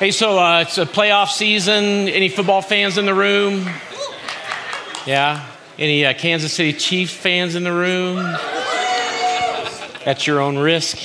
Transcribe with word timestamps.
Hey, 0.00 0.12
so 0.12 0.38
uh, 0.38 0.62
it's 0.62 0.78
a 0.78 0.86
playoff 0.86 1.28
season. 1.28 2.08
Any 2.08 2.30
football 2.30 2.62
fans 2.62 2.96
in 2.96 3.04
the 3.04 3.12
room? 3.12 3.68
Yeah. 5.06 5.46
Any 5.78 6.06
uh, 6.06 6.14
Kansas 6.14 6.54
City 6.54 6.72
Chiefs 6.72 7.12
fans 7.12 7.54
in 7.54 7.64
the 7.64 7.72
room? 7.72 8.16
At 10.06 10.26
your 10.26 10.40
own 10.40 10.56
risk. 10.56 10.96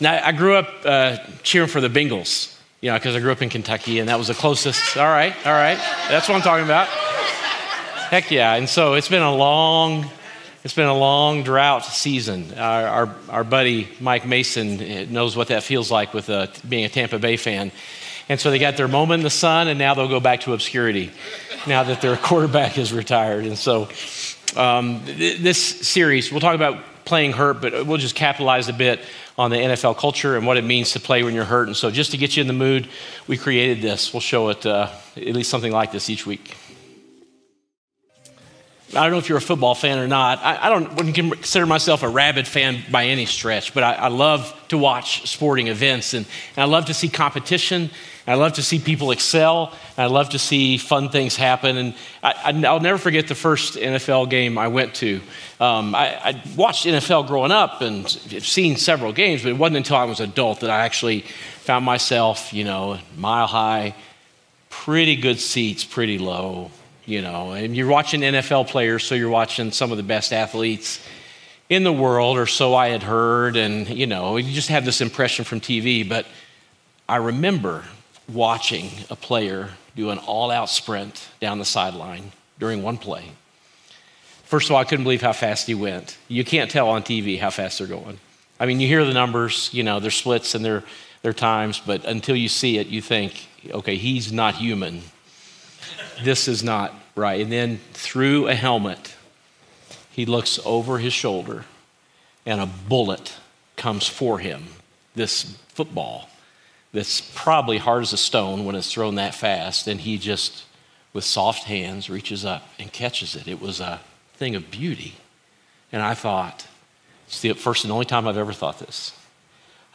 Now, 0.00 0.20
I 0.20 0.32
grew 0.32 0.56
up 0.56 0.68
uh, 0.84 1.18
cheering 1.44 1.68
for 1.68 1.80
the 1.80 1.88
Bengals, 1.88 2.58
you 2.80 2.90
know, 2.90 2.96
because 2.96 3.14
I 3.14 3.20
grew 3.20 3.30
up 3.30 3.40
in 3.40 3.50
Kentucky, 3.50 4.00
and 4.00 4.08
that 4.08 4.18
was 4.18 4.26
the 4.26 4.34
closest. 4.34 4.96
All 4.96 5.06
right, 5.06 5.36
all 5.46 5.52
right. 5.52 5.78
That's 6.08 6.28
what 6.28 6.34
I'm 6.34 6.42
talking 6.42 6.64
about. 6.64 6.88
Heck 8.08 8.32
yeah. 8.32 8.56
And 8.56 8.68
so 8.68 8.94
it's 8.94 9.08
been 9.08 9.22
a 9.22 9.32
long, 9.32 10.10
it's 10.64 10.74
been 10.74 10.88
a 10.88 10.96
long 10.96 11.44
drought 11.44 11.84
season. 11.84 12.52
Our, 12.54 12.86
our, 12.86 13.14
our 13.28 13.44
buddy 13.44 13.88
Mike 14.00 14.26
Mason 14.26 15.12
knows 15.12 15.36
what 15.36 15.48
that 15.48 15.62
feels 15.62 15.90
like 15.90 16.12
with 16.12 16.28
uh, 16.28 16.48
being 16.68 16.84
a 16.84 16.88
Tampa 16.88 17.18
Bay 17.18 17.36
fan. 17.36 17.70
And 18.28 18.38
so 18.38 18.50
they 18.50 18.58
got 18.58 18.76
their 18.76 18.88
moment 18.88 19.20
in 19.20 19.24
the 19.24 19.30
sun, 19.30 19.68
and 19.68 19.78
now 19.78 19.94
they'll 19.94 20.08
go 20.08 20.20
back 20.20 20.40
to 20.40 20.52
obscurity 20.52 21.10
now 21.66 21.84
that 21.84 22.00
their 22.00 22.16
quarterback 22.22 22.76
is 22.76 22.92
retired. 22.92 23.46
And 23.46 23.56
so 23.56 23.88
um, 24.56 25.04
th- 25.04 25.40
this 25.40 25.62
series, 25.88 26.30
we'll 26.30 26.40
talk 26.40 26.54
about 26.54 26.84
playing 27.04 27.32
hurt, 27.32 27.62
but 27.62 27.86
we'll 27.86 27.96
just 27.96 28.14
capitalize 28.14 28.68
a 28.68 28.72
bit 28.72 29.00
on 29.38 29.50
the 29.50 29.56
NFL 29.56 29.96
culture 29.96 30.36
and 30.36 30.46
what 30.46 30.56
it 30.56 30.64
means 30.64 30.92
to 30.92 31.00
play 31.00 31.22
when 31.22 31.34
you're 31.34 31.44
hurt. 31.44 31.68
And 31.68 31.76
so, 31.76 31.90
just 31.90 32.10
to 32.10 32.16
get 32.16 32.36
you 32.36 32.42
in 32.42 32.48
the 32.48 32.52
mood, 32.52 32.88
we 33.26 33.38
created 33.38 33.80
this. 33.80 34.12
We'll 34.12 34.20
show 34.20 34.48
it 34.50 34.66
uh, 34.66 34.90
at 35.16 35.34
least 35.34 35.48
something 35.48 35.72
like 35.72 35.92
this 35.92 36.10
each 36.10 36.26
week. 36.26 36.54
I 38.94 39.02
don't 39.02 39.12
know 39.12 39.18
if 39.18 39.28
you're 39.28 39.38
a 39.38 39.42
football 39.42 39.74
fan 39.74 39.98
or 39.98 40.08
not. 40.08 40.38
I, 40.42 40.66
I 40.66 40.68
don't 40.70 40.94
wouldn't 40.94 41.14
consider 41.14 41.66
myself 41.66 42.02
a 42.02 42.08
rabid 42.08 42.48
fan 42.48 42.82
by 42.90 43.04
any 43.06 43.26
stretch, 43.26 43.74
but 43.74 43.82
I, 43.82 43.92
I 43.94 44.08
love 44.08 44.54
to 44.68 44.78
watch 44.78 45.28
sporting 45.28 45.68
events 45.68 46.14
and, 46.14 46.24
and, 46.56 46.62
I 46.62 46.64
love 46.64 46.86
to 46.86 46.94
see 46.94 47.10
competition. 47.10 47.90
I 48.26 48.34
love 48.34 48.54
to 48.54 48.62
see 48.62 48.78
people 48.78 49.10
excel. 49.10 49.74
I 49.98 50.06
love 50.06 50.30
to 50.30 50.38
see 50.38 50.78
fun 50.78 51.10
things 51.10 51.36
happen. 51.36 51.76
And 51.76 51.94
I, 52.22 52.52
will 52.52 52.80
never 52.80 52.98
forget 52.98 53.28
the 53.28 53.34
first 53.34 53.74
NFL 53.74 54.30
game 54.30 54.56
I 54.56 54.68
went 54.68 54.94
to. 54.96 55.20
Um, 55.60 55.94
I, 55.94 56.14
I, 56.22 56.42
watched 56.56 56.86
NFL 56.86 57.26
growing 57.26 57.52
up 57.52 57.82
and 57.82 58.08
seen 58.08 58.76
several 58.76 59.12
games, 59.12 59.42
but 59.42 59.50
it 59.50 59.58
wasn't 59.58 59.78
until 59.78 59.96
I 59.96 60.04
was 60.04 60.20
adult 60.20 60.60
that 60.60 60.70
I 60.70 60.80
actually 60.80 61.22
found 61.60 61.84
myself, 61.84 62.54
you 62.54 62.64
know, 62.64 62.98
mile 63.18 63.46
high, 63.46 63.94
pretty 64.70 65.16
good 65.16 65.40
seats, 65.40 65.84
pretty 65.84 66.18
low 66.18 66.70
you 67.08 67.22
know, 67.22 67.52
and 67.52 67.74
you're 67.74 67.88
watching 67.88 68.20
NFL 68.20 68.68
players, 68.68 69.02
so 69.02 69.14
you're 69.14 69.30
watching 69.30 69.72
some 69.72 69.90
of 69.90 69.96
the 69.96 70.02
best 70.02 70.30
athletes 70.30 71.00
in 71.70 71.82
the 71.82 71.92
world, 71.92 72.36
or 72.36 72.46
so 72.46 72.74
I 72.74 72.88
had 72.88 73.02
heard, 73.02 73.56
and 73.56 73.88
you 73.88 74.06
know, 74.06 74.36
you 74.36 74.52
just 74.52 74.68
have 74.68 74.84
this 74.84 75.00
impression 75.00 75.46
from 75.46 75.60
TV. 75.60 76.06
But 76.06 76.26
I 77.08 77.16
remember 77.16 77.84
watching 78.30 78.90
a 79.08 79.16
player 79.16 79.70
do 79.96 80.10
an 80.10 80.18
all 80.18 80.50
out 80.50 80.68
sprint 80.68 81.28
down 81.40 81.58
the 81.58 81.64
sideline 81.64 82.30
during 82.58 82.82
one 82.82 82.98
play. 82.98 83.24
First 84.44 84.68
of 84.68 84.72
all, 84.74 84.80
I 84.80 84.84
couldn't 84.84 85.04
believe 85.04 85.22
how 85.22 85.32
fast 85.32 85.66
he 85.66 85.74
went. 85.74 86.18
You 86.28 86.44
can't 86.44 86.70
tell 86.70 86.90
on 86.90 87.02
TV 87.02 87.38
how 87.38 87.48
fast 87.48 87.78
they're 87.78 87.86
going. 87.86 88.18
I 88.60 88.66
mean, 88.66 88.80
you 88.80 88.86
hear 88.86 89.06
the 89.06 89.14
numbers, 89.14 89.70
you 89.72 89.82
know, 89.82 89.98
their 89.98 90.10
splits 90.10 90.54
and 90.54 90.62
their, 90.62 90.84
their 91.22 91.32
times, 91.32 91.80
but 91.84 92.04
until 92.04 92.36
you 92.36 92.48
see 92.48 92.76
it, 92.76 92.86
you 92.88 93.00
think, 93.00 93.46
okay, 93.70 93.96
he's 93.96 94.30
not 94.30 94.56
human 94.56 95.02
this 96.22 96.48
is 96.48 96.62
not 96.62 96.92
right. 97.14 97.40
And 97.40 97.52
then 97.52 97.80
through 97.92 98.48
a 98.48 98.54
helmet, 98.54 99.14
he 100.10 100.26
looks 100.26 100.58
over 100.64 100.98
his 100.98 101.12
shoulder 101.12 101.64
and 102.44 102.60
a 102.60 102.66
bullet 102.66 103.36
comes 103.76 104.06
for 104.06 104.38
him. 104.38 104.64
This 105.14 105.56
football 105.68 106.28
that's 106.92 107.20
probably 107.20 107.78
hard 107.78 108.02
as 108.02 108.12
a 108.12 108.16
stone 108.16 108.64
when 108.64 108.74
it's 108.74 108.92
thrown 108.92 109.16
that 109.16 109.34
fast. 109.34 109.86
And 109.86 110.00
he 110.00 110.18
just, 110.18 110.64
with 111.12 111.24
soft 111.24 111.64
hands, 111.64 112.08
reaches 112.08 112.44
up 112.44 112.66
and 112.78 112.92
catches 112.92 113.36
it. 113.36 113.46
It 113.46 113.60
was 113.60 113.80
a 113.80 114.00
thing 114.34 114.54
of 114.54 114.70
beauty. 114.70 115.16
And 115.92 116.02
I 116.02 116.14
thought, 116.14 116.66
it's 117.26 117.40
the 117.40 117.52
first 117.52 117.84
and 117.84 117.92
only 117.92 118.06
time 118.06 118.26
I've 118.26 118.38
ever 118.38 118.52
thought 118.52 118.78
this. 118.78 119.12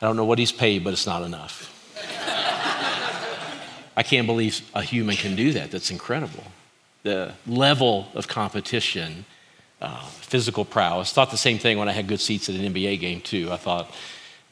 I 0.01 0.06
don't 0.06 0.16
know 0.16 0.25
what 0.25 0.39
he's 0.39 0.51
paid, 0.51 0.84
but 0.84 0.94
it's 0.94 1.07
not 1.07 1.23
enough. 1.23 1.69
I 3.96 4.04
can't 4.04 4.28
believe 4.28 4.62
a 4.74 4.81
human 4.81 5.16
can 5.16 5.36
do 5.36 5.54
that. 5.54 5.72
That's 5.72 5.92
incredible. 5.92 6.44
The 7.04 7.34
level 7.46 8.08
of 8.16 8.28
competition, 8.28 9.26
uh, 9.81 10.04
physical 10.06 10.66
prowess. 10.66 11.14
Thought 11.14 11.31
the 11.31 11.38
same 11.38 11.59
thing 11.59 11.78
when 11.78 11.90
I 11.90 11.92
had 11.92 12.08
good 12.08 12.20
seats 12.20 12.50
at 12.50 12.56
an 12.56 12.74
NBA 12.74 13.00
game, 13.00 13.22
too. 13.22 13.52
I 13.52 13.58
thought, 13.58 13.94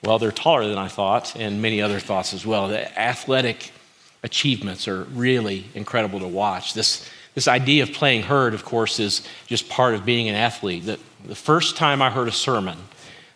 well, 0.04 0.20
they're 0.20 0.32
taller 0.32 0.68
than 0.68 0.78
I 0.78 0.88
thought, 0.88 1.36
and 1.36 1.62
many 1.62 1.82
other 1.82 2.00
thoughts 2.00 2.34
as 2.34 2.46
well. 2.46 2.68
The 2.68 3.00
athletic 3.00 3.72
achievements 4.24 4.88
are 4.88 5.04
really 5.06 5.66
incredible 5.74 6.20
to 6.20 6.28
watch. 6.28 6.74
This, 6.74 7.10
this 7.34 7.48
idea 7.48 7.84
of 7.84 7.94
playing 7.94 8.24
hurt, 8.24 8.54
of 8.54 8.66
course, 8.66 9.00
is 9.00 9.28
just 9.48 9.70
part 9.70 9.96
of 9.96 10.06
being 10.06 10.28
an 10.28 10.36
athlete. 10.36 10.86
The, 10.86 11.00
the 11.26 11.36
first 11.36 11.78
time 11.78 12.02
I 12.02 12.10
heard 12.10 12.28
a 12.28 12.32
sermon 12.32 12.78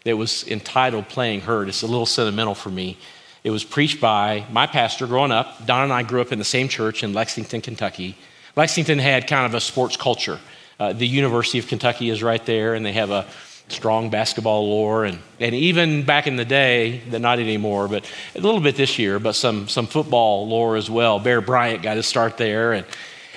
that 0.03 0.17
was 0.17 0.47
entitled 0.47 1.09
Playing 1.09 1.41
Hurt, 1.41 1.67
it's 1.67 1.81
a 1.81 1.87
little 1.87 2.05
sentimental 2.05 2.55
for 2.55 2.69
me. 2.69 2.97
It 3.45 3.51
was 3.51 3.63
preached 3.63 4.01
by 4.01 4.43
my 4.51 4.65
pastor 4.65 5.05
growing 5.05 5.31
up. 5.31 5.67
Don 5.67 5.83
and 5.83 5.93
I 5.93 6.01
grew 6.01 6.19
up 6.19 6.31
in 6.31 6.39
the 6.39 6.43
same 6.43 6.67
church 6.67 7.03
in 7.03 7.13
Lexington, 7.13 7.61
Kentucky. 7.61 8.17
Lexington 8.55 8.97
had 8.97 9.27
kind 9.27 9.45
of 9.45 9.53
a 9.53 9.61
sports 9.61 9.95
culture. 9.95 10.39
Uh, 10.79 10.93
the 10.93 11.07
University 11.07 11.59
of 11.59 11.67
Kentucky 11.67 12.09
is 12.09 12.23
right 12.23 12.43
there, 12.47 12.73
and 12.73 12.83
they 12.83 12.93
have 12.93 13.11
a 13.11 13.27
strong 13.67 14.09
basketball 14.09 14.67
lore. 14.67 15.05
And, 15.05 15.19
and 15.39 15.53
even 15.53 16.01
back 16.05 16.25
in 16.25 16.37
the 16.37 16.43
day, 16.43 17.03
not 17.07 17.37
anymore, 17.37 17.87
but 17.87 18.11
a 18.35 18.39
little 18.39 18.59
bit 18.59 18.77
this 18.77 18.97
year, 18.97 19.19
but 19.19 19.33
some, 19.33 19.67
some 19.67 19.85
football 19.85 20.47
lore 20.47 20.75
as 20.75 20.89
well. 20.89 21.19
Bear 21.19 21.39
Bryant 21.39 21.83
got 21.83 21.97
his 21.97 22.07
start 22.07 22.37
there. 22.37 22.73
And, 22.73 22.83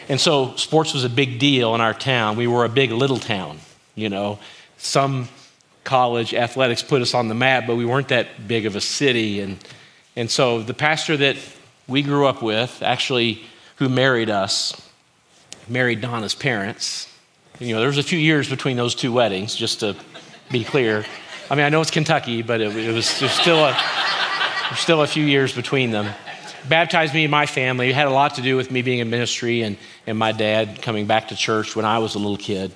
and 0.08 0.18
so 0.18 0.56
sports 0.56 0.94
was 0.94 1.04
a 1.04 1.10
big 1.10 1.38
deal 1.38 1.74
in 1.74 1.82
our 1.82 1.92
town. 1.92 2.36
We 2.36 2.46
were 2.46 2.64
a 2.64 2.70
big 2.70 2.92
little 2.92 3.18
town, 3.18 3.58
you 3.94 4.08
know. 4.08 4.38
Some 4.78 5.28
college 5.84 6.32
athletics 6.32 6.82
put 6.82 7.02
us 7.02 7.12
on 7.12 7.28
the 7.28 7.34
map, 7.34 7.66
but 7.66 7.76
we 7.76 7.84
weren't 7.84 8.08
that 8.08 8.48
big 8.48 8.64
of 8.64 8.74
a 8.74 8.80
city. 8.80 9.40
And 9.40 9.58
and 10.18 10.28
so 10.28 10.60
the 10.60 10.74
pastor 10.74 11.16
that 11.16 11.36
we 11.86 12.02
grew 12.02 12.26
up 12.26 12.42
with, 12.42 12.82
actually, 12.82 13.44
who 13.76 13.88
married 13.88 14.28
us, 14.28 14.74
married 15.68 16.00
Donna's 16.00 16.34
parents. 16.34 17.08
You 17.60 17.72
know, 17.72 17.78
there 17.78 17.86
was 17.86 17.98
a 17.98 18.02
few 18.02 18.18
years 18.18 18.50
between 18.50 18.76
those 18.76 18.96
two 18.96 19.12
weddings, 19.12 19.54
just 19.54 19.78
to 19.78 19.94
be 20.50 20.64
clear. 20.64 21.04
I 21.48 21.54
mean, 21.54 21.64
I 21.64 21.68
know 21.68 21.80
it's 21.80 21.92
Kentucky, 21.92 22.42
but 22.42 22.60
it, 22.60 22.76
it 22.76 22.92
was 22.92 23.06
still 23.06 23.64
a, 23.64 23.80
still 24.74 25.02
a 25.02 25.06
few 25.06 25.24
years 25.24 25.54
between 25.54 25.92
them. 25.92 26.12
Baptized 26.68 27.14
me 27.14 27.22
and 27.22 27.30
my 27.30 27.46
family. 27.46 27.90
It 27.90 27.94
had 27.94 28.08
a 28.08 28.10
lot 28.10 28.34
to 28.34 28.42
do 28.42 28.56
with 28.56 28.72
me 28.72 28.82
being 28.82 28.98
in 28.98 29.10
ministry 29.10 29.62
and, 29.62 29.76
and 30.04 30.18
my 30.18 30.32
dad 30.32 30.82
coming 30.82 31.06
back 31.06 31.28
to 31.28 31.36
church 31.36 31.76
when 31.76 31.84
I 31.84 32.00
was 32.00 32.16
a 32.16 32.18
little 32.18 32.36
kid. 32.36 32.72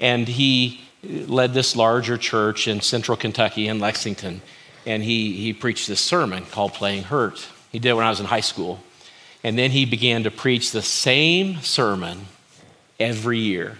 And 0.00 0.26
he 0.26 0.80
led 1.04 1.54
this 1.54 1.76
larger 1.76 2.18
church 2.18 2.66
in 2.66 2.80
central 2.80 3.16
Kentucky 3.16 3.68
in 3.68 3.78
Lexington 3.78 4.42
and 4.86 5.02
he, 5.02 5.32
he 5.32 5.52
preached 5.52 5.88
this 5.88 6.00
sermon 6.00 6.44
called 6.46 6.74
Playing 6.74 7.04
Hurt. 7.04 7.46
He 7.72 7.78
did 7.78 7.92
when 7.94 8.04
I 8.04 8.10
was 8.10 8.20
in 8.20 8.26
high 8.26 8.40
school. 8.40 8.80
And 9.42 9.58
then 9.58 9.70
he 9.70 9.84
began 9.84 10.22
to 10.24 10.30
preach 10.30 10.70
the 10.70 10.82
same 10.82 11.60
sermon 11.60 12.26
every 12.98 13.38
year 13.38 13.76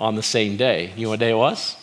on 0.00 0.14
the 0.14 0.22
same 0.22 0.56
day. 0.56 0.92
You 0.96 1.04
know 1.04 1.10
what 1.10 1.20
day 1.20 1.30
it 1.30 1.36
was? 1.36 1.76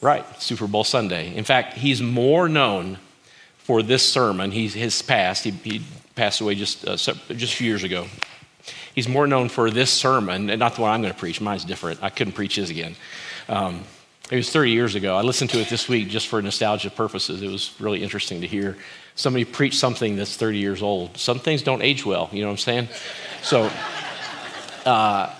Right, 0.00 0.24
Super 0.40 0.66
Bowl 0.66 0.84
Sunday. 0.84 1.34
In 1.34 1.44
fact, 1.44 1.74
he's 1.74 2.00
more 2.00 2.48
known 2.48 2.98
for 3.58 3.82
this 3.82 4.02
sermon. 4.02 4.50
He's 4.50 4.74
his 4.74 5.02
past. 5.02 5.44
He, 5.44 5.50
he 5.50 5.82
passed 6.14 6.40
away 6.40 6.54
just 6.54 6.86
uh, 6.86 6.96
just 6.96 7.54
a 7.54 7.56
few 7.56 7.66
years 7.66 7.82
ago. 7.82 8.06
He's 8.94 9.08
more 9.08 9.26
known 9.26 9.48
for 9.48 9.70
this 9.70 9.90
sermon, 9.90 10.48
and 10.48 10.58
not 10.58 10.76
the 10.76 10.82
one 10.82 10.90
I'm 10.90 11.02
going 11.02 11.12
to 11.12 11.18
preach. 11.18 11.40
Mine's 11.40 11.64
different. 11.64 12.02
I 12.02 12.10
couldn't 12.10 12.32
preach 12.32 12.56
his 12.56 12.70
again. 12.70 12.94
Um, 13.48 13.84
it 14.30 14.36
was 14.36 14.50
30 14.50 14.72
years 14.72 14.94
ago. 14.94 15.16
I 15.16 15.22
listened 15.22 15.50
to 15.50 15.60
it 15.60 15.68
this 15.68 15.88
week 15.88 16.08
just 16.08 16.26
for 16.26 16.42
nostalgia 16.42 16.90
purposes. 16.90 17.42
It 17.42 17.50
was 17.50 17.72
really 17.78 18.02
interesting 18.02 18.40
to 18.40 18.46
hear 18.46 18.76
somebody 19.14 19.44
preach 19.44 19.76
something 19.76 20.16
that's 20.16 20.36
30 20.36 20.58
years 20.58 20.82
old. 20.82 21.16
Some 21.16 21.38
things 21.38 21.62
don't 21.62 21.82
age 21.82 22.04
well, 22.04 22.28
you 22.32 22.42
know 22.42 22.48
what 22.48 22.52
I'm 22.52 22.58
saying? 22.58 22.88
So, 23.42 23.70
uh, 24.84 25.32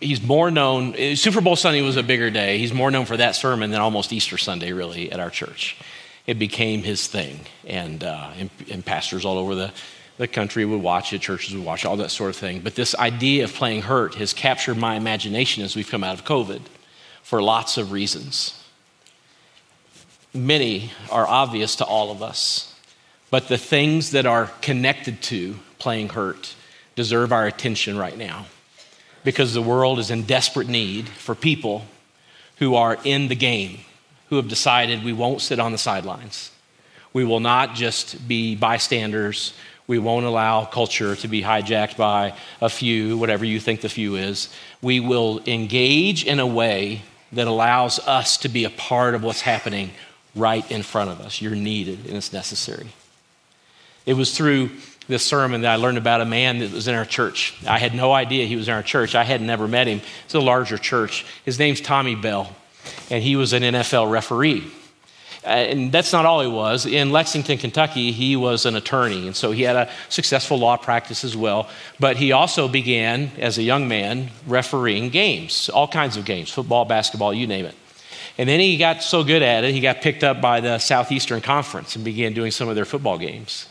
he's 0.00 0.22
more 0.22 0.50
known, 0.50 1.16
Super 1.16 1.42
Bowl 1.42 1.56
Sunday 1.56 1.82
was 1.82 1.96
a 1.96 2.02
bigger 2.02 2.30
day. 2.30 2.56
He's 2.58 2.72
more 2.72 2.90
known 2.90 3.04
for 3.04 3.18
that 3.18 3.36
sermon 3.36 3.70
than 3.70 3.80
almost 3.80 4.12
Easter 4.12 4.38
Sunday, 4.38 4.72
really, 4.72 5.12
at 5.12 5.20
our 5.20 5.30
church. 5.30 5.76
It 6.26 6.38
became 6.38 6.82
his 6.82 7.06
thing, 7.06 7.40
and, 7.66 8.02
uh, 8.02 8.30
and, 8.38 8.50
and 8.70 8.84
pastors 8.84 9.26
all 9.26 9.36
over 9.36 9.54
the, 9.54 9.72
the 10.16 10.26
country 10.26 10.64
would 10.64 10.80
watch 10.80 11.12
it, 11.12 11.20
churches 11.20 11.54
would 11.54 11.64
watch 11.64 11.84
it, 11.84 11.88
all 11.88 11.96
that 11.96 12.10
sort 12.10 12.30
of 12.30 12.36
thing. 12.36 12.60
But 12.60 12.76
this 12.76 12.94
idea 12.94 13.44
of 13.44 13.52
playing 13.52 13.82
hurt 13.82 14.14
has 14.14 14.32
captured 14.32 14.78
my 14.78 14.94
imagination 14.96 15.64
as 15.64 15.76
we've 15.76 15.88
come 15.88 16.02
out 16.02 16.18
of 16.18 16.24
COVID 16.24 16.60
for 17.22 17.42
lots 17.42 17.76
of 17.76 17.92
reasons. 17.92 18.62
Many 20.32 20.92
are 21.10 21.26
obvious 21.26 21.76
to 21.76 21.84
all 21.84 22.10
of 22.10 22.22
us, 22.22 22.74
but 23.30 23.48
the 23.48 23.58
things 23.58 24.12
that 24.12 24.26
are 24.26 24.46
connected 24.60 25.22
to 25.22 25.56
playing 25.78 26.10
hurt 26.10 26.54
deserve 26.94 27.32
our 27.32 27.46
attention 27.46 27.96
right 27.96 28.16
now 28.16 28.46
because 29.24 29.54
the 29.54 29.62
world 29.62 29.98
is 29.98 30.10
in 30.10 30.22
desperate 30.22 30.68
need 30.68 31.08
for 31.08 31.34
people 31.34 31.84
who 32.56 32.74
are 32.74 32.98
in 33.04 33.28
the 33.28 33.34
game, 33.34 33.78
who 34.28 34.36
have 34.36 34.48
decided 34.48 35.02
we 35.02 35.12
won't 35.12 35.40
sit 35.40 35.58
on 35.58 35.72
the 35.72 35.78
sidelines. 35.78 36.50
We 37.12 37.24
will 37.24 37.40
not 37.40 37.74
just 37.74 38.28
be 38.28 38.54
bystanders. 38.54 39.54
We 39.86 39.98
won't 39.98 40.26
allow 40.26 40.64
culture 40.64 41.16
to 41.16 41.28
be 41.28 41.42
hijacked 41.42 41.96
by 41.96 42.34
a 42.60 42.68
few, 42.68 43.18
whatever 43.18 43.44
you 43.44 43.58
think 43.58 43.80
the 43.80 43.88
few 43.88 44.14
is. 44.14 44.48
We 44.80 45.00
will 45.00 45.40
engage 45.46 46.24
in 46.24 46.38
a 46.38 46.46
way 46.46 47.02
that 47.32 47.46
allows 47.46 47.98
us 48.00 48.36
to 48.38 48.48
be 48.48 48.64
a 48.64 48.70
part 48.70 49.14
of 49.14 49.22
what's 49.22 49.42
happening 49.42 49.90
right 50.34 50.68
in 50.70 50.82
front 50.82 51.10
of 51.10 51.20
us. 51.20 51.40
You're 51.40 51.54
needed 51.54 52.06
and 52.06 52.16
it's 52.16 52.32
necessary. 52.32 52.88
It 54.06 54.14
was 54.14 54.36
through 54.36 54.70
this 55.08 55.24
sermon 55.24 55.62
that 55.62 55.72
I 55.72 55.76
learned 55.76 55.98
about 55.98 56.20
a 56.20 56.24
man 56.24 56.60
that 56.60 56.72
was 56.72 56.88
in 56.88 56.94
our 56.94 57.04
church. 57.04 57.54
I 57.66 57.78
had 57.78 57.94
no 57.94 58.12
idea 58.12 58.46
he 58.46 58.56
was 58.56 58.68
in 58.68 58.74
our 58.74 58.82
church. 58.82 59.14
I 59.14 59.24
had 59.24 59.42
never 59.42 59.68
met 59.68 59.86
him. 59.86 60.00
It's 60.24 60.34
a 60.34 60.40
larger 60.40 60.78
church. 60.78 61.26
His 61.44 61.58
name's 61.58 61.80
Tommy 61.80 62.14
Bell, 62.14 62.54
and 63.10 63.22
he 63.22 63.36
was 63.36 63.52
an 63.52 63.62
NFL 63.62 64.10
referee. 64.10 64.70
Uh, 65.44 65.48
and 65.48 65.90
that's 65.90 66.12
not 66.12 66.26
all 66.26 66.42
he 66.42 66.48
was. 66.48 66.84
In 66.84 67.10
Lexington, 67.10 67.56
Kentucky, 67.56 68.12
he 68.12 68.36
was 68.36 68.66
an 68.66 68.76
attorney, 68.76 69.26
and 69.26 69.34
so 69.34 69.52
he 69.52 69.62
had 69.62 69.74
a 69.74 69.90
successful 70.10 70.58
law 70.58 70.76
practice 70.76 71.24
as 71.24 71.34
well. 71.34 71.68
But 71.98 72.18
he 72.18 72.32
also 72.32 72.68
began, 72.68 73.30
as 73.38 73.56
a 73.56 73.62
young 73.62 73.88
man, 73.88 74.30
refereeing 74.46 75.08
games, 75.08 75.70
all 75.70 75.88
kinds 75.88 76.18
of 76.18 76.26
games 76.26 76.50
football, 76.50 76.84
basketball, 76.84 77.32
you 77.32 77.46
name 77.46 77.64
it. 77.64 77.74
And 78.36 78.48
then 78.48 78.60
he 78.60 78.76
got 78.76 79.02
so 79.02 79.24
good 79.24 79.42
at 79.42 79.64
it, 79.64 79.72
he 79.72 79.80
got 79.80 80.02
picked 80.02 80.24
up 80.24 80.40
by 80.40 80.60
the 80.60 80.78
Southeastern 80.78 81.40
Conference 81.40 81.96
and 81.96 82.04
began 82.04 82.34
doing 82.34 82.50
some 82.50 82.68
of 82.68 82.74
their 82.74 82.84
football 82.84 83.16
games. 83.16 83.66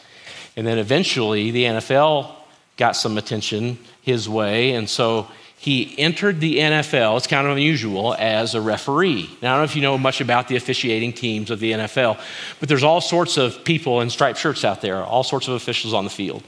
And 0.55 0.65
then 0.65 0.77
eventually 0.79 1.51
the 1.51 1.63
NFL 1.65 2.31
got 2.77 2.95
some 2.95 3.17
attention 3.17 3.77
his 4.01 4.27
way. 4.27 4.71
And 4.71 4.89
so 4.89 5.27
he 5.59 5.93
entered 5.97 6.39
the 6.39 6.57
NFL, 6.57 7.17
it's 7.17 7.27
kind 7.27 7.45
of 7.45 7.57
unusual, 7.57 8.15
as 8.17 8.55
a 8.55 8.61
referee. 8.61 9.29
Now, 9.41 9.51
I 9.51 9.57
don't 9.57 9.59
know 9.59 9.63
if 9.65 9.75
you 9.75 9.81
know 9.81 9.97
much 9.97 10.21
about 10.21 10.47
the 10.47 10.55
officiating 10.55 11.11
teams 11.11 11.51
of 11.51 11.59
the 11.59 11.73
NFL, 11.73 12.17
but 12.61 12.69
there's 12.69 12.83
all 12.83 13.01
sorts 13.01 13.35
of 13.35 13.65
people 13.65 13.99
in 13.99 14.09
striped 14.09 14.39
shirts 14.39 14.63
out 14.63 14.81
there, 14.81 15.03
all 15.03 15.21
sorts 15.21 15.49
of 15.49 15.55
officials 15.55 15.93
on 15.93 16.05
the 16.05 16.09
field. 16.09 16.43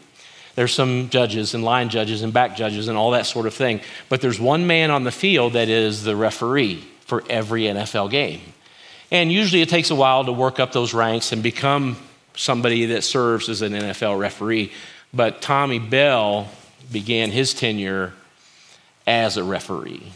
There's 0.56 0.74
some 0.74 1.10
judges 1.10 1.54
and 1.54 1.62
line 1.62 1.90
judges 1.90 2.24
and 2.24 2.32
back 2.32 2.56
judges 2.56 2.88
and 2.88 2.98
all 2.98 3.12
that 3.12 3.26
sort 3.26 3.48
of 3.48 3.54
thing. 3.54 3.82
But 4.08 4.22
there's 4.22 4.40
one 4.40 4.66
man 4.66 4.92
on 4.92 5.04
the 5.04 5.12
field 5.12 5.54
that 5.54 5.68
is 5.68 6.04
the 6.04 6.16
referee 6.16 6.82
for 7.02 7.22
every 7.30 7.64
NFL 7.64 8.12
game. 8.12 8.40
And 9.12 9.30
usually 9.30 9.62
it 9.62 9.68
takes 9.68 9.92
a 9.92 9.96
while 9.96 10.24
to 10.24 10.32
work 10.32 10.58
up 10.58 10.72
those 10.72 10.94
ranks 10.94 11.34
and 11.34 11.44
become 11.44 11.98
somebody 12.34 12.86
that 12.88 13.04
serves 13.04 13.50
as 13.50 13.62
an 13.62 13.74
NFL 13.74 14.18
referee. 14.18 14.72
But 15.14 15.42
Tommy 15.42 15.80
Bell 15.80 16.48
began 16.90 17.30
his 17.30 17.54
tenure 17.54 18.14
as 19.08 19.38
a 19.38 19.44
referee 19.44 20.12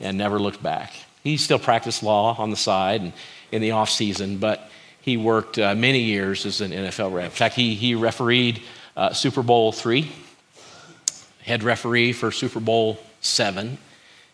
and 0.00 0.18
never 0.18 0.38
looked 0.38 0.62
back. 0.62 0.92
He 1.22 1.36
still 1.36 1.58
practiced 1.58 2.02
law 2.02 2.36
on 2.38 2.50
the 2.50 2.56
side 2.56 3.00
and 3.00 3.12
in 3.50 3.62
the 3.62 3.70
off 3.70 3.88
season, 3.88 4.38
but 4.38 4.68
he 5.00 5.16
worked 5.16 5.58
uh, 5.58 5.74
many 5.74 6.00
years 6.00 6.44
as 6.46 6.60
an 6.60 6.72
NFL 6.72 7.12
ref. 7.12 7.26
In 7.26 7.30
fact, 7.30 7.54
he, 7.54 7.74
he 7.74 7.94
refereed 7.94 8.60
uh, 8.96 9.12
Super 9.12 9.42
Bowl 9.42 9.70
three, 9.70 10.10
head 11.42 11.62
referee 11.62 12.12
for 12.12 12.32
Super 12.32 12.60
Bowl 12.60 12.98
seven, 13.20 13.78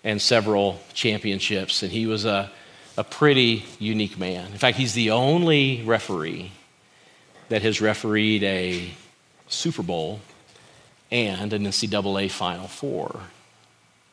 and 0.04 0.20
several 0.20 0.80
championships. 0.94 1.82
And 1.82 1.92
he 1.92 2.06
was 2.06 2.24
a, 2.24 2.50
a 2.96 3.04
pretty 3.04 3.64
unique 3.78 4.18
man. 4.18 4.50
In 4.52 4.58
fact, 4.58 4.78
he's 4.78 4.94
the 4.94 5.10
only 5.10 5.82
referee 5.84 6.52
that 7.48 7.62
has 7.62 7.80
refereed 7.80 8.42
a 8.44 8.90
Super 9.48 9.82
Bowl 9.82 10.20
and 11.10 11.52
an 11.52 11.64
NCAA 11.64 12.30
Final 12.30 12.68
Four. 12.68 13.20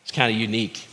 It's 0.08 0.16
kind 0.16 0.34
of 0.34 0.40
unique. 0.40 0.88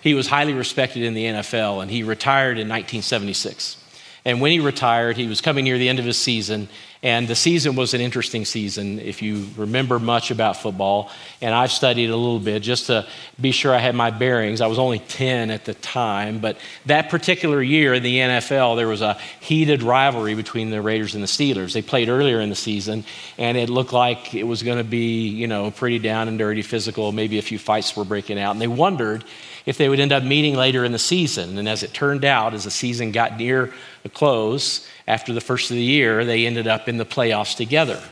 He 0.00 0.14
was 0.14 0.26
highly 0.26 0.52
respected 0.52 1.04
in 1.04 1.14
the 1.14 1.26
NFL 1.26 1.80
and 1.80 1.88
he 1.88 2.02
retired 2.02 2.58
in 2.58 2.68
1976. 2.68 3.76
And 4.24 4.40
when 4.40 4.52
he 4.52 4.60
retired, 4.60 5.16
he 5.16 5.26
was 5.26 5.40
coming 5.40 5.64
near 5.64 5.78
the 5.78 5.88
end 5.88 5.98
of 5.98 6.04
his 6.04 6.16
season, 6.16 6.68
and 7.04 7.26
the 7.26 7.34
season 7.34 7.74
was 7.74 7.94
an 7.94 8.00
interesting 8.00 8.44
season, 8.44 9.00
if 9.00 9.22
you 9.22 9.48
remember 9.56 9.98
much 9.98 10.30
about 10.30 10.56
football. 10.56 11.10
And 11.40 11.52
I've 11.52 11.72
studied 11.72 12.10
a 12.10 12.16
little 12.16 12.38
bit 12.38 12.62
just 12.62 12.86
to 12.86 13.08
be 13.40 13.50
sure 13.50 13.74
I 13.74 13.78
had 13.78 13.96
my 13.96 14.10
bearings. 14.10 14.60
I 14.60 14.68
was 14.68 14.78
only 14.78 15.00
10 15.00 15.50
at 15.50 15.64
the 15.64 15.74
time, 15.74 16.38
but 16.38 16.58
that 16.86 17.10
particular 17.10 17.60
year 17.60 17.94
in 17.94 18.04
the 18.04 18.18
NFL, 18.18 18.76
there 18.76 18.86
was 18.86 19.02
a 19.02 19.18
heated 19.40 19.82
rivalry 19.82 20.36
between 20.36 20.70
the 20.70 20.80
Raiders 20.80 21.16
and 21.16 21.24
the 21.24 21.28
Steelers. 21.28 21.72
They 21.72 21.82
played 21.82 22.08
earlier 22.08 22.40
in 22.40 22.50
the 22.50 22.54
season, 22.54 23.04
and 23.36 23.58
it 23.58 23.68
looked 23.68 23.92
like 23.92 24.32
it 24.32 24.44
was 24.44 24.62
going 24.62 24.78
to 24.78 24.84
be, 24.84 25.26
you 25.26 25.48
know, 25.48 25.72
pretty 25.72 25.98
down 25.98 26.28
and 26.28 26.38
dirty, 26.38 26.62
physical. 26.62 27.10
Maybe 27.10 27.38
a 27.38 27.42
few 27.42 27.58
fights 27.58 27.96
were 27.96 28.04
breaking 28.04 28.38
out. 28.38 28.52
And 28.52 28.60
they 28.60 28.68
wondered 28.68 29.24
if 29.66 29.78
they 29.78 29.88
would 29.88 30.00
end 30.00 30.12
up 30.12 30.22
meeting 30.22 30.54
later 30.54 30.84
in 30.84 30.92
the 30.92 30.98
season. 30.98 31.58
And 31.58 31.68
as 31.68 31.82
it 31.82 31.92
turned 31.92 32.24
out, 32.24 32.54
as 32.54 32.64
the 32.64 32.70
season 32.70 33.12
got 33.12 33.36
near 33.36 33.72
the 34.02 34.08
close, 34.08 34.86
after 35.06 35.32
the 35.32 35.40
first 35.40 35.70
of 35.70 35.76
the 35.76 35.82
year, 35.82 36.24
they 36.24 36.46
ended 36.46 36.66
up 36.66 36.88
in 36.88 36.96
the 36.96 37.04
playoffs 37.04 37.56
together. 37.56 38.02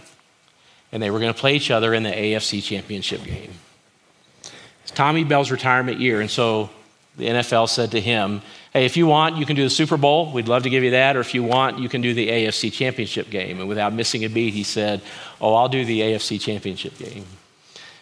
And 0.92 1.02
they 1.02 1.10
were 1.10 1.18
going 1.18 1.32
to 1.32 1.38
play 1.38 1.54
each 1.54 1.70
other 1.70 1.94
in 1.94 2.02
the 2.02 2.10
AFC 2.10 2.62
championship 2.62 3.24
game. 3.24 3.52
It's 4.82 4.92
Tommy 4.92 5.24
Bell's 5.24 5.50
retirement 5.50 6.00
year. 6.00 6.20
And 6.20 6.30
so 6.30 6.70
the 7.16 7.26
NFL 7.26 7.68
said 7.68 7.92
to 7.92 8.00
him, 8.00 8.42
Hey, 8.72 8.86
if 8.86 8.96
you 8.96 9.08
want, 9.08 9.36
you 9.36 9.44
can 9.46 9.56
do 9.56 9.64
the 9.64 9.70
Super 9.70 9.96
Bowl. 9.96 10.32
We'd 10.32 10.46
love 10.46 10.62
to 10.62 10.70
give 10.70 10.84
you 10.84 10.92
that. 10.92 11.16
Or 11.16 11.20
if 11.20 11.34
you 11.34 11.42
want, 11.42 11.80
you 11.80 11.88
can 11.88 12.02
do 12.02 12.14
the 12.14 12.28
AFC 12.28 12.72
championship 12.72 13.28
game. 13.28 13.58
And 13.58 13.68
without 13.68 13.92
missing 13.92 14.24
a 14.24 14.28
beat, 14.28 14.54
he 14.54 14.62
said, 14.62 15.02
Oh, 15.40 15.54
I'll 15.54 15.68
do 15.68 15.84
the 15.84 16.00
AFC 16.00 16.40
championship 16.40 16.96
game 16.96 17.24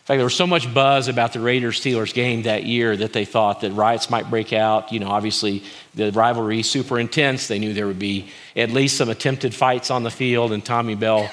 fact, 0.09 0.17
there 0.17 0.25
was 0.25 0.35
so 0.35 0.47
much 0.47 0.73
buzz 0.73 1.09
about 1.09 1.35
the 1.35 1.41
Raiders 1.41 1.79
Steelers 1.79 2.15
game 2.15 2.45
that 2.45 2.65
year 2.65 2.97
that 2.97 3.13
they 3.13 3.27
thought 3.27 3.61
that 3.61 3.73
riots 3.73 4.09
might 4.09 4.31
break 4.31 4.55
out. 4.55 4.91
You 4.91 5.01
know, 5.01 5.11
obviously 5.11 5.63
the 5.95 6.11
rivalry 6.13 6.61
is 6.61 6.71
super 6.71 6.99
intense. 6.99 7.47
They 7.47 7.59
knew 7.59 7.75
there 7.75 7.87
would 7.87 7.99
be 7.99 8.31
at 8.57 8.71
least 8.71 8.97
some 8.97 9.11
attempted 9.11 9.55
fights 9.55 9.91
on 9.91 10.05
the 10.05 10.11
field, 10.11 10.53
and 10.53 10.65
Tommy 10.65 10.95
Bell, 10.95 11.31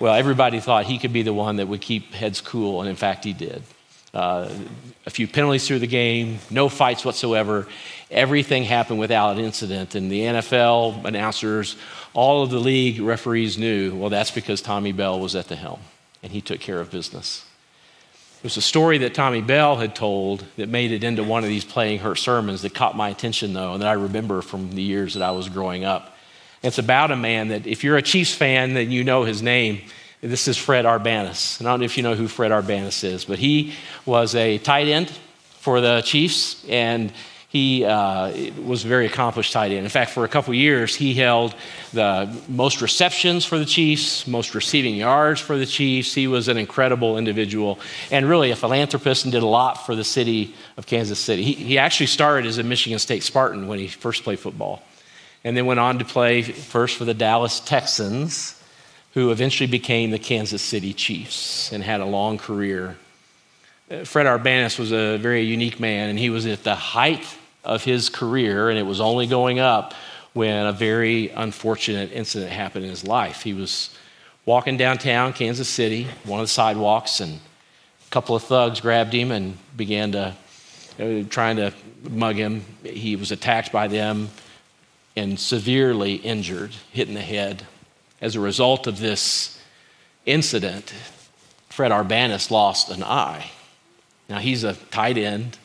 well, 0.00 0.12
everybody 0.12 0.58
thought 0.58 0.86
he 0.86 0.98
could 0.98 1.12
be 1.12 1.22
the 1.22 1.32
one 1.32 1.56
that 1.56 1.68
would 1.68 1.80
keep 1.80 2.12
heads 2.12 2.40
cool, 2.40 2.80
and 2.80 2.90
in 2.90 2.96
fact, 2.96 3.22
he 3.22 3.32
did. 3.32 3.62
Uh, 4.12 4.48
a 5.06 5.10
few 5.10 5.28
penalties 5.28 5.68
through 5.68 5.78
the 5.78 5.86
game, 5.86 6.40
no 6.50 6.68
fights 6.68 7.04
whatsoever. 7.04 7.68
Everything 8.10 8.64
happened 8.64 8.98
without 8.98 9.38
incident, 9.38 9.94
and 9.94 10.10
the 10.10 10.22
NFL 10.22 11.04
announcers, 11.04 11.76
all 12.12 12.42
of 12.42 12.50
the 12.50 12.58
league 12.58 13.00
referees 13.00 13.56
knew. 13.56 13.94
Well, 13.94 14.10
that's 14.10 14.32
because 14.32 14.60
Tommy 14.60 14.90
Bell 14.90 15.20
was 15.20 15.36
at 15.36 15.46
the 15.46 15.54
helm, 15.54 15.78
and 16.24 16.32
he 16.32 16.40
took 16.40 16.58
care 16.58 16.80
of 16.80 16.90
business. 16.90 17.44
It 18.40 18.44
was 18.44 18.56
a 18.56 18.62
story 18.62 18.96
that 18.98 19.12
Tommy 19.12 19.42
Bell 19.42 19.76
had 19.76 19.94
told 19.94 20.46
that 20.56 20.70
made 20.70 20.92
it 20.92 21.04
into 21.04 21.22
one 21.22 21.42
of 21.44 21.50
these 21.50 21.62
playing 21.62 21.98
hurt 21.98 22.16
sermons 22.16 22.62
that 22.62 22.74
caught 22.74 22.96
my 22.96 23.10
attention, 23.10 23.52
though, 23.52 23.74
and 23.74 23.82
that 23.82 23.88
I 23.88 23.92
remember 23.92 24.40
from 24.40 24.70
the 24.70 24.80
years 24.80 25.12
that 25.12 25.22
I 25.22 25.32
was 25.32 25.50
growing 25.50 25.84
up. 25.84 26.16
It's 26.62 26.78
about 26.78 27.10
a 27.10 27.16
man 27.16 27.48
that, 27.48 27.66
if 27.66 27.84
you're 27.84 27.98
a 27.98 28.02
Chiefs 28.02 28.32
fan, 28.32 28.72
then 28.72 28.90
you 28.90 29.04
know 29.04 29.24
his 29.24 29.42
name. 29.42 29.82
This 30.22 30.48
is 30.48 30.56
Fred 30.56 30.86
Arbanas. 30.86 31.60
And 31.60 31.68
I 31.68 31.72
don't 31.72 31.80
know 31.80 31.84
if 31.84 31.98
you 31.98 32.02
know 32.02 32.14
who 32.14 32.28
Fred 32.28 32.50
Arbanas 32.50 33.04
is, 33.04 33.26
but 33.26 33.38
he 33.38 33.74
was 34.06 34.34
a 34.34 34.56
tight 34.56 34.88
end 34.88 35.10
for 35.58 35.82
the 35.82 36.00
Chiefs, 36.00 36.64
and 36.66 37.12
he 37.50 37.84
uh, 37.84 38.52
was 38.62 38.84
a 38.84 38.88
very 38.88 39.06
accomplished 39.06 39.52
tight 39.52 39.72
end. 39.72 39.82
In 39.82 39.88
fact, 39.88 40.12
for 40.12 40.24
a 40.24 40.28
couple 40.28 40.54
years, 40.54 40.94
he 40.94 41.14
held 41.14 41.52
the 41.92 42.32
most 42.48 42.80
receptions 42.80 43.44
for 43.44 43.58
the 43.58 43.64
Chiefs, 43.64 44.28
most 44.28 44.54
receiving 44.54 44.94
yards 44.94 45.40
for 45.40 45.58
the 45.58 45.66
Chiefs. 45.66 46.14
He 46.14 46.28
was 46.28 46.46
an 46.46 46.56
incredible 46.56 47.18
individual 47.18 47.80
and 48.12 48.28
really 48.28 48.52
a 48.52 48.56
philanthropist 48.56 49.24
and 49.24 49.32
did 49.32 49.42
a 49.42 49.48
lot 49.48 49.84
for 49.84 49.96
the 49.96 50.04
city 50.04 50.54
of 50.76 50.86
Kansas 50.86 51.18
City. 51.18 51.42
He, 51.42 51.54
he 51.54 51.78
actually 51.78 52.06
started 52.06 52.46
as 52.46 52.58
a 52.58 52.62
Michigan 52.62 53.00
State 53.00 53.24
Spartan 53.24 53.66
when 53.66 53.80
he 53.80 53.88
first 53.88 54.22
played 54.22 54.38
football, 54.38 54.80
and 55.42 55.56
then 55.56 55.66
went 55.66 55.80
on 55.80 55.98
to 55.98 56.04
play 56.04 56.42
first 56.42 56.96
for 56.96 57.04
the 57.04 57.14
Dallas 57.14 57.58
Texans, 57.58 58.62
who 59.14 59.32
eventually 59.32 59.66
became 59.66 60.12
the 60.12 60.20
Kansas 60.20 60.62
City 60.62 60.92
Chiefs 60.92 61.72
and 61.72 61.82
had 61.82 62.00
a 62.00 62.06
long 62.06 62.38
career. 62.38 62.96
Uh, 63.90 64.04
Fred 64.04 64.26
Arbanas 64.26 64.78
was 64.78 64.92
a 64.92 65.16
very 65.16 65.42
unique 65.42 65.80
man, 65.80 66.10
and 66.10 66.16
he 66.16 66.30
was 66.30 66.46
at 66.46 66.62
the 66.62 66.76
height 66.76 67.38
of 67.64 67.84
his 67.84 68.08
career, 68.08 68.70
and 68.70 68.78
it 68.78 68.86
was 68.86 69.00
only 69.00 69.26
going 69.26 69.58
up 69.58 69.94
when 70.32 70.66
a 70.66 70.72
very 70.72 71.28
unfortunate 71.30 72.12
incident 72.12 72.52
happened 72.52 72.84
in 72.84 72.90
his 72.90 73.04
life. 73.04 73.42
He 73.42 73.52
was 73.52 73.90
walking 74.46 74.76
downtown 74.76 75.32
Kansas 75.32 75.68
City, 75.68 76.06
one 76.24 76.40
of 76.40 76.44
the 76.44 76.52
sidewalks, 76.52 77.20
and 77.20 77.34
a 77.34 78.10
couple 78.10 78.34
of 78.34 78.42
thugs 78.42 78.80
grabbed 78.80 79.12
him 79.12 79.30
and 79.30 79.56
began 79.76 80.12
to 80.12 80.34
uh, 80.98 81.22
trying 81.30 81.56
to 81.56 81.72
mug 82.10 82.36
him. 82.36 82.64
He 82.84 83.16
was 83.16 83.32
attacked 83.32 83.72
by 83.72 83.88
them 83.88 84.28
and 85.16 85.38
severely 85.38 86.14
injured, 86.14 86.74
hit 86.92 87.08
in 87.08 87.14
the 87.14 87.20
head. 87.20 87.66
As 88.20 88.36
a 88.36 88.40
result 88.40 88.86
of 88.86 88.98
this 88.98 89.58
incident, 90.26 90.92
Fred 91.70 91.90
Arbanas 91.90 92.50
lost 92.50 92.90
an 92.90 93.02
eye. 93.02 93.50
Now 94.28 94.38
he's 94.38 94.62
a 94.62 94.74
tight 94.74 95.16
end, 95.16 95.58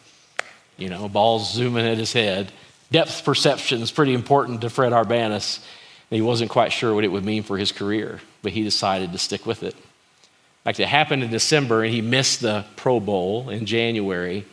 you 0.78 0.90
know, 0.90 1.08
balls 1.08 1.54
zooming 1.54 1.86
at 1.86 1.98
his 1.98 2.14
head. 2.14 2.52
Depth 2.92 3.24
perception 3.26 3.82
is 3.82 3.92
pretty 3.92 4.14
important 4.14 4.62
to 4.62 4.70
Fred 4.70 4.94
Arbanas. 4.94 5.64
And 6.12 6.18
he 6.18 6.22
wasn't 6.22 6.52
quite 6.52 6.72
sure 6.72 6.94
what 6.94 7.04
it 7.04 7.12
would 7.12 7.26
mean 7.26 7.44
for 7.44 7.58
his 7.58 7.72
career, 7.72 8.22
but 8.44 8.52
he 8.52 8.64
decided 8.64 9.12
to 9.12 9.18
stick 9.18 9.46
with 9.46 9.64
it. 9.64 9.74
In 9.74 10.64
fact, 10.64 10.80
it 10.80 10.88
happened 10.88 11.24
in 11.24 11.32
December, 11.32 11.84
and 11.84 11.94
he 11.94 12.02
missed 12.02 12.42
the 12.42 12.66
Pro 12.76 13.00
Bowl 13.00 13.50
in 13.50 13.66
January. 13.66 14.46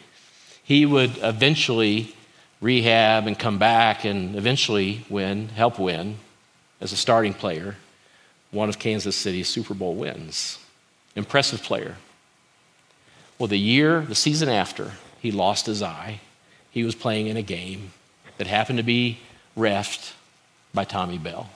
He 0.62 0.87
would 0.87 1.12
eventually 1.23 2.14
rehab 2.61 3.26
and 3.26 3.38
come 3.38 3.59
back 3.59 4.05
and 4.05 4.37
eventually 4.37 5.05
win, 5.11 5.49
help 5.49 5.79
win 5.79 6.19
as 6.81 6.93
a 6.93 6.97
starting 6.97 7.35
player, 7.35 7.76
one 8.50 8.69
of 8.69 8.79
Kansas 8.79 9.17
City's 9.17 9.49
Super 9.49 9.75
Bowl 9.75 9.95
wins. 9.95 10.59
Impressive 11.17 11.62
player. 11.62 11.97
Well, 13.38 13.49
the 13.49 13.59
year, 13.59 14.00
the 14.02 14.14
season 14.14 14.49
after, 14.49 14.93
he 15.23 15.31
lost 15.31 15.67
his 15.67 15.83
eye. 15.83 16.19
He 16.73 16.83
was 16.83 16.97
playing 16.97 17.29
in 17.29 17.37
a 17.37 17.43
game 17.43 17.93
that 18.38 18.49
happened 18.49 18.79
to 18.79 18.83
be 18.83 19.21
refed 19.57 20.14
by 20.75 20.83
Tommy 20.83 21.17
Bell. 21.17 21.49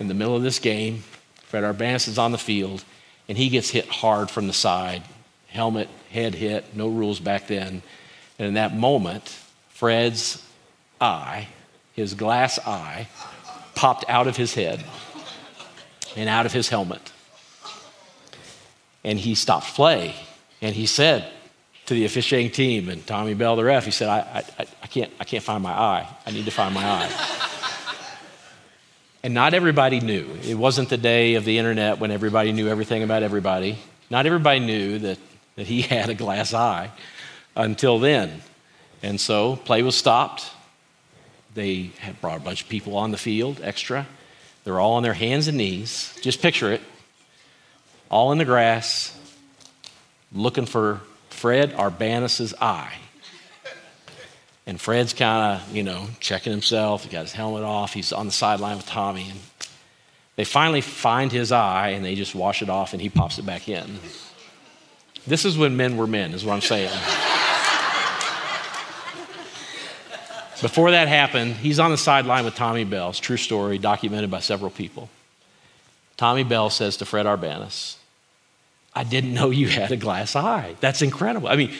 In 0.00 0.08
the 0.08 0.14
middle 0.14 0.34
of 0.34 0.42
this 0.42 0.58
game, 0.58 1.04
Fred 1.44 1.62
Arbanas 1.62 2.08
is 2.08 2.18
on 2.18 2.32
the 2.32 2.38
field, 2.38 2.84
and 3.28 3.38
he 3.38 3.48
gets 3.48 3.70
hit 3.70 3.86
hard 3.86 4.28
from 4.28 4.48
the 4.48 4.52
side. 4.52 5.04
Helmet, 5.46 5.88
head 6.10 6.34
hit, 6.34 6.74
no 6.74 6.88
rules 6.88 7.20
back 7.20 7.46
then. 7.46 7.80
And 8.40 8.48
in 8.48 8.54
that 8.54 8.74
moment, 8.74 9.28
Fred's 9.68 10.44
eye, 11.00 11.46
his 11.92 12.14
glass 12.14 12.58
eye, 12.66 13.06
popped 13.76 14.04
out 14.08 14.26
of 14.26 14.36
his 14.36 14.54
head 14.54 14.82
and 16.16 16.28
out 16.28 16.44
of 16.44 16.52
his 16.52 16.68
helmet. 16.70 17.12
And 19.04 19.16
he 19.16 19.36
stopped 19.36 19.66
play. 19.74 20.16
And 20.60 20.74
he 20.74 20.86
said 20.86 21.30
to 21.86 21.94
the 21.94 22.04
officiating 22.04 22.50
team 22.50 22.88
and 22.88 23.06
Tommy 23.06 23.34
Bell, 23.34 23.56
the 23.56 23.64
ref, 23.64 23.84
he 23.84 23.90
said, 23.90 24.08
I, 24.08 24.44
I, 24.58 24.66
I, 24.82 24.86
can't, 24.86 25.12
I 25.20 25.24
can't 25.24 25.42
find 25.42 25.62
my 25.62 25.72
eye. 25.72 26.08
I 26.26 26.30
need 26.30 26.46
to 26.46 26.50
find 26.50 26.74
my 26.74 26.84
eye. 26.84 27.10
and 29.22 29.34
not 29.34 29.52
everybody 29.52 30.00
knew. 30.00 30.26
It 30.42 30.54
wasn't 30.54 30.88
the 30.88 30.96
day 30.96 31.34
of 31.34 31.44
the 31.44 31.58
internet 31.58 31.98
when 31.98 32.10
everybody 32.10 32.52
knew 32.52 32.68
everything 32.68 33.02
about 33.02 33.22
everybody. 33.22 33.78
Not 34.08 34.24
everybody 34.24 34.60
knew 34.60 34.98
that, 35.00 35.18
that 35.56 35.66
he 35.66 35.82
had 35.82 36.08
a 36.08 36.14
glass 36.14 36.54
eye 36.54 36.90
until 37.54 37.98
then. 37.98 38.42
And 39.02 39.20
so 39.20 39.56
play 39.56 39.82
was 39.82 39.94
stopped. 39.94 40.50
They 41.54 41.90
had 42.00 42.20
brought 42.20 42.38
a 42.38 42.42
bunch 42.42 42.62
of 42.62 42.68
people 42.68 42.96
on 42.96 43.10
the 43.10 43.18
field, 43.18 43.60
extra. 43.62 44.06
They're 44.64 44.80
all 44.80 44.94
on 44.94 45.02
their 45.02 45.14
hands 45.14 45.48
and 45.48 45.58
knees. 45.58 46.16
Just 46.22 46.40
picture 46.40 46.72
it. 46.72 46.80
All 48.10 48.32
in 48.32 48.38
the 48.38 48.44
grass, 48.46 49.16
looking 50.32 50.64
for 50.64 51.00
Fred 51.34 51.72
Arbanas's 51.74 52.54
eye. 52.60 52.94
And 54.66 54.80
Fred's 54.80 55.12
kind 55.12 55.60
of, 55.60 55.76
you 55.76 55.82
know, 55.82 56.06
checking 56.20 56.52
himself. 56.52 57.04
He 57.04 57.10
got 57.10 57.22
his 57.22 57.32
helmet 57.32 57.64
off. 57.64 57.92
He's 57.92 58.12
on 58.12 58.26
the 58.26 58.32
sideline 58.32 58.78
with 58.78 58.86
Tommy. 58.86 59.28
And 59.28 59.40
they 60.36 60.44
finally 60.44 60.80
find 60.80 61.30
his 61.30 61.52
eye 61.52 61.90
and 61.90 62.04
they 62.04 62.14
just 62.14 62.34
wash 62.34 62.62
it 62.62 62.70
off 62.70 62.92
and 62.92 63.02
he 63.02 63.10
pops 63.10 63.38
it 63.38 63.44
back 63.44 63.68
in. 63.68 63.98
This 65.26 65.44
is 65.44 65.58
when 65.58 65.76
men 65.76 65.96
were 65.96 66.06
men, 66.06 66.32
is 66.32 66.44
what 66.44 66.54
I'm 66.54 66.60
saying. 66.60 66.90
Before 70.62 70.92
that 70.92 71.08
happened, 71.08 71.56
he's 71.56 71.78
on 71.78 71.90
the 71.90 71.98
sideline 71.98 72.44
with 72.44 72.54
Tommy 72.54 72.84
Bell. 72.84 73.10
It's 73.10 73.18
true 73.18 73.36
story, 73.36 73.76
documented 73.76 74.30
by 74.30 74.40
several 74.40 74.70
people. 74.70 75.10
Tommy 76.16 76.44
Bell 76.44 76.70
says 76.70 76.96
to 76.98 77.04
Fred 77.04 77.26
Arbanas, 77.26 77.96
I 78.94 79.04
didn't 79.04 79.34
know 79.34 79.50
you 79.50 79.68
had 79.68 79.90
a 79.90 79.96
glass 79.96 80.36
eye. 80.36 80.76
That's 80.80 81.02
incredible. 81.02 81.48
I 81.48 81.56
mean, 81.56 81.70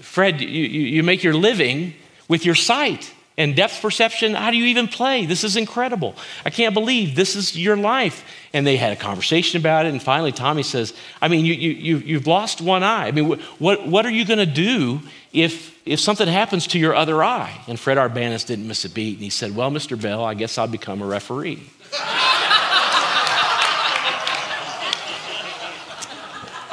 Fred, 0.00 0.40
you, 0.40 0.48
you 0.48 1.02
make 1.02 1.22
your 1.22 1.34
living 1.34 1.94
with 2.28 2.46
your 2.46 2.54
sight 2.54 3.12
and 3.36 3.54
depth 3.54 3.82
perception. 3.82 4.34
How 4.34 4.50
do 4.50 4.56
you 4.56 4.66
even 4.66 4.88
play? 4.88 5.26
This 5.26 5.44
is 5.44 5.56
incredible. 5.56 6.14
I 6.44 6.50
can't 6.50 6.72
believe 6.72 7.16
this 7.16 7.36
is 7.36 7.58
your 7.58 7.76
life. 7.76 8.24
And 8.52 8.66
they 8.66 8.76
had 8.76 8.92
a 8.92 8.96
conversation 8.96 9.60
about 9.60 9.86
it. 9.86 9.90
And 9.90 10.02
finally, 10.02 10.32
Tommy 10.32 10.62
says, 10.62 10.94
I 11.20 11.28
mean, 11.28 11.44
you, 11.44 11.54
you, 11.54 11.98
you've 11.98 12.26
lost 12.26 12.60
one 12.60 12.82
eye. 12.82 13.08
I 13.08 13.10
mean, 13.10 13.38
what, 13.58 13.86
what 13.86 14.06
are 14.06 14.10
you 14.10 14.24
going 14.24 14.38
to 14.38 14.46
do 14.46 15.00
if, 15.32 15.76
if 15.86 16.00
something 16.00 16.28
happens 16.28 16.68
to 16.68 16.78
your 16.78 16.94
other 16.94 17.22
eye? 17.22 17.60
And 17.66 17.78
Fred 17.78 17.98
Arbanas 17.98 18.46
didn't 18.46 18.68
miss 18.68 18.84
a 18.84 18.90
beat. 18.90 19.14
And 19.14 19.24
he 19.24 19.30
said, 19.30 19.54
Well, 19.54 19.70
Mr. 19.70 20.00
Bell, 20.00 20.24
I 20.24 20.34
guess 20.34 20.56
I'll 20.56 20.68
become 20.68 21.02
a 21.02 21.06
referee. 21.06 21.62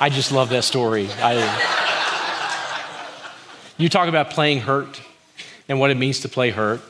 I 0.02 0.10
just 0.10 0.32
love 0.32 0.50
that 0.50 0.64
story. 0.64 1.08
I, 1.20 1.36
you 3.78 3.88
talk 3.88 4.10
about 4.10 4.32
playing 4.32 4.62
hurt 4.62 5.00
and 5.70 5.80
what 5.80 5.92
it 5.92 5.96
means 5.96 6.22
to 6.22 6.30
play 6.30 6.50
hurt. 6.50 6.82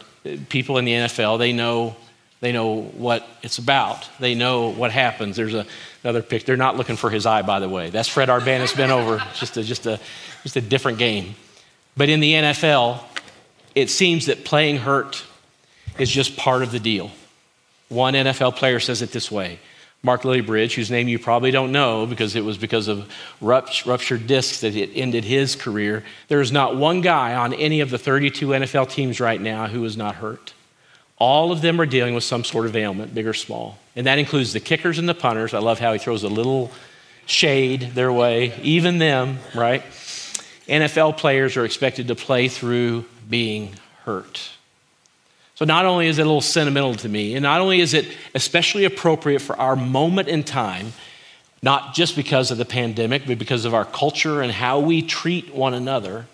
People 0.47 0.77
in 0.77 0.85
the 0.85 0.93
NFL, 0.93 1.37
they 1.37 1.51
know, 1.51 1.97
they 2.39 2.53
know 2.53 2.83
what 2.83 3.27
it's 3.43 3.57
about. 3.57 4.07
They 4.21 4.33
know 4.33 4.69
what 4.69 4.91
happens. 4.91 5.35
There's 5.35 5.53
a, 5.53 5.65
another 6.05 6.21
pick. 6.21 6.45
They're 6.45 6.55
not 6.55 6.77
looking 6.77 6.95
for 6.95 7.09
his 7.09 7.25
eye, 7.25 7.41
by 7.41 7.59
the 7.59 7.67
way. 7.67 7.89
That's 7.89 8.07
Fred 8.07 8.29
Arbanas 8.29 8.77
been 8.77 8.91
over. 8.91 9.21
Just 9.37 9.57
a, 9.57 9.63
just, 9.63 9.85
a, 9.87 9.99
just 10.43 10.55
a 10.55 10.61
different 10.61 10.97
game. 10.97 11.35
But 11.97 12.07
in 12.07 12.21
the 12.21 12.31
NFL, 12.31 13.03
it 13.75 13.89
seems 13.89 14.27
that 14.27 14.45
playing 14.45 14.77
hurt 14.77 15.21
is 15.99 16.09
just 16.09 16.37
part 16.37 16.63
of 16.63 16.71
the 16.71 16.79
deal. 16.79 17.11
One 17.89 18.13
NFL 18.13 18.55
player 18.55 18.79
says 18.79 19.01
it 19.01 19.11
this 19.11 19.29
way 19.29 19.59
Mark 20.03 20.23
Lillibridge, 20.23 20.73
whose 20.73 20.89
name 20.89 21.07
you 21.07 21.19
probably 21.19 21.51
don't 21.51 21.71
know 21.71 22.07
because 22.07 22.35
it 22.35 22.43
was 22.43 22.57
because 22.57 22.87
of 22.87 23.07
ruptured 23.39 24.25
discs 24.25 24.61
that 24.61 24.75
it 24.75 24.89
ended 24.95 25.23
his 25.23 25.55
career. 25.55 26.03
There 26.27 26.41
is 26.41 26.51
not 26.51 26.75
one 26.75 27.01
guy 27.01 27.35
on 27.35 27.53
any 27.53 27.81
of 27.81 27.91
the 27.91 27.99
32 27.99 28.47
NFL 28.47 28.89
teams 28.89 29.19
right 29.19 29.39
now 29.39 29.67
who 29.67 29.85
is 29.85 29.95
not 29.95 30.15
hurt. 30.15 30.53
All 31.17 31.51
of 31.51 31.61
them 31.61 31.79
are 31.79 31.85
dealing 31.85 32.15
with 32.15 32.23
some 32.23 32.43
sort 32.43 32.65
of 32.65 32.75
ailment, 32.75 33.13
big 33.13 33.27
or 33.27 33.33
small. 33.33 33.77
And 33.95 34.07
that 34.07 34.17
includes 34.17 34.53
the 34.53 34.59
kickers 34.59 34.97
and 34.97 35.07
the 35.07 35.13
punters. 35.13 35.53
I 35.53 35.59
love 35.59 35.77
how 35.77 35.93
he 35.93 35.99
throws 35.99 36.23
a 36.23 36.29
little 36.29 36.71
shade 37.27 37.91
their 37.93 38.11
way, 38.11 38.59
even 38.63 38.97
them, 38.97 39.37
right? 39.53 39.83
NFL 40.67 41.17
players 41.17 41.57
are 41.57 41.65
expected 41.65 42.07
to 42.07 42.15
play 42.15 42.47
through 42.47 43.05
being 43.29 43.75
hurt. 44.03 44.49
So, 45.61 45.65
not 45.65 45.85
only 45.85 46.07
is 46.07 46.17
it 46.17 46.23
a 46.23 46.25
little 46.25 46.41
sentimental 46.41 46.95
to 46.95 47.07
me, 47.07 47.35
and 47.35 47.43
not 47.43 47.61
only 47.61 47.81
is 47.81 47.93
it 47.93 48.07
especially 48.33 48.83
appropriate 48.85 49.43
for 49.43 49.55
our 49.57 49.75
moment 49.75 50.27
in 50.27 50.43
time, 50.43 50.91
not 51.61 51.93
just 51.93 52.15
because 52.15 52.49
of 52.49 52.57
the 52.57 52.65
pandemic, 52.65 53.27
but 53.27 53.37
because 53.37 53.63
of 53.63 53.75
our 53.75 53.85
culture 53.85 54.41
and 54.41 54.51
how 54.51 54.79
we 54.79 55.03
treat 55.03 55.53
one 55.53 55.75
another, 55.75 56.25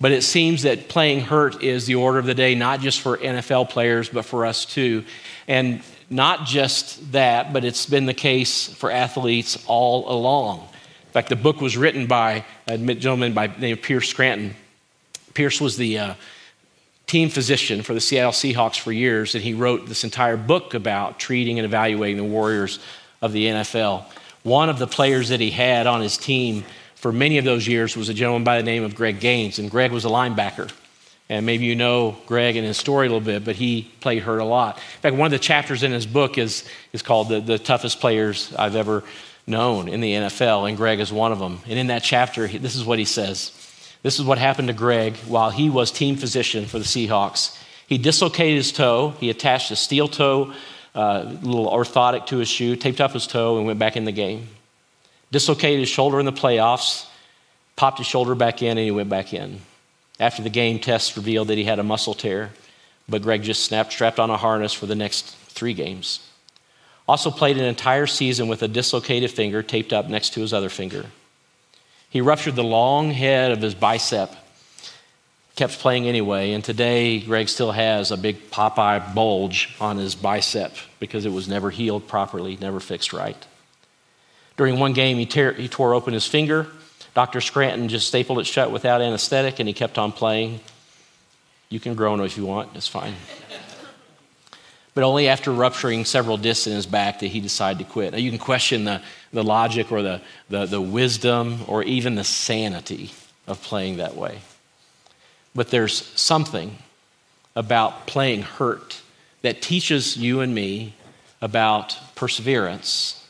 but 0.00 0.10
it 0.10 0.22
seems 0.22 0.62
that 0.62 0.88
playing 0.88 1.20
hurt 1.20 1.62
is 1.62 1.86
the 1.86 1.94
order 1.94 2.18
of 2.18 2.26
the 2.26 2.34
day, 2.34 2.56
not 2.56 2.80
just 2.80 3.00
for 3.00 3.16
NFL 3.16 3.70
players, 3.70 4.08
but 4.08 4.24
for 4.24 4.44
us 4.44 4.64
too. 4.64 5.04
And 5.46 5.80
not 6.10 6.44
just 6.44 7.12
that, 7.12 7.52
but 7.52 7.64
it's 7.64 7.86
been 7.86 8.06
the 8.06 8.12
case 8.12 8.66
for 8.66 8.90
athletes 8.90 9.62
all 9.68 10.10
along. 10.10 10.58
In 10.58 11.12
fact, 11.12 11.28
the 11.28 11.36
book 11.36 11.60
was 11.60 11.76
written 11.76 12.08
by 12.08 12.44
a 12.66 12.76
gentleman 12.76 13.34
by 13.34 13.54
named 13.56 13.82
Pierce 13.82 14.08
Scranton. 14.08 14.56
Pierce 15.32 15.60
was 15.60 15.76
the 15.76 15.96
uh, 15.96 16.14
team 17.14 17.28
physician 17.28 17.80
for 17.82 17.94
the 17.94 18.00
Seattle 18.00 18.32
Seahawks 18.32 18.76
for 18.76 18.90
years, 18.90 19.36
and 19.36 19.44
he 19.44 19.54
wrote 19.54 19.86
this 19.86 20.02
entire 20.02 20.36
book 20.36 20.74
about 20.74 21.16
treating 21.16 21.60
and 21.60 21.64
evaluating 21.64 22.16
the 22.16 22.24
Warriors 22.24 22.80
of 23.22 23.30
the 23.30 23.46
NFL. 23.46 24.04
One 24.42 24.68
of 24.68 24.80
the 24.80 24.88
players 24.88 25.28
that 25.28 25.38
he 25.38 25.52
had 25.52 25.86
on 25.86 26.00
his 26.00 26.18
team 26.18 26.64
for 26.96 27.12
many 27.12 27.38
of 27.38 27.44
those 27.44 27.68
years 27.68 27.96
was 27.96 28.08
a 28.08 28.14
gentleman 28.14 28.42
by 28.42 28.56
the 28.56 28.64
name 28.64 28.82
of 28.82 28.96
Greg 28.96 29.20
Gaines, 29.20 29.60
and 29.60 29.70
Greg 29.70 29.92
was 29.92 30.04
a 30.04 30.08
linebacker. 30.08 30.72
And 31.28 31.46
maybe 31.46 31.66
you 31.66 31.76
know 31.76 32.16
Greg 32.26 32.56
and 32.56 32.66
his 32.66 32.78
story 32.78 33.06
a 33.06 33.10
little 33.10 33.24
bit, 33.24 33.44
but 33.44 33.54
he 33.54 33.92
played 34.00 34.24
hurt 34.24 34.40
a 34.40 34.44
lot. 34.44 34.78
In 34.78 35.00
fact, 35.02 35.14
one 35.14 35.26
of 35.26 35.30
the 35.30 35.38
chapters 35.38 35.84
in 35.84 35.92
his 35.92 36.06
book 36.06 36.36
is, 36.36 36.68
is 36.92 37.00
called 37.00 37.28
the, 37.28 37.40
the 37.40 37.60
Toughest 37.60 38.00
Players 38.00 38.52
I've 38.58 38.74
Ever 38.74 39.04
known 39.46 39.86
in 39.86 40.00
the 40.00 40.14
NFL, 40.14 40.68
and 40.68 40.76
Greg 40.76 40.98
is 40.98 41.12
one 41.12 41.30
of 41.30 41.38
them. 41.38 41.60
And 41.68 41.78
in 41.78 41.86
that 41.86 42.02
chapter, 42.02 42.48
this 42.48 42.74
is 42.74 42.84
what 42.84 42.98
he 42.98 43.04
says 43.04 43.63
This 44.04 44.18
is 44.18 44.24
what 44.26 44.36
happened 44.36 44.68
to 44.68 44.74
Greg 44.74 45.16
while 45.26 45.48
he 45.48 45.70
was 45.70 45.90
team 45.90 46.16
physician 46.16 46.66
for 46.66 46.78
the 46.78 46.84
Seahawks. 46.84 47.58
He 47.86 47.96
dislocated 47.96 48.56
his 48.56 48.70
toe, 48.70 49.14
he 49.18 49.30
attached 49.30 49.70
a 49.70 49.76
steel 49.76 50.08
toe, 50.08 50.52
uh, 50.94 51.22
little 51.40 51.70
orthotic 51.70 52.26
to 52.26 52.36
his 52.36 52.48
shoe, 52.48 52.76
taped 52.76 53.00
up 53.00 53.12
his 53.12 53.26
toe, 53.26 53.56
and 53.56 53.66
went 53.66 53.78
back 53.78 53.96
in 53.96 54.04
the 54.04 54.12
game. 54.12 54.48
Dislocated 55.32 55.80
his 55.80 55.88
shoulder 55.88 56.20
in 56.20 56.26
the 56.26 56.32
playoffs, 56.32 57.06
popped 57.76 57.96
his 57.96 58.06
shoulder 58.06 58.34
back 58.34 58.60
in, 58.60 58.76
and 58.76 58.80
he 58.80 58.90
went 58.90 59.08
back 59.08 59.32
in. 59.32 59.60
After 60.20 60.42
the 60.42 60.50
game, 60.50 60.80
tests 60.80 61.16
revealed 61.16 61.48
that 61.48 61.56
he 61.56 61.64
had 61.64 61.78
a 61.78 61.82
muscle 61.82 62.14
tear, 62.14 62.50
but 63.08 63.22
Greg 63.22 63.42
just 63.42 63.64
snapped, 63.64 63.94
strapped 63.94 64.20
on 64.20 64.28
a 64.28 64.36
harness 64.36 64.74
for 64.74 64.84
the 64.84 64.94
next 64.94 65.34
three 65.48 65.72
games. 65.72 66.20
Also 67.08 67.30
played 67.30 67.56
an 67.56 67.64
entire 67.64 68.06
season 68.06 68.48
with 68.48 68.62
a 68.62 68.68
dislocated 68.68 69.30
finger 69.30 69.62
taped 69.62 69.94
up 69.94 70.10
next 70.10 70.34
to 70.34 70.42
his 70.42 70.52
other 70.52 70.68
finger. 70.68 71.06
He 72.14 72.20
ruptured 72.20 72.54
the 72.54 72.62
long 72.62 73.10
head 73.10 73.50
of 73.50 73.60
his 73.60 73.74
bicep, 73.74 74.32
kept 75.56 75.80
playing 75.80 76.06
anyway, 76.06 76.52
and 76.52 76.62
today 76.62 77.18
Greg 77.18 77.48
still 77.48 77.72
has 77.72 78.12
a 78.12 78.16
big 78.16 78.52
Popeye 78.52 79.12
bulge 79.16 79.74
on 79.80 79.98
his 79.98 80.14
bicep 80.14 80.76
because 81.00 81.26
it 81.26 81.32
was 81.32 81.48
never 81.48 81.70
healed 81.70 82.06
properly, 82.06 82.56
never 82.60 82.78
fixed 82.78 83.12
right. 83.12 83.36
During 84.56 84.78
one 84.78 84.92
game, 84.92 85.18
he, 85.18 85.26
tear, 85.26 85.54
he 85.54 85.66
tore 85.66 85.92
open 85.92 86.14
his 86.14 86.24
finger. 86.24 86.68
Dr. 87.14 87.40
Scranton 87.40 87.88
just 87.88 88.06
stapled 88.06 88.38
it 88.38 88.46
shut 88.46 88.70
without 88.70 89.02
anesthetic, 89.02 89.58
and 89.58 89.66
he 89.66 89.72
kept 89.72 89.98
on 89.98 90.12
playing. 90.12 90.60
You 91.68 91.80
can 91.80 91.96
groan 91.96 92.20
if 92.20 92.36
you 92.36 92.46
want, 92.46 92.76
it's 92.76 92.86
fine 92.86 93.14
but 94.94 95.02
only 95.02 95.28
after 95.28 95.52
rupturing 95.52 96.04
several 96.04 96.36
discs 96.36 96.66
in 96.66 96.72
his 96.72 96.86
back 96.86 97.18
did 97.18 97.30
he 97.30 97.40
decide 97.40 97.78
to 97.78 97.84
quit. 97.84 98.12
Now, 98.12 98.18
you 98.18 98.30
can 98.30 98.38
question 98.38 98.84
the, 98.84 99.02
the 99.32 99.42
logic 99.42 99.90
or 99.90 100.02
the, 100.02 100.22
the, 100.48 100.66
the 100.66 100.80
wisdom 100.80 101.60
or 101.66 101.82
even 101.82 102.14
the 102.14 102.24
sanity 102.24 103.10
of 103.46 103.60
playing 103.60 103.96
that 103.96 104.16
way. 104.16 104.38
But 105.54 105.70
there's 105.70 106.06
something 106.18 106.78
about 107.56 108.06
playing 108.06 108.42
hurt 108.42 109.00
that 109.42 109.60
teaches 109.60 110.16
you 110.16 110.40
and 110.40 110.54
me 110.54 110.94
about 111.42 111.98
perseverance, 112.14 113.26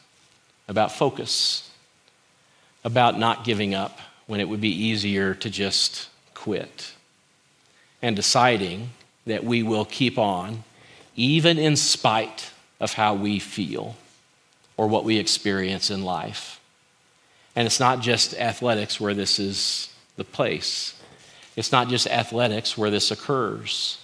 about 0.69 0.93
focus, 0.93 1.71
about 2.85 3.19
not 3.19 3.45
giving 3.45 3.75
up 3.75 3.99
when 4.27 4.41
it 4.41 4.49
would 4.49 4.61
be 4.61 4.71
easier 4.71 5.35
to 5.35 5.51
just 5.51 6.09
quit, 6.35 6.93
and 8.03 8.15
deciding 8.15 8.91
that 9.27 9.45
we 9.45 9.63
will 9.63 9.85
keep 9.87 10.19
on 10.19 10.63
even 11.17 11.59
in 11.59 11.77
spite 11.77 12.51
of 12.81 12.95
how 12.95 13.15
we 13.15 13.39
feel 13.39 13.97
or 14.77 14.89
what 14.89 15.05
we 15.05 15.19
experience 15.19 15.91
in 15.91 16.05
life. 16.05 16.61
And 17.57 17.67
it's 17.67 17.81
not 17.81 18.01
just 18.01 18.35
athletics 18.35 19.01
where 19.01 19.15
this 19.15 19.39
is 19.39 19.93
the 20.17 20.25
place. 20.25 21.01
It's 21.57 21.71
not 21.71 21.89
just 21.89 22.07
athletics 22.09 22.77
where 22.77 22.91
this 22.91 23.11
occurs. 23.11 23.99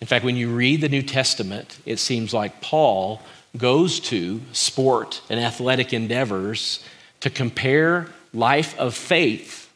In 0.00 0.06
fact, 0.06 0.24
when 0.24 0.36
you 0.36 0.54
read 0.54 0.80
the 0.80 0.88
New 0.88 1.02
Testament, 1.02 1.78
it 1.86 1.98
seems 1.98 2.32
like 2.32 2.60
Paul 2.60 3.20
goes 3.56 4.00
to 4.00 4.40
sport 4.52 5.22
and 5.28 5.40
athletic 5.40 5.92
endeavors 5.92 6.84
to 7.20 7.30
compare 7.30 8.08
life 8.32 8.78
of 8.78 8.94
faith 8.94 9.70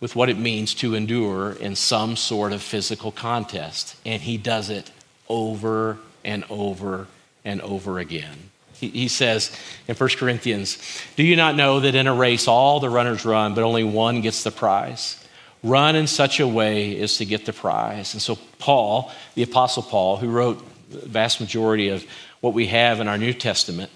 with 0.00 0.14
what 0.14 0.28
it 0.28 0.38
means 0.38 0.74
to 0.74 0.94
endure 0.94 1.52
in 1.52 1.74
some 1.74 2.16
sort 2.16 2.52
of 2.52 2.62
physical 2.62 3.10
contest. 3.10 3.96
And 4.06 4.22
he 4.22 4.36
does 4.36 4.70
it 4.70 4.90
over 5.28 5.98
and 6.24 6.44
over 6.50 7.06
and 7.44 7.60
over 7.62 7.98
again. 7.98 8.50
He, 8.80 9.08
says 9.08 9.50
in 9.88 9.96
1 9.96 10.10
Corinthians, 10.10 10.78
Do 11.16 11.24
you 11.24 11.34
not 11.34 11.56
know 11.56 11.80
that 11.80 11.96
in 11.96 12.06
a 12.06 12.14
race 12.14 12.46
all 12.46 12.78
the 12.78 12.88
runners 12.88 13.24
run, 13.24 13.54
but 13.54 13.64
only 13.64 13.82
one 13.82 14.20
gets 14.20 14.44
the 14.44 14.52
prize? 14.52 15.20
Run 15.64 15.96
in 15.96 16.06
such 16.06 16.38
a 16.38 16.46
way 16.46 17.00
as 17.00 17.16
to 17.16 17.24
get 17.24 17.44
the 17.44 17.52
prize. 17.52 18.14
And 18.14 18.22
so, 18.22 18.38
Paul, 18.60 19.10
the 19.34 19.42
Apostle 19.42 19.82
Paul, 19.82 20.18
who 20.18 20.28
wrote 20.28 20.64
the 20.90 21.08
vast 21.08 21.40
majority 21.40 21.88
of 21.88 22.04
what 22.40 22.54
we 22.54 22.68
have 22.68 23.00
in 23.00 23.08
our 23.08 23.18
New 23.18 23.32
Testament, 23.32 23.90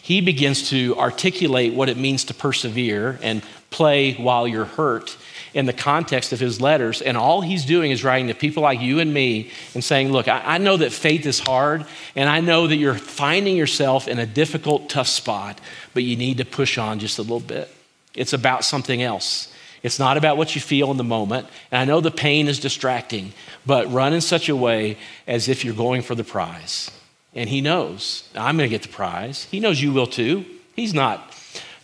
he 0.00 0.20
begins 0.20 0.70
to 0.70 0.96
articulate 0.96 1.74
what 1.74 1.88
it 1.88 1.96
means 1.96 2.24
to 2.26 2.34
persevere 2.34 3.18
and 3.22 3.42
play 3.70 4.14
while 4.14 4.46
you're 4.46 4.64
hurt 4.64 5.16
in 5.54 5.66
the 5.66 5.72
context 5.72 6.32
of 6.32 6.40
his 6.40 6.60
letters. 6.60 7.02
And 7.02 7.16
all 7.16 7.40
he's 7.40 7.64
doing 7.64 7.90
is 7.90 8.04
writing 8.04 8.28
to 8.28 8.34
people 8.34 8.62
like 8.62 8.80
you 8.80 8.98
and 9.00 9.12
me 9.12 9.50
and 9.74 9.82
saying, 9.82 10.12
Look, 10.12 10.28
I, 10.28 10.42
I, 10.44 10.58
know 10.58 10.76
that 10.76 10.92
faith 10.92 11.26
is 11.26 11.40
hard, 11.40 11.84
and 12.14 12.28
I 12.28 12.40
know 12.40 12.66
that 12.66 12.76
you're 12.76 12.94
finding 12.94 13.56
yourself 13.56 14.08
in 14.08 14.18
a 14.18 14.26
difficult, 14.26 14.88
tough 14.88 15.08
spot, 15.08 15.60
but 15.94 16.02
you 16.02 16.16
need 16.16 16.38
to 16.38 16.44
push 16.44 16.78
on 16.78 16.98
just 16.98 17.18
a 17.18 17.22
little 17.22 17.40
bit. 17.40 17.68
It's 18.14 18.32
about 18.32 18.64
something 18.64 19.02
else. 19.02 19.52
It's 19.82 19.98
not 19.98 20.16
about 20.16 20.36
what 20.36 20.54
you 20.54 20.60
feel 20.60 20.90
in 20.90 20.96
the 20.96 21.04
moment. 21.04 21.46
And 21.70 21.80
I 21.80 21.84
know 21.84 22.00
the 22.00 22.10
pain 22.10 22.48
is 22.48 22.60
distracting, 22.60 23.32
but 23.64 23.90
run 23.90 24.12
in 24.12 24.20
such 24.20 24.48
a 24.48 24.56
way 24.56 24.98
as 25.26 25.48
if 25.48 25.64
you're 25.64 25.74
going 25.74 26.02
for 26.02 26.14
the 26.14 26.24
prize. 26.24 26.90
And 27.34 27.48
he 27.48 27.60
knows 27.60 28.28
I'm 28.34 28.56
going 28.56 28.68
to 28.68 28.74
get 28.74 28.82
the 28.82 28.92
prize. 28.92 29.44
He 29.44 29.60
knows 29.60 29.80
you 29.80 29.92
will 29.92 30.06
too. 30.06 30.44
He's 30.74 30.92
not 30.92 31.34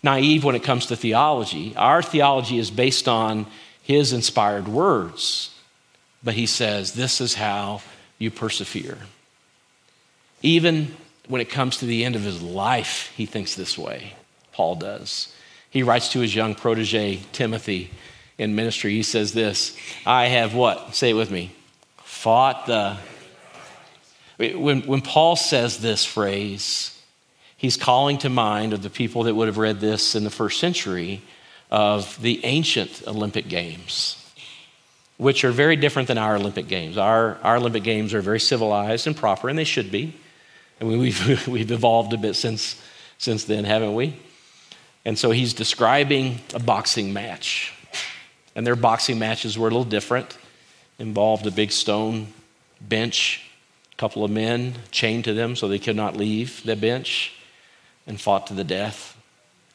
naive 0.07 0.45
when 0.45 0.55
it 0.55 0.63
comes 0.63 0.87
to 0.87 0.97
theology. 0.97 1.75
Our 1.77 2.01
theology 2.01 2.59
is 2.59 2.71
based 2.71 3.09
on 3.09 3.47
his 3.83 4.15
inspired 4.15 4.69
words. 4.69 5.55
But 6.25 6.35
he 6.35 6.47
says, 6.47 6.93
This 6.93 7.21
is 7.21 7.35
how 7.35 7.83
you 8.19 8.31
persevere. 8.31 8.99
Even 10.43 10.97
when 11.29 11.41
it 11.41 11.51
comes 11.51 11.77
to 11.79 11.87
the 11.87 12.05
end 12.05 12.17
of 12.17 12.23
his 12.23 12.41
life, 12.41 13.13
he 13.17 13.27
thinks 13.27 13.55
this 13.55 13.77
way. 13.77 14.15
Paul 14.53 14.77
does. 14.77 15.35
He 15.71 15.83
writes 15.83 16.09
to 16.13 16.21
his 16.21 16.35
young 16.35 16.55
protege, 16.55 17.21
Timothy, 17.33 17.91
in 18.39 18.55
ministry. 18.55 18.93
He 18.93 19.03
says 19.03 19.33
this 19.33 19.77
I 20.07 20.27
have 20.27 20.55
what? 20.55 20.95
Say 20.95 21.11
it 21.11 21.15
with 21.15 21.31
me. 21.31 21.53
Fought 21.99 22.67
the. 22.67 22.97
When, 24.39 24.83
when 24.83 25.01
Paul 25.01 25.37
says 25.37 25.79
this 25.79 26.05
phrase, 26.05 26.96
he's 27.57 27.77
calling 27.77 28.19
to 28.19 28.29
mind 28.29 28.73
of 28.73 28.83
the 28.83 28.91
people 28.91 29.25
that 29.25 29.35
would 29.35 29.49
have 29.49 29.59
read 29.59 29.81
this 29.81 30.15
in 30.15 30.25
the 30.25 30.31
first 30.31 30.61
century 30.61 31.23
of 31.71 32.21
the 32.23 32.45
ancient 32.45 33.03
Olympic 33.07 33.49
Games, 33.49 34.23
which 35.17 35.45
are 35.45 35.51
very 35.51 35.77
different 35.77 36.09
than 36.09 36.19
our 36.19 36.37
Olympic 36.37 36.69
Games. 36.69 36.97
Our, 36.97 37.39
our 37.43 37.57
Olympic 37.57 37.83
Games 37.83 38.15
are 38.15 38.21
very 38.21 38.41
civilized 38.41 39.07
and 39.07 39.17
proper, 39.17 39.49
and 39.49 39.59
they 39.59 39.65
should 39.65 39.91
be. 39.91 40.15
And 40.79 40.89
we've, 40.89 41.47
we've 41.49 41.71
evolved 41.71 42.13
a 42.13 42.19
bit 42.19 42.35
since, 42.35 42.81
since 43.19 43.45
then, 43.45 43.65
haven't 43.65 43.95
we? 43.95 44.17
And 45.05 45.19
so 45.19 45.31
he's 45.31 45.55
describing 45.55 46.41
a 46.53 46.59
boxing 46.59 47.13
match. 47.13 47.73
And 48.55 48.67
their 48.67 48.77
boxing 48.77 49.19
matches 49.19 49.59
were 49.59 49.69
a 49.69 49.71
little 49.71 49.85
different, 49.85 50.37
involved 50.99 51.47
a 51.47 51.51
big 51.51 51.73
stone 51.73 52.29
bench, 52.81 53.49
a 53.93 53.97
couple 53.97 54.25
of 54.25 54.31
men 54.31 54.75
chained 54.91 55.25
to 55.25 55.35
them 55.35 55.57
so 55.57 55.69
they 55.69 55.79
could 55.79 55.97
not 55.97 56.17
leave 56.17 56.63
the 56.65 56.77
bench, 56.77 57.36
and 58.07 58.21
fought 58.21 58.47
to 58.49 58.55
the 58.55 58.65
death. 58.65 59.17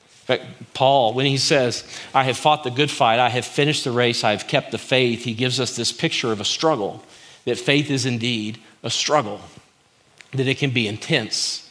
In 0.04 0.38
fact, 0.38 0.74
Paul, 0.74 1.13
when 1.13 1.26
he 1.26 1.38
says, 1.38 1.84
I 2.13 2.24
have 2.24 2.38
fought 2.38 2.63
the 2.63 2.72
good 2.72 2.91
fight, 2.91 3.20
I 3.20 3.30
have 3.30 3.46
finished 3.46 3.84
the 3.84 3.91
race, 3.91 4.24
I 4.24 4.32
have 4.32 4.48
kept 4.48 4.72
the 4.72 4.78
faith, 4.78 5.24
he 5.24 5.34
gives 5.34 5.60
us 5.60 5.76
this 5.76 5.91
picture 5.91 6.32
of 6.32 6.39
a 6.39 6.46
struggle, 6.46 7.04
that 7.46 7.58
faith 7.58 7.89
is 7.89 8.06
indeed 8.06 8.60
a 8.84 8.89
struggle, 8.89 9.41
that 10.32 10.48
it 10.48 10.58
can 10.58 10.70
be 10.70 10.88
intense, 10.88 11.70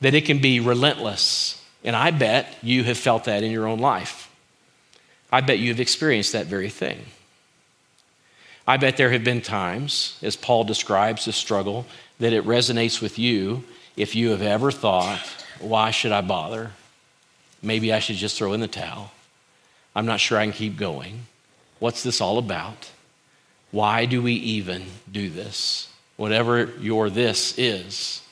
that 0.00 0.14
it 0.14 0.24
can 0.24 0.40
be 0.40 0.58
relentless, 0.58 1.62
and 1.84 1.94
I 1.94 2.10
bet 2.10 2.56
you 2.62 2.84
have 2.84 2.98
felt 2.98 3.24
that 3.24 3.42
in 3.42 3.52
your 3.52 3.66
own 3.66 3.78
life. 3.78 4.30
I 5.30 5.40
bet 5.40 5.58
you 5.58 5.68
have 5.68 5.80
experienced 5.80 6.32
that 6.32 6.46
very 6.46 6.70
thing. 6.70 7.06
I 8.66 8.76
bet 8.76 8.96
there 8.96 9.10
have 9.10 9.24
been 9.24 9.40
times, 9.40 10.18
as 10.22 10.36
Paul 10.36 10.64
describes 10.64 11.24
the 11.24 11.32
struggle, 11.32 11.86
that 12.20 12.32
it 12.32 12.44
resonates 12.44 13.00
with 13.02 13.18
you 13.18 13.64
if 13.96 14.14
you 14.14 14.30
have 14.30 14.42
ever 14.42 14.70
thought, 14.70 15.41
why 15.62 15.90
should 15.90 16.12
I 16.12 16.20
bother? 16.20 16.72
Maybe 17.62 17.92
I 17.92 18.00
should 18.00 18.16
just 18.16 18.36
throw 18.36 18.52
in 18.52 18.60
the 18.60 18.68
towel. 18.68 19.12
I'm 19.94 20.06
not 20.06 20.20
sure 20.20 20.38
I 20.38 20.44
can 20.44 20.52
keep 20.52 20.76
going. 20.76 21.26
What's 21.78 22.02
this 22.02 22.20
all 22.20 22.38
about? 22.38 22.90
Why 23.70 24.04
do 24.04 24.22
we 24.22 24.34
even 24.34 24.84
do 25.10 25.28
this? 25.30 25.88
Whatever 26.16 26.66
your 26.80 27.10
this 27.10 27.58
is, 27.58 28.22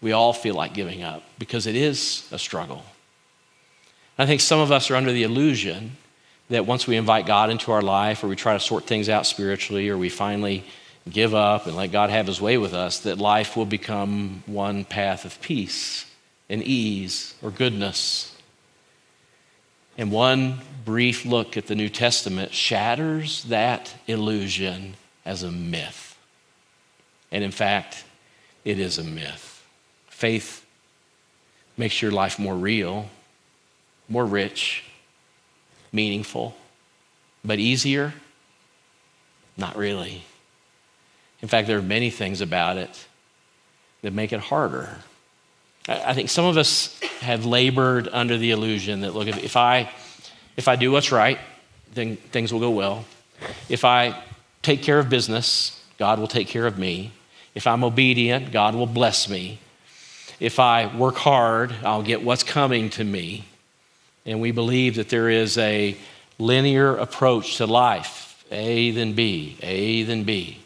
we 0.00 0.12
all 0.12 0.32
feel 0.32 0.54
like 0.54 0.74
giving 0.74 1.02
up 1.02 1.22
because 1.38 1.66
it 1.66 1.76
is 1.76 2.28
a 2.32 2.38
struggle. 2.38 2.84
I 4.18 4.26
think 4.26 4.40
some 4.40 4.60
of 4.60 4.70
us 4.70 4.90
are 4.90 4.96
under 4.96 5.12
the 5.12 5.22
illusion 5.22 5.96
that 6.50 6.66
once 6.66 6.86
we 6.86 6.96
invite 6.96 7.24
God 7.26 7.50
into 7.50 7.72
our 7.72 7.80
life 7.80 8.22
or 8.22 8.28
we 8.28 8.36
try 8.36 8.52
to 8.52 8.60
sort 8.60 8.84
things 8.84 9.08
out 9.08 9.26
spiritually 9.26 9.88
or 9.88 9.96
we 9.96 10.08
finally 10.08 10.64
give 11.10 11.34
up 11.34 11.66
and 11.66 11.76
let 11.76 11.92
God 11.92 12.10
have 12.10 12.26
his 12.26 12.40
way 12.40 12.58
with 12.58 12.74
us, 12.74 13.00
that 13.00 13.18
life 13.18 13.56
will 13.56 13.66
become 13.66 14.42
one 14.46 14.84
path 14.84 15.24
of 15.24 15.40
peace 15.40 16.06
and 16.48 16.62
ease 16.62 17.34
or 17.42 17.50
goodness. 17.50 18.36
And 19.98 20.10
one 20.10 20.60
brief 20.84 21.24
look 21.24 21.56
at 21.56 21.66
the 21.66 21.74
New 21.74 21.88
Testament 21.88 22.52
shatters 22.52 23.44
that 23.44 23.94
illusion 24.06 24.94
as 25.24 25.42
a 25.42 25.50
myth. 25.50 26.18
And 27.30 27.42
in 27.42 27.50
fact, 27.50 28.04
it 28.64 28.78
is 28.78 28.98
a 28.98 29.04
myth. 29.04 29.64
Faith 30.08 30.64
makes 31.76 32.00
your 32.00 32.10
life 32.10 32.38
more 32.38 32.54
real, 32.54 33.08
more 34.08 34.26
rich, 34.26 34.84
meaningful, 35.92 36.54
but 37.44 37.58
easier? 37.58 38.14
Not 39.56 39.76
really. 39.76 40.24
In 41.42 41.48
fact, 41.48 41.66
there 41.66 41.78
are 41.78 41.82
many 41.82 42.10
things 42.10 42.40
about 42.40 42.76
it 42.76 43.06
that 44.02 44.12
make 44.12 44.32
it 44.32 44.40
harder. 44.40 44.88
I 45.88 46.14
think 46.14 46.30
some 46.30 46.44
of 46.44 46.56
us 46.56 46.98
have 47.20 47.44
labored 47.44 48.08
under 48.12 48.38
the 48.38 48.52
illusion 48.52 49.00
that, 49.00 49.14
look, 49.14 49.26
if 49.26 49.56
I, 49.56 49.90
if 50.56 50.68
I 50.68 50.76
do 50.76 50.92
what's 50.92 51.10
right, 51.10 51.38
then 51.94 52.16
things 52.16 52.52
will 52.52 52.60
go 52.60 52.70
well. 52.70 53.04
If 53.68 53.84
I 53.84 54.22
take 54.62 54.82
care 54.82 54.98
of 54.98 55.08
business, 55.08 55.82
God 55.98 56.20
will 56.20 56.28
take 56.28 56.46
care 56.46 56.66
of 56.66 56.78
me. 56.78 57.12
If 57.54 57.66
I'm 57.66 57.82
obedient, 57.82 58.52
God 58.52 58.74
will 58.74 58.86
bless 58.86 59.28
me 59.28 59.58
if 60.42 60.58
I 60.58 60.94
work 60.96 61.14
hard, 61.18 61.72
I'll 61.84 62.02
get 62.02 62.24
what's 62.24 62.42
coming 62.42 62.90
to 62.90 63.04
me. 63.04 63.44
And 64.26 64.40
we 64.40 64.50
believe 64.50 64.96
that 64.96 65.08
there 65.08 65.30
is 65.30 65.56
a 65.56 65.96
linear 66.36 66.96
approach 66.96 67.58
to 67.58 67.66
life 67.66 68.44
A, 68.50 68.90
then 68.90 69.12
B, 69.12 69.56
A, 69.62 70.02
then 70.02 70.24
B. 70.24 70.58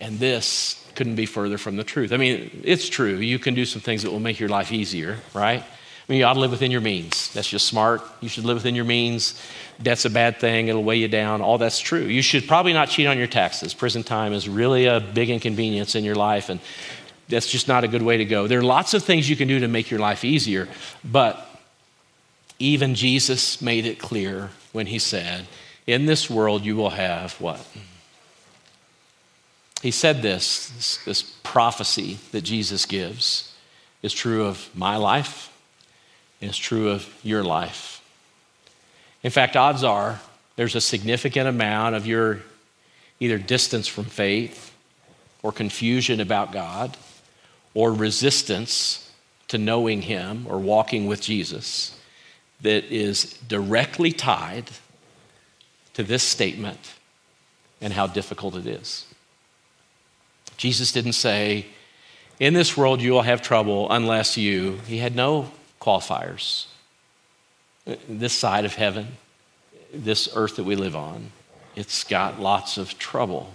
And 0.00 0.18
this 0.18 0.84
couldn't 0.94 1.16
be 1.16 1.26
further 1.26 1.58
from 1.58 1.76
the 1.76 1.84
truth. 1.84 2.12
I 2.12 2.16
mean, 2.16 2.62
it's 2.64 2.88
true. 2.88 3.16
You 3.16 3.38
can 3.38 3.54
do 3.54 3.64
some 3.64 3.80
things 3.80 4.02
that 4.02 4.10
will 4.10 4.20
make 4.20 4.40
your 4.40 4.48
life 4.48 4.72
easier, 4.72 5.18
right? 5.34 5.62
I 5.62 6.12
mean, 6.12 6.20
you 6.20 6.24
ought 6.24 6.34
to 6.34 6.40
live 6.40 6.50
within 6.50 6.70
your 6.70 6.80
means. 6.80 7.32
That's 7.34 7.48
just 7.48 7.66
smart. 7.66 8.02
You 8.20 8.28
should 8.28 8.44
live 8.44 8.56
within 8.56 8.74
your 8.74 8.86
means. 8.86 9.40
Debt's 9.82 10.06
a 10.06 10.10
bad 10.10 10.40
thing, 10.40 10.68
it'll 10.68 10.82
weigh 10.82 10.96
you 10.96 11.08
down. 11.08 11.42
All 11.42 11.58
that's 11.58 11.78
true. 11.78 12.00
You 12.00 12.22
should 12.22 12.48
probably 12.48 12.72
not 12.72 12.88
cheat 12.88 13.06
on 13.06 13.18
your 13.18 13.26
taxes. 13.26 13.74
Prison 13.74 14.02
time 14.02 14.32
is 14.32 14.48
really 14.48 14.86
a 14.86 15.00
big 15.00 15.30
inconvenience 15.30 15.94
in 15.94 16.04
your 16.04 16.14
life, 16.14 16.48
and 16.48 16.60
that's 17.28 17.50
just 17.50 17.68
not 17.68 17.84
a 17.84 17.88
good 17.88 18.02
way 18.02 18.16
to 18.16 18.24
go. 18.24 18.46
There 18.46 18.58
are 18.58 18.64
lots 18.64 18.94
of 18.94 19.04
things 19.04 19.28
you 19.28 19.36
can 19.36 19.48
do 19.48 19.60
to 19.60 19.68
make 19.68 19.90
your 19.90 20.00
life 20.00 20.24
easier, 20.24 20.66
but 21.04 21.46
even 22.58 22.94
Jesus 22.94 23.60
made 23.60 23.86
it 23.86 23.98
clear 23.98 24.50
when 24.72 24.86
he 24.86 24.98
said, 24.98 25.46
In 25.86 26.06
this 26.06 26.28
world 26.28 26.64
you 26.64 26.74
will 26.74 26.90
have 26.90 27.34
what? 27.34 27.64
He 29.82 29.90
said 29.90 30.22
this, 30.22 30.70
this, 30.70 31.04
this 31.04 31.22
prophecy 31.42 32.18
that 32.32 32.42
Jesus 32.42 32.84
gives 32.84 33.54
is 34.02 34.12
true 34.12 34.46
of 34.46 34.68
my 34.74 34.96
life 34.96 35.52
and 36.40 36.48
it's 36.48 36.58
true 36.58 36.90
of 36.90 37.08
your 37.22 37.44
life. 37.44 38.02
In 39.22 39.30
fact, 39.30 39.56
odds 39.56 39.84
are 39.84 40.20
there's 40.56 40.74
a 40.74 40.80
significant 40.80 41.48
amount 41.48 41.94
of 41.94 42.06
your 42.06 42.40
either 43.20 43.38
distance 43.38 43.86
from 43.86 44.04
faith 44.04 44.74
or 45.42 45.52
confusion 45.52 46.20
about 46.20 46.52
God 46.52 46.96
or 47.74 47.92
resistance 47.92 49.10
to 49.48 49.58
knowing 49.58 50.02
Him 50.02 50.46
or 50.48 50.58
walking 50.58 51.06
with 51.06 51.20
Jesus 51.20 51.98
that 52.60 52.84
is 52.84 53.34
directly 53.46 54.12
tied 54.12 54.70
to 55.94 56.02
this 56.02 56.22
statement 56.22 56.94
and 57.80 57.92
how 57.92 58.06
difficult 58.06 58.56
it 58.56 58.66
is. 58.66 59.07
Jesus 60.58 60.92
didn't 60.92 61.12
say, 61.12 61.66
In 62.38 62.52
this 62.52 62.76
world 62.76 63.00
you 63.00 63.12
will 63.12 63.22
have 63.22 63.40
trouble 63.40 63.90
unless 63.90 64.36
you, 64.36 64.80
he 64.86 64.98
had 64.98 65.16
no 65.16 65.50
qualifiers. 65.80 66.66
This 68.06 68.34
side 68.34 68.66
of 68.66 68.74
heaven, 68.74 69.16
this 69.94 70.28
earth 70.34 70.56
that 70.56 70.64
we 70.64 70.76
live 70.76 70.94
on, 70.94 71.30
it's 71.74 72.04
got 72.04 72.40
lots 72.40 72.76
of 72.76 72.98
trouble. 72.98 73.54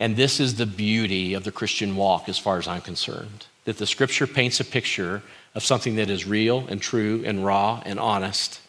And 0.00 0.16
this 0.16 0.40
is 0.40 0.56
the 0.56 0.66
beauty 0.66 1.34
of 1.34 1.44
the 1.44 1.52
Christian 1.52 1.94
walk, 1.94 2.28
as 2.28 2.38
far 2.38 2.58
as 2.58 2.66
I'm 2.66 2.80
concerned, 2.80 3.46
that 3.64 3.78
the 3.78 3.86
scripture 3.86 4.26
paints 4.26 4.58
a 4.58 4.64
picture 4.64 5.22
of 5.54 5.62
something 5.62 5.94
that 5.96 6.10
is 6.10 6.26
real 6.26 6.66
and 6.68 6.80
true 6.80 7.22
and 7.24 7.44
raw 7.44 7.82
and 7.84 8.00
honest, 8.00 8.60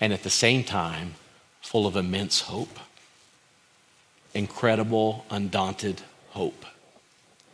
and 0.00 0.12
at 0.12 0.24
the 0.24 0.30
same 0.30 0.64
time, 0.64 1.14
full 1.60 1.86
of 1.86 1.96
immense 1.96 2.40
hope. 2.40 2.78
Incredible, 4.32 5.24
undaunted 5.30 6.02
hope. 6.34 6.66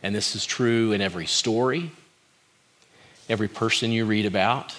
And 0.03 0.13
this 0.15 0.35
is 0.35 0.45
true 0.45 0.91
in 0.91 1.01
every 1.01 1.27
story, 1.27 1.91
every 3.29 3.47
person 3.47 3.91
you 3.91 4.05
read 4.05 4.25
about, 4.25 4.75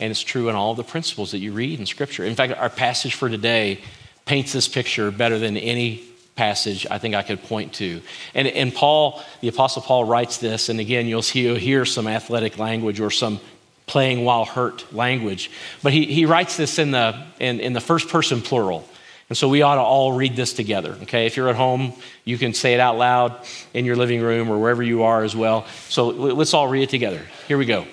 and 0.00 0.10
it's 0.10 0.20
true 0.20 0.48
in 0.48 0.56
all 0.56 0.74
the 0.74 0.82
principles 0.82 1.30
that 1.30 1.38
you 1.38 1.52
read 1.52 1.78
in 1.78 1.86
Scripture. 1.86 2.24
In 2.24 2.34
fact, 2.34 2.52
our 2.58 2.68
passage 2.68 3.14
for 3.14 3.28
today 3.28 3.80
paints 4.26 4.52
this 4.52 4.66
picture 4.66 5.12
better 5.12 5.38
than 5.38 5.56
any 5.56 6.02
passage 6.34 6.84
I 6.90 6.98
think 6.98 7.14
I 7.14 7.22
could 7.22 7.40
point 7.44 7.74
to. 7.74 8.02
And, 8.34 8.48
and 8.48 8.74
Paul, 8.74 9.22
the 9.40 9.48
Apostle 9.48 9.82
Paul, 9.82 10.04
writes 10.04 10.38
this, 10.38 10.68
and 10.68 10.80
again, 10.80 11.06
you'll, 11.06 11.22
see, 11.22 11.42
you'll 11.42 11.54
hear 11.54 11.84
some 11.84 12.08
athletic 12.08 12.58
language 12.58 12.98
or 12.98 13.10
some 13.10 13.38
playing 13.86 14.24
while 14.24 14.44
hurt 14.44 14.92
language. 14.92 15.48
But 15.82 15.92
he, 15.92 16.06
he 16.06 16.26
writes 16.26 16.56
this 16.56 16.80
in 16.80 16.90
the, 16.90 17.24
in, 17.38 17.60
in 17.60 17.72
the 17.72 17.80
first 17.80 18.08
person 18.08 18.42
plural. 18.42 18.88
And 19.32 19.36
so 19.38 19.48
we 19.48 19.62
ought 19.62 19.76
to 19.76 19.80
all 19.80 20.12
read 20.12 20.36
this 20.36 20.52
together, 20.52 20.94
okay? 21.04 21.24
If 21.24 21.38
you're 21.38 21.48
at 21.48 21.56
home, 21.56 21.94
you 22.26 22.36
can 22.36 22.52
say 22.52 22.74
it 22.74 22.80
out 22.80 22.98
loud 22.98 23.34
in 23.72 23.86
your 23.86 23.96
living 23.96 24.20
room 24.20 24.50
or 24.50 24.58
wherever 24.58 24.82
you 24.82 25.04
are 25.04 25.24
as 25.24 25.34
well. 25.34 25.64
So 25.88 26.08
let's 26.08 26.52
all 26.52 26.68
read 26.68 26.82
it 26.82 26.90
together. 26.90 27.22
Here 27.48 27.56
we 27.56 27.64
go. 27.64 27.86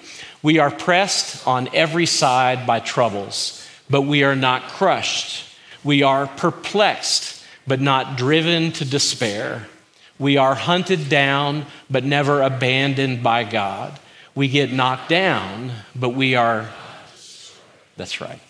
We 0.44 0.60
are 0.60 0.70
pressed 0.70 1.48
on 1.48 1.70
every 1.74 2.08
side 2.08 2.68
by 2.68 2.82
troubles, 2.82 3.66
but 3.90 4.02
we 4.02 4.26
are 4.26 4.36
not 4.36 4.64
crushed. 4.64 5.46
We 5.82 6.04
are 6.04 6.28
perplexed, 6.28 7.42
but 7.66 7.80
not 7.80 8.18
driven 8.18 8.74
to 8.74 8.84
despair. 8.84 9.66
We 10.20 10.36
are 10.36 10.56
hunted 10.56 11.08
down, 11.08 11.68
but 11.90 12.04
never 12.04 12.42
abandoned 12.42 13.24
by 13.24 13.46
God. 13.46 13.98
We 14.36 14.50
get 14.50 14.74
knocked 14.74 15.08
down, 15.08 15.72
but 15.96 16.10
we 16.10 16.36
are. 16.36 16.68
That's 17.96 18.20
right. 18.20 18.42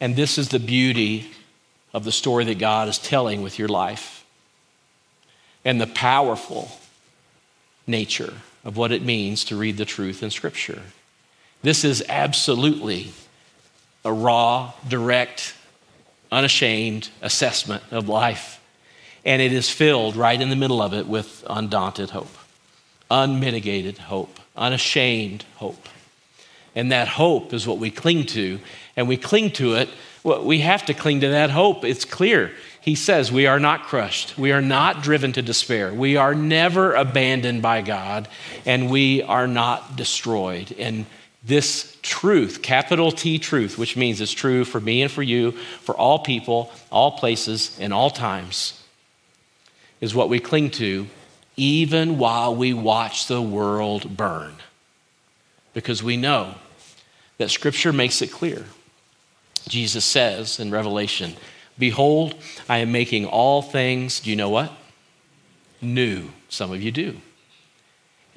And 0.00 0.16
this 0.16 0.38
is 0.38 0.48
the 0.48 0.58
beauty 0.58 1.30
of 1.92 2.04
the 2.04 2.12
story 2.12 2.44
that 2.46 2.58
God 2.58 2.88
is 2.88 2.98
telling 2.98 3.42
with 3.42 3.58
your 3.58 3.68
life 3.68 4.24
and 5.64 5.80
the 5.80 5.86
powerful 5.86 6.70
nature 7.86 8.34
of 8.64 8.76
what 8.76 8.92
it 8.92 9.02
means 9.02 9.44
to 9.44 9.56
read 9.56 9.76
the 9.76 9.84
truth 9.84 10.22
in 10.22 10.30
Scripture. 10.30 10.82
This 11.62 11.84
is 11.84 12.04
absolutely 12.08 13.12
a 14.04 14.12
raw, 14.12 14.72
direct, 14.88 15.54
unashamed 16.30 17.08
assessment 17.22 17.82
of 17.90 18.08
life. 18.08 18.60
And 19.24 19.40
it 19.40 19.52
is 19.52 19.70
filled 19.70 20.16
right 20.16 20.40
in 20.40 20.50
the 20.50 20.56
middle 20.56 20.82
of 20.82 20.92
it 20.92 21.06
with 21.06 21.44
undaunted 21.48 22.10
hope, 22.10 22.36
unmitigated 23.10 23.98
hope, 23.98 24.38
unashamed 24.56 25.44
hope. 25.56 25.88
And 26.74 26.92
that 26.92 27.08
hope 27.08 27.52
is 27.52 27.66
what 27.66 27.78
we 27.78 27.90
cling 27.90 28.26
to. 28.26 28.58
And 28.96 29.08
we 29.08 29.16
cling 29.16 29.52
to 29.52 29.74
it. 29.74 29.88
Well, 30.22 30.44
we 30.44 30.60
have 30.60 30.86
to 30.86 30.94
cling 30.94 31.20
to 31.20 31.28
that 31.28 31.50
hope. 31.50 31.84
It's 31.84 32.04
clear. 32.04 32.52
He 32.80 32.94
says, 32.94 33.30
We 33.30 33.46
are 33.46 33.60
not 33.60 33.84
crushed. 33.84 34.36
We 34.36 34.52
are 34.52 34.62
not 34.62 35.02
driven 35.02 35.32
to 35.32 35.42
despair. 35.42 35.92
We 35.92 36.16
are 36.16 36.34
never 36.34 36.94
abandoned 36.94 37.62
by 37.62 37.82
God. 37.82 38.28
And 38.66 38.90
we 38.90 39.22
are 39.22 39.46
not 39.46 39.96
destroyed. 39.96 40.74
And 40.78 41.06
this 41.44 41.96
truth, 42.02 42.62
capital 42.62 43.12
T 43.12 43.38
truth, 43.38 43.78
which 43.78 43.96
means 43.96 44.20
it's 44.20 44.32
true 44.32 44.64
for 44.64 44.80
me 44.80 45.02
and 45.02 45.10
for 45.10 45.22
you, 45.22 45.52
for 45.52 45.94
all 45.96 46.18
people, 46.18 46.72
all 46.90 47.12
places, 47.12 47.76
and 47.78 47.92
all 47.92 48.10
times, 48.10 48.82
is 50.00 50.14
what 50.14 50.28
we 50.28 50.40
cling 50.40 50.70
to 50.70 51.06
even 51.56 52.18
while 52.18 52.54
we 52.54 52.72
watch 52.72 53.26
the 53.26 53.40
world 53.40 54.16
burn. 54.16 54.54
Because 55.72 56.02
we 56.02 56.16
know 56.16 56.54
that 57.38 57.50
Scripture 57.50 57.92
makes 57.92 58.22
it 58.22 58.30
clear. 58.30 58.64
Jesus 59.68 60.04
says 60.04 60.60
in 60.60 60.70
Revelation, 60.70 61.34
Behold, 61.78 62.34
I 62.68 62.78
am 62.78 62.92
making 62.92 63.26
all 63.26 63.62
things, 63.62 64.20
do 64.20 64.30
you 64.30 64.36
know 64.36 64.50
what? 64.50 64.72
New. 65.80 66.30
Some 66.48 66.72
of 66.72 66.82
you 66.82 66.92
do. 66.92 67.16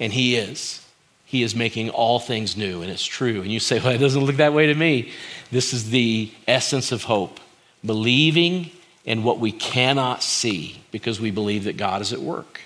And 0.00 0.12
He 0.12 0.36
is. 0.36 0.84
He 1.24 1.42
is 1.42 1.54
making 1.54 1.90
all 1.90 2.18
things 2.18 2.56
new, 2.56 2.80
and 2.80 2.90
it's 2.90 3.04
true. 3.04 3.42
And 3.42 3.52
you 3.52 3.60
say, 3.60 3.78
Well, 3.78 3.92
it 3.92 3.98
doesn't 3.98 4.24
look 4.24 4.36
that 4.36 4.54
way 4.54 4.66
to 4.66 4.74
me. 4.74 5.12
This 5.50 5.72
is 5.72 5.90
the 5.90 6.32
essence 6.46 6.90
of 6.90 7.04
hope 7.04 7.38
believing 7.84 8.70
in 9.04 9.22
what 9.22 9.38
we 9.38 9.52
cannot 9.52 10.22
see 10.22 10.82
because 10.90 11.20
we 11.20 11.30
believe 11.30 11.64
that 11.64 11.76
God 11.76 12.02
is 12.02 12.12
at 12.12 12.20
work. 12.20 12.60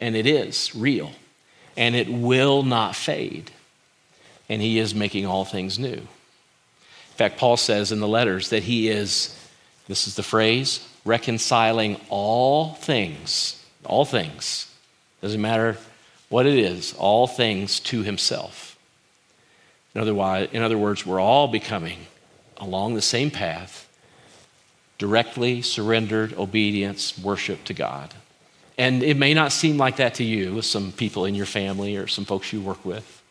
And 0.00 0.14
it 0.14 0.26
is 0.26 0.74
real, 0.74 1.12
and 1.76 1.94
it 1.94 2.08
will 2.08 2.62
not 2.62 2.96
fade 2.96 3.50
and 4.48 4.60
he 4.60 4.78
is 4.78 4.94
making 4.94 5.26
all 5.26 5.44
things 5.44 5.78
new. 5.78 5.88
In 5.88 7.16
fact, 7.16 7.38
Paul 7.38 7.56
says 7.56 7.92
in 7.92 8.00
the 8.00 8.08
letters 8.08 8.50
that 8.50 8.62
he 8.62 8.88
is, 8.88 9.38
this 9.88 10.06
is 10.06 10.16
the 10.16 10.22
phrase, 10.22 10.86
reconciling 11.04 12.00
all 12.08 12.74
things, 12.74 13.62
all 13.84 14.04
things, 14.04 14.72
doesn't 15.20 15.40
matter 15.40 15.76
what 16.28 16.46
it 16.46 16.58
is, 16.58 16.94
all 16.94 17.26
things 17.26 17.78
to 17.80 18.02
himself. 18.02 18.78
In 19.94 20.00
other, 20.00 20.48
in 20.52 20.62
other 20.62 20.78
words, 20.78 21.04
we're 21.04 21.20
all 21.20 21.48
becoming 21.48 22.06
along 22.56 22.94
the 22.94 23.02
same 23.02 23.30
path, 23.30 23.88
directly 24.98 25.60
surrendered 25.62 26.32
obedience, 26.34 27.18
worship 27.18 27.64
to 27.64 27.74
God. 27.74 28.14
And 28.78 29.02
it 29.02 29.16
may 29.16 29.34
not 29.34 29.52
seem 29.52 29.76
like 29.76 29.96
that 29.96 30.14
to 30.14 30.24
you 30.24 30.54
with 30.54 30.64
some 30.64 30.92
people 30.92 31.26
in 31.26 31.34
your 31.34 31.46
family 31.46 31.96
or 31.96 32.06
some 32.06 32.24
folks 32.24 32.52
you 32.52 32.62
work 32.62 32.84
with. 32.84 33.21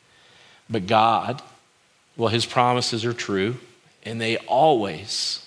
But 0.72 0.88
God, 0.88 1.42
well, 2.16 2.30
his 2.30 2.46
promises 2.46 3.04
are 3.06 3.14
true, 3.14 3.58
and 4.04 4.20
they 4.20 4.38
always, 4.38 5.46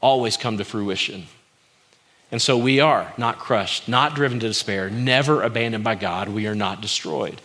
always 0.00 0.36
come 0.36 0.58
to 0.58 0.64
fruition. 0.64 1.26
And 2.30 2.42
so 2.42 2.58
we 2.58 2.80
are 2.80 3.12
not 3.16 3.38
crushed, 3.38 3.88
not 3.88 4.14
driven 4.14 4.38
to 4.40 4.48
despair, 4.48 4.90
never 4.90 5.42
abandoned 5.42 5.84
by 5.84 5.94
God. 5.94 6.28
We 6.28 6.46
are 6.46 6.54
not 6.54 6.80
destroyed. 6.80 7.40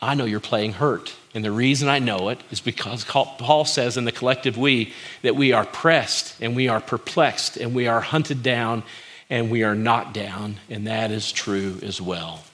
I 0.00 0.14
know 0.14 0.24
you're 0.24 0.40
playing 0.40 0.74
hurt. 0.74 1.14
And 1.34 1.44
the 1.44 1.52
reason 1.52 1.88
I 1.88 1.98
know 1.98 2.28
it 2.28 2.40
is 2.50 2.60
because 2.60 3.04
Paul 3.04 3.64
says 3.64 3.96
in 3.96 4.04
the 4.04 4.12
collective 4.12 4.58
we 4.58 4.92
that 5.22 5.34
we 5.34 5.52
are 5.52 5.64
pressed 5.64 6.40
and 6.40 6.54
we 6.54 6.68
are 6.68 6.80
perplexed 6.80 7.56
and 7.56 7.74
we 7.74 7.86
are 7.86 8.00
hunted 8.00 8.42
down 8.42 8.82
and 9.30 9.50
we 9.50 9.62
are 9.62 9.74
knocked 9.74 10.12
down. 10.12 10.56
And 10.68 10.86
that 10.86 11.10
is 11.10 11.32
true 11.32 11.78
as 11.82 12.00
well. 12.00 12.44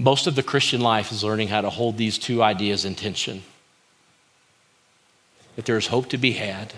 Most 0.00 0.26
of 0.26 0.34
the 0.34 0.42
Christian 0.42 0.80
life 0.80 1.12
is 1.12 1.22
learning 1.22 1.48
how 1.48 1.60
to 1.60 1.68
hold 1.68 1.98
these 1.98 2.16
two 2.16 2.42
ideas 2.42 2.86
in 2.86 2.94
tension. 2.94 3.42
That 5.56 5.66
there's 5.66 5.88
hope 5.88 6.08
to 6.08 6.16
be 6.16 6.32
had, 6.32 6.72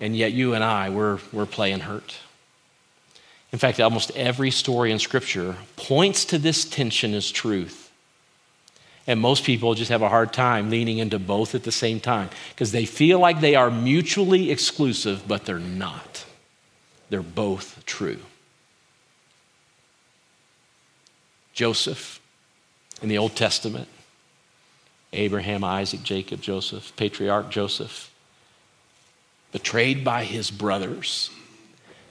and 0.00 0.16
yet 0.16 0.32
you 0.32 0.54
and 0.54 0.64
I, 0.64 0.88
we're, 0.88 1.18
we're 1.34 1.44
playing 1.44 1.80
hurt. 1.80 2.16
In 3.52 3.58
fact, 3.58 3.78
almost 3.78 4.10
every 4.16 4.50
story 4.50 4.90
in 4.90 4.98
Scripture 4.98 5.56
points 5.76 6.24
to 6.24 6.38
this 6.38 6.64
tension 6.64 7.12
as 7.12 7.30
truth. 7.30 7.92
And 9.06 9.20
most 9.20 9.44
people 9.44 9.74
just 9.74 9.90
have 9.90 10.00
a 10.00 10.08
hard 10.08 10.32
time 10.32 10.70
leaning 10.70 10.96
into 10.96 11.18
both 11.18 11.54
at 11.54 11.64
the 11.64 11.72
same 11.72 12.00
time 12.00 12.30
because 12.54 12.72
they 12.72 12.86
feel 12.86 13.18
like 13.18 13.42
they 13.42 13.54
are 13.54 13.70
mutually 13.70 14.50
exclusive, 14.50 15.28
but 15.28 15.44
they're 15.44 15.58
not. 15.58 16.24
They're 17.10 17.20
both 17.20 17.84
true. 17.84 18.20
Joseph 21.52 22.20
in 23.02 23.08
the 23.08 23.18
Old 23.18 23.36
Testament 23.36 23.88
Abraham, 25.12 25.62
Isaac, 25.62 26.02
Jacob, 26.02 26.40
Joseph, 26.40 26.96
patriarch 26.96 27.50
Joseph, 27.50 28.10
betrayed 29.52 30.02
by 30.02 30.24
his 30.24 30.50
brothers, 30.50 31.30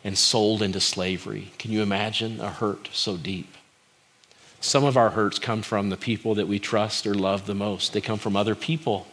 and 0.03 0.15
sold 0.15 0.61
into 0.61 0.79
slavery. 0.79 1.51
Can 1.57 1.71
you 1.71 1.81
imagine 1.81 2.39
a 2.39 2.49
hurt 2.49 2.89
so 2.93 3.17
deep? 3.17 3.55
Some 4.59 4.83
of 4.83 4.95
our 4.95 5.09
hurts 5.09 5.39
come 5.39 5.63
from 5.63 5.89
the 5.89 5.97
people 5.97 6.35
that 6.35 6.47
we 6.47 6.59
trust 6.59 7.07
or 7.07 7.15
love 7.15 7.47
the 7.47 7.55
most. 7.55 7.93
They 7.93 8.01
come 8.01 8.19
from 8.19 8.35
other 8.35 8.53
people 8.53 9.07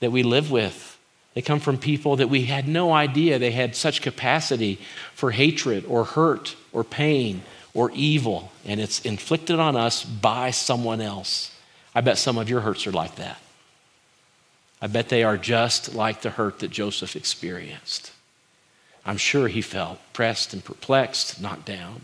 that 0.00 0.10
we 0.10 0.22
live 0.22 0.50
with. 0.50 0.98
They 1.34 1.42
come 1.42 1.60
from 1.60 1.76
people 1.76 2.16
that 2.16 2.28
we 2.28 2.46
had 2.46 2.66
no 2.66 2.92
idea 2.92 3.38
they 3.38 3.50
had 3.50 3.76
such 3.76 4.02
capacity 4.02 4.80
for 5.14 5.30
hatred 5.30 5.84
or 5.86 6.04
hurt 6.04 6.56
or 6.72 6.82
pain 6.82 7.42
or 7.74 7.90
evil, 7.92 8.50
and 8.64 8.80
it's 8.80 9.00
inflicted 9.00 9.58
on 9.58 9.76
us 9.76 10.04
by 10.04 10.50
someone 10.50 11.00
else. 11.00 11.54
I 11.94 12.00
bet 12.00 12.18
some 12.18 12.38
of 12.38 12.48
your 12.48 12.60
hurts 12.60 12.86
are 12.86 12.92
like 12.92 13.16
that. 13.16 13.38
I 14.82 14.86
bet 14.86 15.08
they 15.08 15.22
are 15.22 15.36
just 15.36 15.94
like 15.94 16.22
the 16.22 16.30
hurt 16.30 16.60
that 16.60 16.70
Joseph 16.70 17.16
experienced. 17.16 18.12
I'm 19.04 19.16
sure 19.16 19.48
he 19.48 19.62
felt 19.62 19.98
pressed 20.12 20.52
and 20.52 20.64
perplexed, 20.64 21.40
knocked 21.40 21.66
down, 21.66 22.02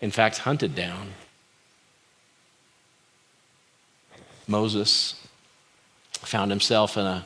in 0.00 0.10
fact, 0.10 0.38
hunted 0.38 0.74
down. 0.74 1.12
Moses 4.46 5.20
found 6.12 6.50
himself 6.50 6.96
in 6.96 7.06
a 7.06 7.24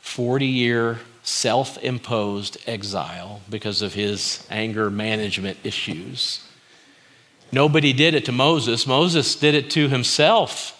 40 0.00 0.46
year 0.46 0.98
self 1.22 1.78
imposed 1.78 2.58
exile 2.66 3.40
because 3.48 3.82
of 3.82 3.94
his 3.94 4.46
anger 4.50 4.90
management 4.90 5.58
issues. 5.64 6.47
Nobody 7.50 7.92
did 7.92 8.14
it 8.14 8.24
to 8.26 8.32
Moses, 8.32 8.86
Moses 8.86 9.34
did 9.34 9.54
it 9.54 9.70
to 9.70 9.88
himself. 9.88 10.74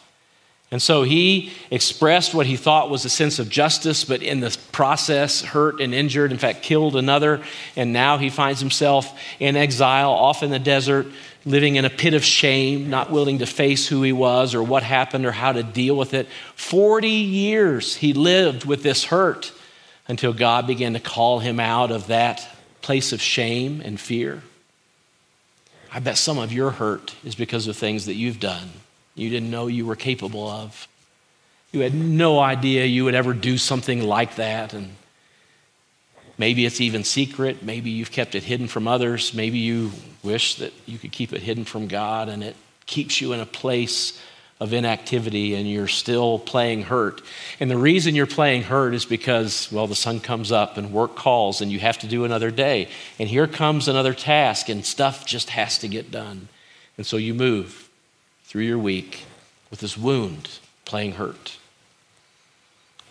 And 0.70 0.83
so 0.83 1.02
he 1.02 1.52
expressed 1.70 2.35
what 2.35 2.44
he 2.44 2.57
thought 2.57 2.90
was 2.90 3.07
a 3.07 3.09
sense 3.09 3.38
of 3.38 3.48
justice, 3.48 4.04
but 4.04 4.22
in 4.22 4.40
the 4.40 4.54
process 4.70 5.40
hurt 5.40 5.81
and 5.81 5.94
injured, 5.94 6.31
in 6.31 6.37
fact, 6.37 6.62
killed 6.62 6.94
another. 6.94 7.42
And 7.74 7.94
now 7.94 8.18
he 8.18 8.28
finds 8.28 8.61
himself 8.61 9.18
in 9.40 9.57
exile, 9.57 10.11
off 10.11 10.42
in 10.42 10.50
the 10.50 10.59
desert, 10.59 11.07
living 11.46 11.76
in 11.76 11.87
a 11.87 11.90
pit 11.90 12.12
of 12.12 12.22
shame, 12.22 12.90
not 12.90 13.11
willing 13.11 13.38
to 13.38 13.46
face 13.46 13.88
who 13.88 14.02
he 14.02 14.12
was 14.12 14.54
or 14.54 14.62
what 14.62 14.83
happened 14.83 15.24
or 15.24 15.33
how 15.33 15.52
to 15.52 15.62
deal 15.62 15.96
with 15.96 16.12
it. 16.12 16.28
40 16.57 17.09
years 17.09 17.96
he 17.96 18.12
lived 18.12 18.66
with 18.66 18.83
this 18.83 19.04
hurt 19.04 19.52
until 20.07 20.35
God 20.35 20.66
began 20.66 20.92
to 20.92 21.00
call 21.00 21.38
him 21.38 21.61
out 21.61 21.90
of 21.90 22.09
that 22.09 22.46
place 22.83 23.12
of 23.14 23.22
shame 23.22 23.81
and 23.83 23.98
fear. 23.98 24.42
I 25.98 26.00
bet 26.00 26.16
some 26.16 26.38
of 26.38 26.52
your 26.52 26.70
hurt 26.70 27.12
is 27.24 27.34
because 27.34 27.66
of 27.66 27.76
things 27.76 28.06
that 28.06 28.14
you've 28.14 28.38
done 28.38 28.70
you 29.16 29.30
didn't 29.30 29.50
know 29.50 29.66
you 29.66 29.84
were 29.84 29.96
capable 29.96 30.46
of. 30.48 30.87
You 31.72 31.80
had 31.80 31.92
no 31.92 32.38
idea 32.38 32.84
you 32.84 33.04
would 33.04 33.16
ever 33.16 33.34
do 33.34 33.58
something 33.58 34.00
like 34.00 34.37
that. 34.37 34.72
And 34.74 34.90
maybe 36.38 36.64
it's 36.64 36.80
even 36.80 37.02
secret. 37.02 37.64
Maybe 37.64 37.90
you've 37.90 38.12
kept 38.12 38.37
it 38.37 38.44
hidden 38.44 38.68
from 38.68 38.87
others. 38.87 39.34
Maybe 39.34 39.58
you 39.58 39.90
wish 40.22 40.54
that 40.54 40.72
you 40.87 40.98
could 40.98 41.11
keep 41.11 41.32
it 41.32 41.42
hidden 41.42 41.64
from 41.64 41.88
God 41.88 42.28
and 42.28 42.44
it 42.44 42.54
keeps 42.87 43.20
you 43.20 43.32
in 43.32 43.40
a 43.40 43.46
place 43.46 44.22
of 44.60 44.72
inactivity 44.72 45.54
and 45.54 45.70
you're 45.70 45.86
still 45.86 46.38
playing 46.38 46.82
hurt. 46.82 47.22
And 47.60 47.70
the 47.70 47.76
reason 47.76 48.14
you're 48.14 48.26
playing 48.26 48.62
hurt 48.62 48.92
is 48.92 49.04
because, 49.04 49.70
well, 49.70 49.86
the 49.86 49.94
sun 49.94 50.18
comes 50.18 50.50
up 50.50 50.76
and 50.76 50.92
work 50.92 51.14
calls 51.14 51.60
and 51.60 51.70
you 51.70 51.78
have 51.78 51.98
to 51.98 52.08
do 52.08 52.24
another 52.24 52.50
day. 52.50 52.88
And 53.18 53.28
here 53.28 53.46
comes 53.46 53.86
another 53.86 54.14
task 54.14 54.68
and 54.68 54.84
stuff 54.84 55.24
just 55.24 55.50
has 55.50 55.78
to 55.78 55.88
get 55.88 56.10
done. 56.10 56.48
And 56.96 57.06
so 57.06 57.16
you 57.16 57.34
move 57.34 57.88
through 58.44 58.64
your 58.64 58.78
week 58.78 59.24
with 59.70 59.80
this 59.80 59.96
wound 59.96 60.58
playing 60.84 61.12
hurt. 61.12 61.56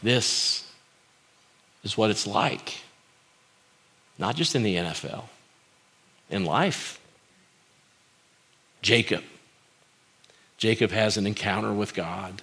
This 0.03 0.69
is 1.83 1.97
what 1.97 2.09
it's 2.09 2.27
like, 2.27 2.81
not 4.17 4.35
just 4.35 4.55
in 4.55 4.63
the 4.63 4.75
NFL, 4.75 5.23
in 6.29 6.43
life. 6.43 6.99
Jacob. 8.81 9.23
Jacob 10.57 10.91
has 10.91 11.17
an 11.17 11.27
encounter 11.27 11.73
with 11.73 11.93
God. 11.93 12.41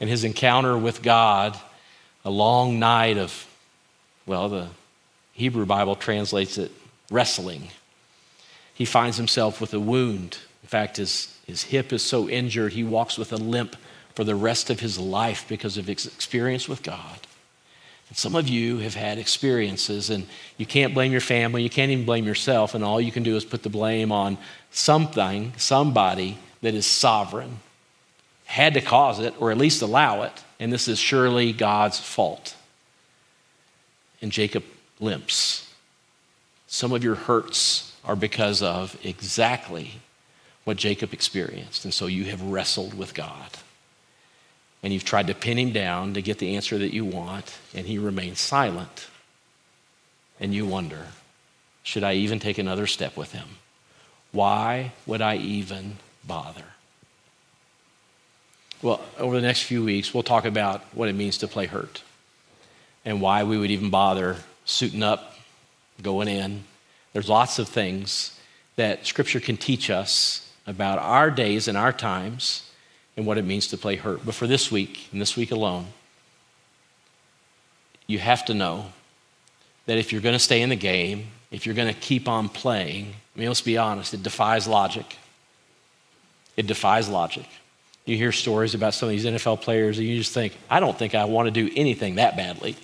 And 0.00 0.10
his 0.10 0.24
encounter 0.24 0.76
with 0.76 1.02
God, 1.02 1.58
a 2.24 2.30
long 2.30 2.78
night 2.78 3.16
of, 3.16 3.46
well, 4.26 4.48
the 4.48 4.68
Hebrew 5.32 5.66
Bible 5.66 5.94
translates 5.94 6.58
it 6.58 6.72
wrestling. 7.10 7.68
He 8.74 8.84
finds 8.84 9.16
himself 9.16 9.60
with 9.60 9.72
a 9.72 9.80
wound. 9.80 10.38
In 10.62 10.68
fact, 10.68 10.96
his 10.96 11.34
his 11.46 11.64
hip 11.64 11.92
is 11.92 12.02
so 12.02 12.28
injured, 12.28 12.72
he 12.72 12.84
walks 12.84 13.18
with 13.18 13.32
a 13.32 13.36
limp 13.36 13.76
for 14.14 14.24
the 14.24 14.34
rest 14.34 14.70
of 14.70 14.80
his 14.80 14.98
life 14.98 15.44
because 15.48 15.76
of 15.76 15.86
his 15.86 16.06
experience 16.06 16.68
with 16.68 16.82
God. 16.82 17.20
And 18.08 18.16
some 18.16 18.34
of 18.34 18.48
you 18.48 18.78
have 18.78 18.94
had 18.94 19.18
experiences, 19.18 20.10
and 20.10 20.26
you 20.56 20.66
can't 20.66 20.94
blame 20.94 21.12
your 21.12 21.20
family, 21.20 21.62
you 21.62 21.70
can't 21.70 21.90
even 21.90 22.04
blame 22.04 22.24
yourself, 22.24 22.74
and 22.74 22.84
all 22.84 23.00
you 23.00 23.12
can 23.12 23.22
do 23.22 23.36
is 23.36 23.44
put 23.44 23.62
the 23.62 23.68
blame 23.68 24.12
on 24.12 24.38
something, 24.70 25.52
somebody 25.56 26.38
that 26.64 26.74
is 26.74 26.86
sovereign, 26.86 27.58
had 28.46 28.74
to 28.74 28.80
cause 28.80 29.20
it, 29.20 29.34
or 29.38 29.50
at 29.50 29.58
least 29.58 29.82
allow 29.82 30.22
it, 30.22 30.32
and 30.58 30.72
this 30.72 30.88
is 30.88 30.98
surely 30.98 31.52
God's 31.52 32.00
fault. 32.00 32.56
And 34.22 34.32
Jacob 34.32 34.64
limps. 34.98 35.70
Some 36.66 36.92
of 36.92 37.04
your 37.04 37.16
hurts 37.16 37.94
are 38.04 38.16
because 38.16 38.62
of 38.62 38.98
exactly 39.04 39.92
what 40.64 40.78
Jacob 40.78 41.12
experienced. 41.12 41.84
And 41.84 41.92
so 41.92 42.06
you 42.06 42.24
have 42.24 42.40
wrestled 42.40 42.94
with 42.94 43.12
God. 43.12 43.50
And 44.82 44.92
you've 44.92 45.04
tried 45.04 45.26
to 45.26 45.34
pin 45.34 45.58
him 45.58 45.72
down 45.72 46.14
to 46.14 46.22
get 46.22 46.38
the 46.38 46.56
answer 46.56 46.78
that 46.78 46.94
you 46.94 47.04
want, 47.04 47.58
and 47.74 47.86
he 47.86 47.98
remains 47.98 48.40
silent. 48.40 49.08
And 50.40 50.54
you 50.54 50.64
wonder, 50.64 51.08
should 51.82 52.04
I 52.04 52.14
even 52.14 52.38
take 52.38 52.56
another 52.56 52.86
step 52.86 53.16
with 53.16 53.32
him? 53.32 53.48
Why 54.32 54.92
would 55.06 55.20
I 55.20 55.36
even 55.36 55.98
bother? 56.26 56.64
Well, 58.82 59.00
over 59.18 59.34
the 59.36 59.42
next 59.42 59.62
few 59.62 59.82
weeks, 59.82 60.12
we'll 60.12 60.22
talk 60.22 60.44
about 60.44 60.82
what 60.92 61.08
it 61.08 61.14
means 61.14 61.38
to 61.38 61.48
play 61.48 61.66
hurt 61.66 62.02
and 63.04 63.20
why 63.20 63.44
we 63.44 63.58
would 63.58 63.70
even 63.70 63.90
bother 63.90 64.36
suiting 64.64 65.02
up, 65.02 65.38
going 66.02 66.28
in. 66.28 66.64
There's 67.12 67.28
lots 67.28 67.58
of 67.58 67.68
things 67.68 68.38
that 68.76 69.06
Scripture 69.06 69.40
can 69.40 69.56
teach 69.56 69.88
us 69.90 70.50
about 70.66 70.98
our 70.98 71.30
days 71.30 71.68
and 71.68 71.78
our 71.78 71.92
times 71.92 72.70
and 73.16 73.26
what 73.26 73.38
it 73.38 73.44
means 73.44 73.68
to 73.68 73.78
play 73.78 73.96
hurt. 73.96 74.24
But 74.24 74.34
for 74.34 74.46
this 74.46 74.70
week, 74.70 75.08
and 75.12 75.20
this 75.20 75.36
week 75.36 75.50
alone, 75.50 75.86
you 78.06 78.18
have 78.18 78.44
to 78.46 78.54
know 78.54 78.86
that 79.86 79.98
if 79.98 80.12
you're 80.12 80.20
going 80.20 80.34
to 80.34 80.38
stay 80.38 80.62
in 80.62 80.68
the 80.68 80.76
game, 80.76 81.28
if 81.50 81.66
you're 81.66 81.74
going 81.74 81.92
to 81.92 82.00
keep 82.00 82.28
on 82.28 82.48
playing, 82.48 83.14
I 83.34 83.38
mean, 83.38 83.48
let's 83.48 83.60
be 83.60 83.78
honest, 83.78 84.14
it 84.14 84.22
defies 84.22 84.66
logic. 84.66 85.16
It 86.56 86.66
defies 86.66 87.08
logic. 87.08 87.46
You 88.04 88.16
hear 88.16 88.32
stories 88.32 88.74
about 88.74 88.94
some 88.94 89.08
of 89.08 89.10
these 89.10 89.24
NFL 89.24 89.62
players, 89.62 89.98
and 89.98 90.06
you 90.06 90.18
just 90.18 90.32
think, 90.32 90.56
I 90.68 90.80
don't 90.80 90.98
think 90.98 91.14
I 91.14 91.24
want 91.24 91.46
to 91.46 91.50
do 91.50 91.72
anything 91.74 92.16
that 92.16 92.36
badly. 92.36 92.76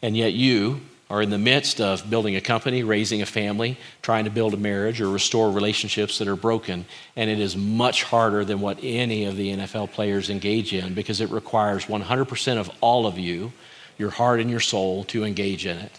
And 0.00 0.16
yet, 0.16 0.32
you, 0.32 0.80
are 1.10 1.20
in 1.20 1.30
the 1.30 1.38
midst 1.38 1.80
of 1.80 2.08
building 2.08 2.34
a 2.34 2.40
company, 2.40 2.82
raising 2.82 3.20
a 3.20 3.26
family, 3.26 3.76
trying 4.00 4.24
to 4.24 4.30
build 4.30 4.54
a 4.54 4.56
marriage 4.56 5.00
or 5.00 5.08
restore 5.08 5.50
relationships 5.50 6.18
that 6.18 6.28
are 6.28 6.36
broken. 6.36 6.86
And 7.14 7.28
it 7.28 7.38
is 7.38 7.56
much 7.56 8.02
harder 8.02 8.44
than 8.44 8.60
what 8.60 8.78
any 8.82 9.26
of 9.26 9.36
the 9.36 9.54
NFL 9.54 9.92
players 9.92 10.30
engage 10.30 10.72
in 10.72 10.94
because 10.94 11.20
it 11.20 11.30
requires 11.30 11.84
100% 11.86 12.56
of 12.56 12.70
all 12.80 13.06
of 13.06 13.18
you, 13.18 13.52
your 13.98 14.10
heart 14.10 14.40
and 14.40 14.50
your 14.50 14.60
soul, 14.60 15.04
to 15.04 15.24
engage 15.24 15.66
in 15.66 15.76
it. 15.76 15.92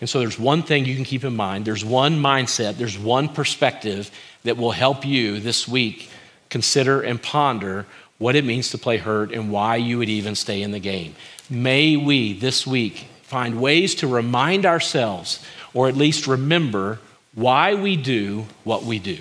And 0.00 0.10
so 0.10 0.18
there's 0.18 0.38
one 0.38 0.64
thing 0.64 0.84
you 0.84 0.96
can 0.96 1.04
keep 1.04 1.24
in 1.24 1.36
mind 1.36 1.64
there's 1.64 1.84
one 1.84 2.20
mindset, 2.20 2.76
there's 2.76 2.98
one 2.98 3.28
perspective 3.28 4.10
that 4.44 4.56
will 4.56 4.72
help 4.72 5.04
you 5.04 5.40
this 5.40 5.66
week 5.66 6.10
consider 6.48 7.00
and 7.00 7.22
ponder 7.22 7.86
what 8.18 8.36
it 8.36 8.44
means 8.44 8.70
to 8.70 8.78
play 8.78 8.98
hurt 8.98 9.32
and 9.32 9.50
why 9.50 9.76
you 9.76 9.98
would 9.98 10.08
even 10.08 10.34
stay 10.34 10.62
in 10.62 10.70
the 10.70 10.78
game. 10.78 11.14
May 11.50 11.96
we 11.96 12.32
this 12.32 12.66
week 12.66 13.06
find 13.22 13.60
ways 13.60 13.94
to 13.96 14.06
remind 14.06 14.66
ourselves, 14.66 15.44
or 15.74 15.88
at 15.88 15.96
least 15.96 16.26
remember, 16.26 17.00
why 17.34 17.74
we 17.74 17.96
do 17.96 18.46
what 18.62 18.84
we 18.84 18.98
do. 18.98 19.18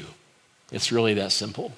It's 0.71 0.91
really 0.91 1.13
that 1.15 1.31
simple. 1.31 1.71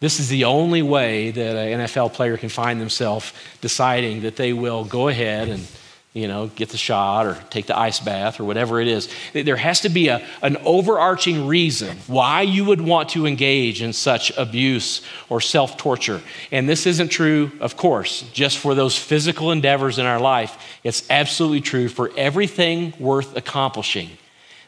This 0.00 0.18
is 0.18 0.28
the 0.28 0.44
only 0.44 0.80
way 0.82 1.30
that 1.30 1.56
an 1.56 1.80
NFL 1.80 2.14
player 2.14 2.36
can 2.36 2.48
find 2.48 2.80
themselves 2.80 3.32
deciding 3.60 4.22
that 4.22 4.36
they 4.36 4.52
will 4.52 4.84
go 4.84 5.08
ahead 5.08 5.48
and 5.48 5.66
you 6.12 6.26
know, 6.26 6.48
get 6.48 6.70
the 6.70 6.76
shot 6.76 7.24
or 7.26 7.38
take 7.50 7.66
the 7.66 7.78
ice 7.78 8.00
bath 8.00 8.40
or 8.40 8.44
whatever 8.44 8.80
it 8.80 8.88
is. 8.88 9.08
There 9.32 9.56
has 9.56 9.82
to 9.82 9.88
be 9.88 10.08
a, 10.08 10.26
an 10.42 10.56
overarching 10.64 11.46
reason 11.46 11.96
why 12.08 12.42
you 12.42 12.64
would 12.64 12.80
want 12.80 13.10
to 13.10 13.26
engage 13.26 13.80
in 13.80 13.92
such 13.92 14.36
abuse 14.36 15.02
or 15.28 15.40
self 15.40 15.76
torture. 15.76 16.20
And 16.50 16.68
this 16.68 16.84
isn't 16.86 17.10
true, 17.10 17.52
of 17.60 17.76
course, 17.76 18.22
just 18.32 18.58
for 18.58 18.74
those 18.74 18.98
physical 18.98 19.52
endeavors 19.52 20.00
in 20.00 20.06
our 20.06 20.18
life. 20.18 20.58
It's 20.82 21.08
absolutely 21.10 21.60
true 21.60 21.88
for 21.88 22.10
everything 22.16 22.92
worth 22.98 23.36
accomplishing. 23.36 24.10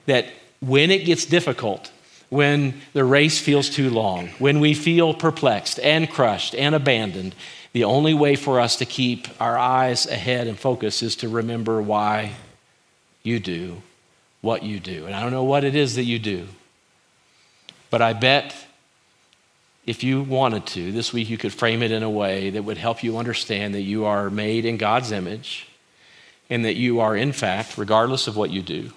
That 0.06 0.26
when 0.60 0.92
it 0.92 1.04
gets 1.04 1.26
difficult, 1.26 1.90
when 2.28 2.80
the 2.92 3.04
race 3.04 3.40
feels 3.40 3.68
too 3.68 3.90
long, 3.90 4.28
when 4.38 4.60
we 4.60 4.74
feel 4.74 5.12
perplexed 5.12 5.80
and 5.80 6.08
crushed 6.08 6.54
and 6.54 6.74
abandoned, 6.74 7.34
the 7.72 7.84
only 7.84 8.14
way 8.14 8.36
for 8.36 8.60
us 8.60 8.76
to 8.76 8.84
keep 8.84 9.28
our 9.40 9.56
eyes 9.56 10.06
ahead 10.06 10.46
and 10.46 10.58
focus 10.58 11.02
is 11.02 11.16
to 11.16 11.28
remember 11.28 11.80
why 11.80 12.32
you 13.22 13.38
do 13.38 13.82
what 14.40 14.62
you 14.62 14.80
do. 14.80 15.06
And 15.06 15.14
I 15.14 15.22
don't 15.22 15.30
know 15.30 15.44
what 15.44 15.64
it 15.64 15.74
is 15.74 15.96
that 15.96 16.04
you 16.04 16.18
do, 16.18 16.48
but 17.90 18.02
I 18.02 18.12
bet 18.12 18.54
if 19.86 20.04
you 20.04 20.22
wanted 20.22 20.66
to, 20.66 20.92
this 20.92 21.12
week 21.12 21.30
you 21.30 21.38
could 21.38 21.52
frame 21.52 21.82
it 21.82 21.90
in 21.90 22.02
a 22.02 22.10
way 22.10 22.50
that 22.50 22.62
would 22.62 22.78
help 22.78 23.02
you 23.02 23.18
understand 23.18 23.74
that 23.74 23.82
you 23.82 24.04
are 24.04 24.30
made 24.30 24.64
in 24.64 24.76
God's 24.76 25.12
image 25.12 25.68
and 26.50 26.64
that 26.64 26.74
you 26.74 27.00
are, 27.00 27.16
in 27.16 27.32
fact, 27.32 27.78
regardless 27.78 28.26
of 28.26 28.36
what 28.36 28.50
you 28.50 28.62
do, 28.62 28.92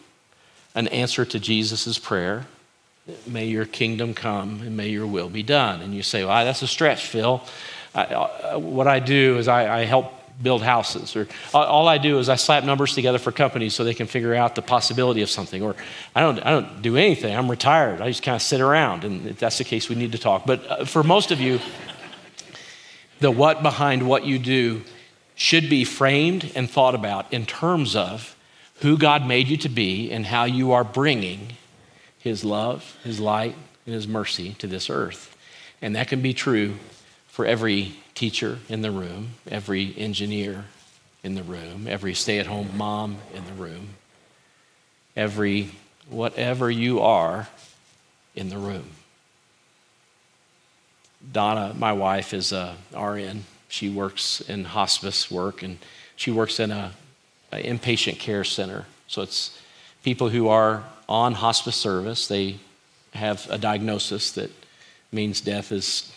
an 0.73 0.87
answer 0.89 1.25
to 1.25 1.39
Jesus' 1.39 1.97
prayer 1.97 2.45
May 3.27 3.45
your 3.45 3.65
kingdom 3.65 4.15
come 4.15 4.61
and 4.61 4.75
may 4.75 4.89
your 4.89 5.05
will 5.05 5.29
be 5.29 5.43
done. 5.43 5.81
And 5.81 5.93
you 5.93 6.01
say, 6.01 6.25
well, 6.25 6.43
that's 6.43 6.63
a 6.63 6.67
stretch, 6.67 7.05
Phil. 7.05 7.43
Uh, 7.95 8.59
what 8.59 8.87
I 8.87 8.99
do 8.99 9.37
is 9.37 9.47
I, 9.47 9.81
I 9.81 9.85
help 9.85 10.11
build 10.41 10.61
houses 10.61 11.15
or 11.15 11.27
all 11.53 11.87
i 11.87 11.97
do 11.97 12.19
is 12.19 12.27
i 12.27 12.35
slap 12.35 12.63
numbers 12.63 12.93
together 12.93 13.17
for 13.17 13.31
companies 13.31 13.73
so 13.73 13.83
they 13.83 13.93
can 13.93 14.05
figure 14.05 14.35
out 14.35 14.55
the 14.55 14.61
possibility 14.61 15.21
of 15.21 15.29
something 15.29 15.63
or 15.63 15.75
i 16.13 16.19
don't, 16.19 16.39
I 16.45 16.51
don't 16.51 16.81
do 16.81 16.97
anything. 16.97 17.35
I'm 17.35 17.49
retired. 17.49 18.01
I 18.01 18.09
just 18.09 18.21
kind 18.21 18.35
of 18.35 18.41
sit 18.41 18.59
around 18.59 19.05
and 19.05 19.27
if 19.27 19.39
that's 19.39 19.57
the 19.57 19.63
case 19.63 19.87
we 19.87 19.95
need 19.95 20.11
to 20.11 20.17
talk. 20.17 20.45
But 20.45 20.69
uh, 20.69 20.85
for 20.85 21.03
most 21.03 21.31
of 21.31 21.39
you 21.39 21.59
the 23.19 23.31
what 23.31 23.63
behind 23.63 24.07
what 24.07 24.25
you 24.25 24.37
do 24.37 24.83
should 25.35 25.69
be 25.69 25.85
framed 25.85 26.51
and 26.53 26.69
thought 26.69 26.95
about 26.95 27.31
in 27.31 27.45
terms 27.45 27.95
of 27.95 28.35
who 28.81 28.97
god 28.97 29.25
made 29.25 29.47
you 29.47 29.55
to 29.57 29.69
be 29.69 30.11
and 30.11 30.25
how 30.25 30.43
you 30.43 30.73
are 30.73 30.83
bringing 30.83 31.53
his 32.19 32.43
love 32.43 32.97
his 33.03 33.21
light 33.21 33.55
and 33.85 33.95
his 33.95 34.07
mercy 34.07 34.53
to 34.55 34.67
this 34.67 34.89
earth. 34.89 35.35
And 35.81 35.95
that 35.95 36.09
can 36.09 36.21
be 36.21 36.33
true 36.33 36.75
for 37.35 37.45
every 37.45 37.91
teacher 38.13 38.59
in 38.69 38.81
the 38.81 38.89
room, 38.89 39.31
every 39.51 39.93
engineer 39.97 40.63
in 41.21 41.35
the 41.35 41.43
room, 41.43 41.85
every 41.85 42.13
stay 42.13 42.39
at 42.39 42.45
home 42.45 42.69
mom 42.77 43.17
in 43.33 43.43
the 43.43 43.51
room, 43.51 43.89
every 45.17 45.71
whatever 46.07 46.71
you 46.71 47.01
are 47.01 47.49
in 48.35 48.47
the 48.47 48.57
room. 48.57 48.85
Donna, 51.29 51.75
my 51.77 51.91
wife, 51.91 52.33
is 52.33 52.53
a 52.53 52.77
RN. 52.97 53.43
She 53.67 53.89
works 53.89 54.39
in 54.39 54.63
hospice 54.63 55.29
work 55.29 55.61
and 55.61 55.77
she 56.15 56.31
works 56.31 56.57
in 56.61 56.71
a, 56.71 56.93
a 57.51 57.61
inpatient 57.61 58.17
care 58.17 58.45
center. 58.45 58.85
So 59.09 59.21
it's 59.21 59.61
people 60.03 60.29
who 60.29 60.47
are 60.47 60.85
on 61.09 61.33
hospice 61.33 61.75
service. 61.75 62.29
They 62.29 62.59
have 63.13 63.45
a 63.49 63.57
diagnosis 63.57 64.31
that 64.31 64.51
means 65.11 65.41
death 65.41 65.73
is 65.73 66.13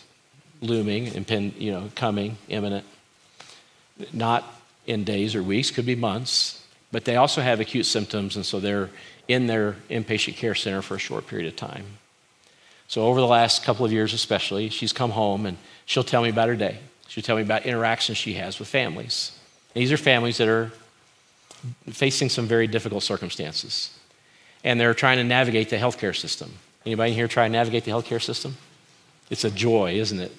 looming, 0.61 1.07
impend, 1.13 1.53
you 1.57 1.71
know, 1.71 1.89
coming, 1.95 2.37
imminent. 2.47 2.85
Not 4.13 4.43
in 4.85 5.03
days 5.03 5.35
or 5.35 5.43
weeks, 5.43 5.71
could 5.71 5.85
be 5.85 5.95
months, 5.95 6.65
but 6.91 7.05
they 7.05 7.15
also 7.15 7.41
have 7.41 7.59
acute 7.59 7.85
symptoms, 7.85 8.35
and 8.35 8.45
so 8.45 8.59
they're 8.59 8.89
in 9.27 9.47
their 9.47 9.75
inpatient 9.89 10.35
care 10.35 10.55
center 10.55 10.81
for 10.81 10.95
a 10.95 10.99
short 10.99 11.27
period 11.27 11.47
of 11.47 11.55
time. 11.55 11.85
So, 12.87 13.03
over 13.03 13.19
the 13.19 13.27
last 13.27 13.63
couple 13.63 13.85
of 13.85 13.91
years, 13.91 14.13
especially, 14.13 14.69
she's 14.69 14.91
come 14.91 15.11
home 15.11 15.45
and 15.45 15.57
she'll 15.85 16.03
tell 16.03 16.23
me 16.23 16.29
about 16.29 16.47
her 16.47 16.55
day. 16.55 16.79
She'll 17.07 17.23
tell 17.23 17.35
me 17.35 17.43
about 17.43 17.65
interactions 17.65 18.17
she 18.17 18.33
has 18.33 18.57
with 18.57 18.67
families. 18.67 19.37
And 19.75 19.81
these 19.81 19.91
are 19.91 19.97
families 19.97 20.37
that 20.37 20.47
are 20.47 20.71
facing 21.91 22.29
some 22.29 22.47
very 22.47 22.65
difficult 22.65 23.03
circumstances, 23.03 23.95
and 24.63 24.79
they're 24.79 24.93
trying 24.95 25.17
to 25.17 25.23
navigate 25.23 25.69
the 25.69 25.75
healthcare 25.75 26.15
system. 26.15 26.53
Anybody 26.85 27.13
here 27.13 27.27
try 27.27 27.47
to 27.47 27.51
navigate 27.51 27.83
the 27.83 27.91
healthcare 27.91 28.21
system? 28.21 28.57
It's 29.29 29.43
a 29.43 29.51
joy, 29.51 29.93
isn't 29.93 30.19
it? 30.19 30.35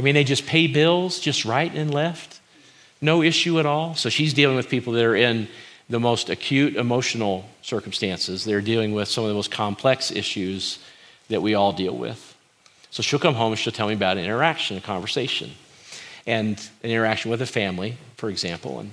I 0.00 0.02
mean, 0.02 0.14
they 0.14 0.24
just 0.24 0.46
pay 0.46 0.66
bills 0.66 1.20
just 1.20 1.44
right 1.44 1.70
and 1.74 1.92
left, 1.92 2.40
no 3.02 3.22
issue 3.22 3.60
at 3.60 3.66
all. 3.66 3.94
So 3.96 4.08
she's 4.08 4.32
dealing 4.32 4.56
with 4.56 4.70
people 4.70 4.94
that 4.94 5.04
are 5.04 5.14
in 5.14 5.46
the 5.90 6.00
most 6.00 6.30
acute 6.30 6.74
emotional 6.74 7.44
circumstances. 7.60 8.46
They're 8.46 8.62
dealing 8.62 8.94
with 8.94 9.08
some 9.08 9.24
of 9.24 9.28
the 9.28 9.34
most 9.34 9.50
complex 9.50 10.10
issues 10.10 10.78
that 11.28 11.42
we 11.42 11.54
all 11.54 11.74
deal 11.74 11.94
with. 11.94 12.34
So 12.90 13.02
she'll 13.02 13.18
come 13.18 13.34
home 13.34 13.52
and 13.52 13.58
she'll 13.58 13.74
tell 13.74 13.88
me 13.88 13.92
about 13.92 14.16
an 14.16 14.24
interaction, 14.24 14.78
a 14.78 14.80
conversation, 14.80 15.50
and 16.26 16.58
an 16.82 16.90
interaction 16.90 17.30
with 17.30 17.42
a 17.42 17.46
family, 17.46 17.98
for 18.16 18.30
example. 18.30 18.80
And 18.80 18.92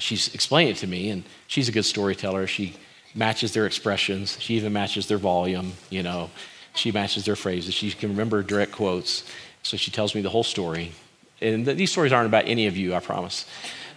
she's 0.00 0.34
explained 0.34 0.70
it 0.70 0.76
to 0.78 0.88
me, 0.88 1.08
and 1.10 1.22
she's 1.46 1.68
a 1.68 1.72
good 1.72 1.84
storyteller. 1.84 2.48
She 2.48 2.74
matches 3.14 3.52
their 3.52 3.64
expressions, 3.64 4.40
she 4.40 4.54
even 4.56 4.72
matches 4.72 5.06
their 5.06 5.18
volume, 5.18 5.74
you 5.88 6.02
know. 6.02 6.30
She 6.74 6.90
matches 6.90 7.24
their 7.24 7.36
phrases. 7.36 7.72
She 7.72 7.92
can 7.92 8.08
remember 8.08 8.42
direct 8.42 8.72
quotes. 8.72 9.22
So 9.64 9.76
she 9.76 9.90
tells 9.90 10.14
me 10.14 10.20
the 10.20 10.30
whole 10.30 10.44
story. 10.44 10.92
And 11.40 11.66
these 11.66 11.90
stories 11.90 12.12
aren't 12.12 12.28
about 12.28 12.46
any 12.46 12.66
of 12.66 12.76
you, 12.76 12.94
I 12.94 13.00
promise. 13.00 13.46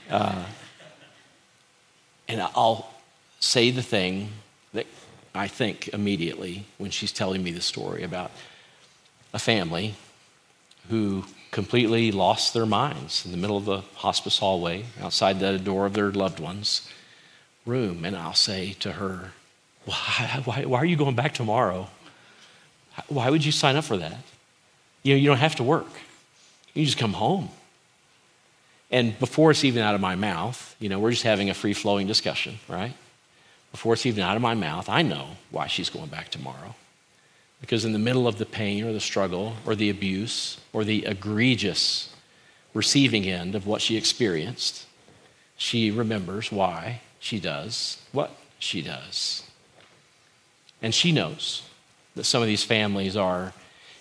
Uh, 0.10 0.43
and 2.27 2.41
I'll 2.41 2.89
say 3.39 3.69
the 3.69 3.84
thing 3.84 4.30
that 4.73 4.88
I 5.36 5.47
think 5.47 5.89
immediately 5.89 6.65
when 6.77 6.89
she's 6.89 7.12
telling 7.12 7.43
me 7.43 7.51
the 7.51 7.62
story 7.62 8.03
about 8.03 8.32
a 9.34 9.39
family 9.39 9.95
who 10.89 11.25
completely 11.51 12.12
lost 12.12 12.53
their 12.53 12.65
minds 12.65 13.25
in 13.25 13.32
the 13.32 13.38
middle 13.38 13.58
of 13.58 13.65
the 13.65 13.82
hospice 13.95 14.39
hallway 14.39 14.86
outside 15.01 15.39
the 15.39 15.60
door 15.60 15.86
of 15.86 15.93
their 15.93 16.12
loved 16.12 16.39
one's 16.39 16.89
room. 17.65 18.06
And 18.06 18.15
I'll 18.15 18.34
say 18.34 18.73
to 18.80 18.93
her, 18.93 19.32
why, 19.86 20.41
why, 20.45 20.65
why 20.65 20.80
are 20.80 20.86
you 20.86 20.95
going 20.95 21.15
back 21.15 21.34
tomorrow? 21.34 21.89
Why 23.10 23.30
would 23.30 23.45
you 23.45 23.51
sign 23.51 23.75
up 23.75 23.84
for 23.84 23.97
that? 23.97 24.23
You 25.08 25.13
know, 25.13 25.20
you 25.20 25.28
don't 25.28 25.38
have 25.38 25.56
to 25.56 25.63
work. 25.63 25.88
You 26.74 26.84
just 26.84 26.98
come 26.98 27.13
home. 27.13 27.48
And 28.91 29.17
before 29.20 29.52
it's 29.52 29.63
even 29.63 29.82
out 29.82 29.96
of 29.96 30.02
my 30.02 30.15
mouth, 30.15 30.76
you 30.82 30.89
know, 30.89 31.00
we're 31.00 31.12
just 31.12 31.24
having 31.24 31.50
a 31.50 31.54
free 31.54 31.72
flowing 31.72 32.08
discussion, 32.08 32.60
right? 32.67 32.93
Before 33.72 33.93
it's 33.93 34.06
even 34.06 34.22
out 34.22 34.36
of 34.36 34.41
my 34.41 34.54
mouth, 34.54 34.89
I 34.89 35.04
know 35.04 35.38
why 35.50 35.67
she's 35.67 35.89
going 35.89 36.08
back 36.08 36.28
tomorrow. 36.28 36.76
Because 37.62 37.86
in 37.86 37.93
the 37.93 38.00
middle 38.00 38.28
of 38.28 38.38
the 38.38 38.46
pain 38.46 38.84
or 38.84 38.91
the 38.91 39.00
struggle 39.00 39.56
or 39.65 39.76
the 39.76 39.89
abuse 39.89 40.60
or 40.74 40.84
the 40.84 41.06
egregious 41.06 42.13
receiving 42.74 43.24
end 43.24 43.56
of 43.56 43.65
what 43.65 43.82
she 43.82 43.96
experienced, 43.96 44.88
she 45.56 45.89
remembers 45.89 46.52
why 46.52 47.00
she 47.17 47.39
does 47.39 48.02
what 48.12 48.32
she 48.60 48.82
does. 48.82 49.43
And 50.82 50.93
she 50.93 51.13
knows 51.13 51.62
that 52.17 52.26
some 52.26 52.41
of 52.41 52.48
these 52.50 52.65
families 52.65 53.15
are 53.15 53.54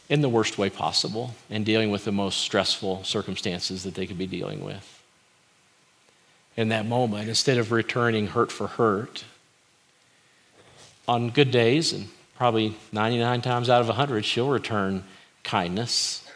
in 0.09 0.21
the 0.21 0.29
worst 0.29 0.59
way 0.59 0.71
possible 0.71 1.35
and 1.51 1.64
dealing 1.64 1.90
with 1.90 2.05
the 2.05 2.12
most 2.12 2.38
stressful 2.38 3.05
circumstances 3.05 3.83
that 3.83 3.95
they 3.95 4.07
could 4.07 4.19
be 4.19 4.27
dealing 4.27 4.64
with. 4.64 5.03
In 6.57 6.69
that 6.69 6.87
moment, 6.87 7.29
instead 7.29 7.59
of 7.59 7.73
returning 7.73 8.29
hurt 8.29 8.51
for 8.51 8.66
hurt, 8.66 9.25
on 11.09 11.31
good 11.31 11.51
days, 11.51 11.92
and 11.92 12.09
probably 12.37 12.77
99 12.92 13.42
times 13.42 13.71
out 13.71 13.81
of 13.81 13.88
100, 13.88 14.25
she'll 14.25 14.49
return 14.49 15.05
kindness 15.45 16.29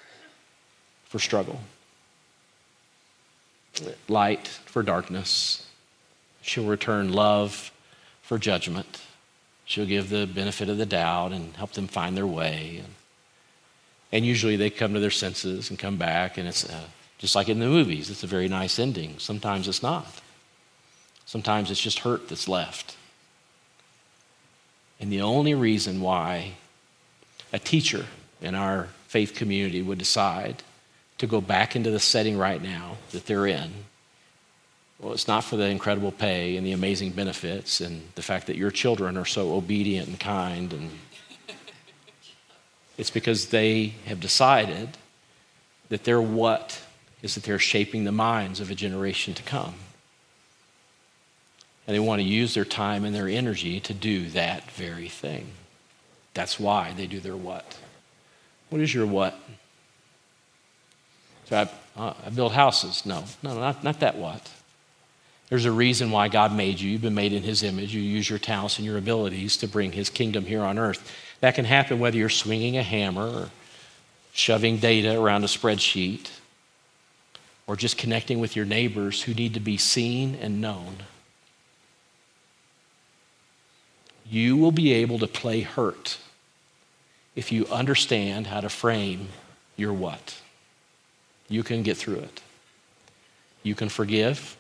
for 1.04 1.18
struggle, 1.18 1.61
light 4.09 4.46
for 4.46 4.83
darkness. 4.83 5.66
She'll 6.42 6.66
return 6.66 7.12
love 7.12 7.72
for 8.22 8.38
judgment. 8.38 9.02
She'll 9.64 9.87
give 9.87 10.09
the 10.09 10.26
benefit 10.26 10.68
of 10.68 10.78
the 10.78 10.87
doubt 10.87 11.33
and 11.33 11.56
help 11.56 11.72
them 11.72 11.88
find 11.88 12.16
their 12.16 12.26
way. 12.26 12.80
And 12.85 12.94
and 14.12 14.25
usually 14.25 14.57
they 14.57 14.70
come 14.70 14.94
to 14.94 15.01
their 15.01 15.11
senses 15.11 15.70
and 15.70 15.79
come 15.79 15.96
back, 15.96 16.38
and 16.38 16.49
it's 16.49 16.68
uh, 16.68 16.85
just 17.18 17.35
like 17.35 17.49
in 17.49 17.61
the 17.61 17.66
movies, 17.66 18.11
it's 18.11 18.23
a 18.23 18.27
very 18.27 18.49
nice 18.49 18.79
ending. 18.79 19.18
Sometimes 19.18 19.68
it's 19.68 19.83
not. 19.83 20.20
Sometimes 21.27 21.70
it's 21.70 21.81
just 21.81 22.01
hurt 22.01 22.29
that's 22.29 22.49
left. 22.49 22.96
And 24.99 25.12
the 25.12 25.23
only 25.23 25.55
reason 25.55 26.01
why 26.01 26.53
a 27.53 27.59
teacher 27.59 28.07
in 28.40 28.55
our 28.55 28.88
faith 29.07 29.35
community 29.35 29.83
would 29.83 29.99
decide 29.99 30.62
to 31.18 31.27
go 31.27 31.40
back 31.40 31.77
into 31.77 31.90
the 31.90 32.01
setting 32.01 32.37
right 32.37 32.62
now 32.62 32.96
that 33.12 33.27
they're 33.27 33.46
in, 33.46 33.70
well, 34.99 35.12
it's 35.12 35.29
not 35.29 35.44
for 35.44 35.57
the 35.57 35.66
incredible 35.66 36.12
pay 36.12 36.56
and 36.56 36.67
the 36.67 36.73
amazing 36.73 37.13
benefits 37.13 37.81
and 37.81 38.02
the 38.15 38.23
fact 38.23 38.46
that 38.46 38.56
your 38.56 38.71
children 38.71 39.17
are 39.17 39.25
so 39.25 39.54
obedient 39.54 40.08
and 40.08 40.21
kind 40.21 40.73
and 40.73 40.90
it's 43.01 43.11
because 43.11 43.46
they 43.46 43.94
have 44.05 44.21
decided 44.21 44.90
that 45.88 46.05
their 46.05 46.21
what 46.21 46.83
is 47.23 47.35
that 47.35 47.44
they're 47.44 47.59
shaping 47.59 48.05
the 48.05 48.13
minds 48.13 48.61
of 48.61 48.71
a 48.71 48.75
generation 48.75 49.33
to 49.33 49.42
come. 49.42 49.75
And 51.87 51.94
they 51.94 51.98
want 51.98 52.21
to 52.21 52.29
use 52.29 52.53
their 52.53 52.67
time 52.67 53.07
and 53.07 53.15
their 53.15 53.27
energy 53.27 53.81
to 53.81 53.94
do 53.94 54.29
that 54.29 54.71
very 54.73 55.09
thing. 55.09 55.46
That's 56.35 56.61
why 56.61 56.92
they 56.94 57.07
do 57.07 57.21
their 57.21 57.38
what. 57.38 57.79
What 58.69 58.83
is 58.83 58.94
your 58.94 59.07
what? 59.07 59.35
So 61.46 61.57
I, 61.57 61.98
uh, 61.98 62.13
I 62.27 62.29
build 62.29 62.53
houses. 62.53 63.07
No, 63.07 63.25
no, 63.42 63.59
not, 63.59 63.83
not 63.83 64.01
that 64.01 64.17
what. 64.17 64.51
There's 65.48 65.65
a 65.65 65.73
reason 65.73 66.11
why 66.11 66.29
God 66.29 66.55
made 66.55 66.79
you. 66.81 66.90
You've 66.90 67.03
been 67.03 67.15
made 67.15 67.33
in 67.33 67.42
His 67.44 67.63
image. 67.63 67.94
You 67.94 68.03
use 68.03 68.29
your 68.29 68.38
talents 68.38 68.77
and 68.77 68.85
your 68.85 68.98
abilities 68.98 69.57
to 69.57 69.67
bring 69.67 69.92
His 69.92 70.11
kingdom 70.11 70.44
here 70.44 70.63
on 70.63 70.79
earth. 70.79 71.11
That 71.40 71.54
can 71.54 71.64
happen 71.64 71.98
whether 71.98 72.16
you're 72.16 72.28
swinging 72.28 72.76
a 72.76 72.82
hammer 72.82 73.26
or 73.26 73.50
shoving 74.32 74.78
data 74.78 75.18
around 75.18 75.44
a 75.44 75.48
spreadsheet 75.48 76.30
or 77.66 77.76
just 77.76 77.96
connecting 77.96 78.40
with 78.40 78.56
your 78.56 78.66
neighbors 78.66 79.22
who 79.22 79.34
need 79.34 79.54
to 79.54 79.60
be 79.60 79.76
seen 79.76 80.36
and 80.40 80.60
known. 80.60 80.96
you 84.30 84.56
will 84.56 84.72
be 84.72 84.92
able 84.92 85.18
to 85.18 85.26
play 85.26 85.60
hurt 85.60 86.18
if 87.34 87.50
you 87.50 87.66
understand 87.66 88.46
how 88.46 88.60
to 88.60 88.68
frame 88.68 89.28
your 89.76 89.92
what. 89.92 90.40
You 91.48 91.64
can 91.64 91.82
get 91.82 91.96
through 91.96 92.20
it. 92.20 92.40
You 93.64 93.74
can 93.74 93.88
forgive, 93.88 94.56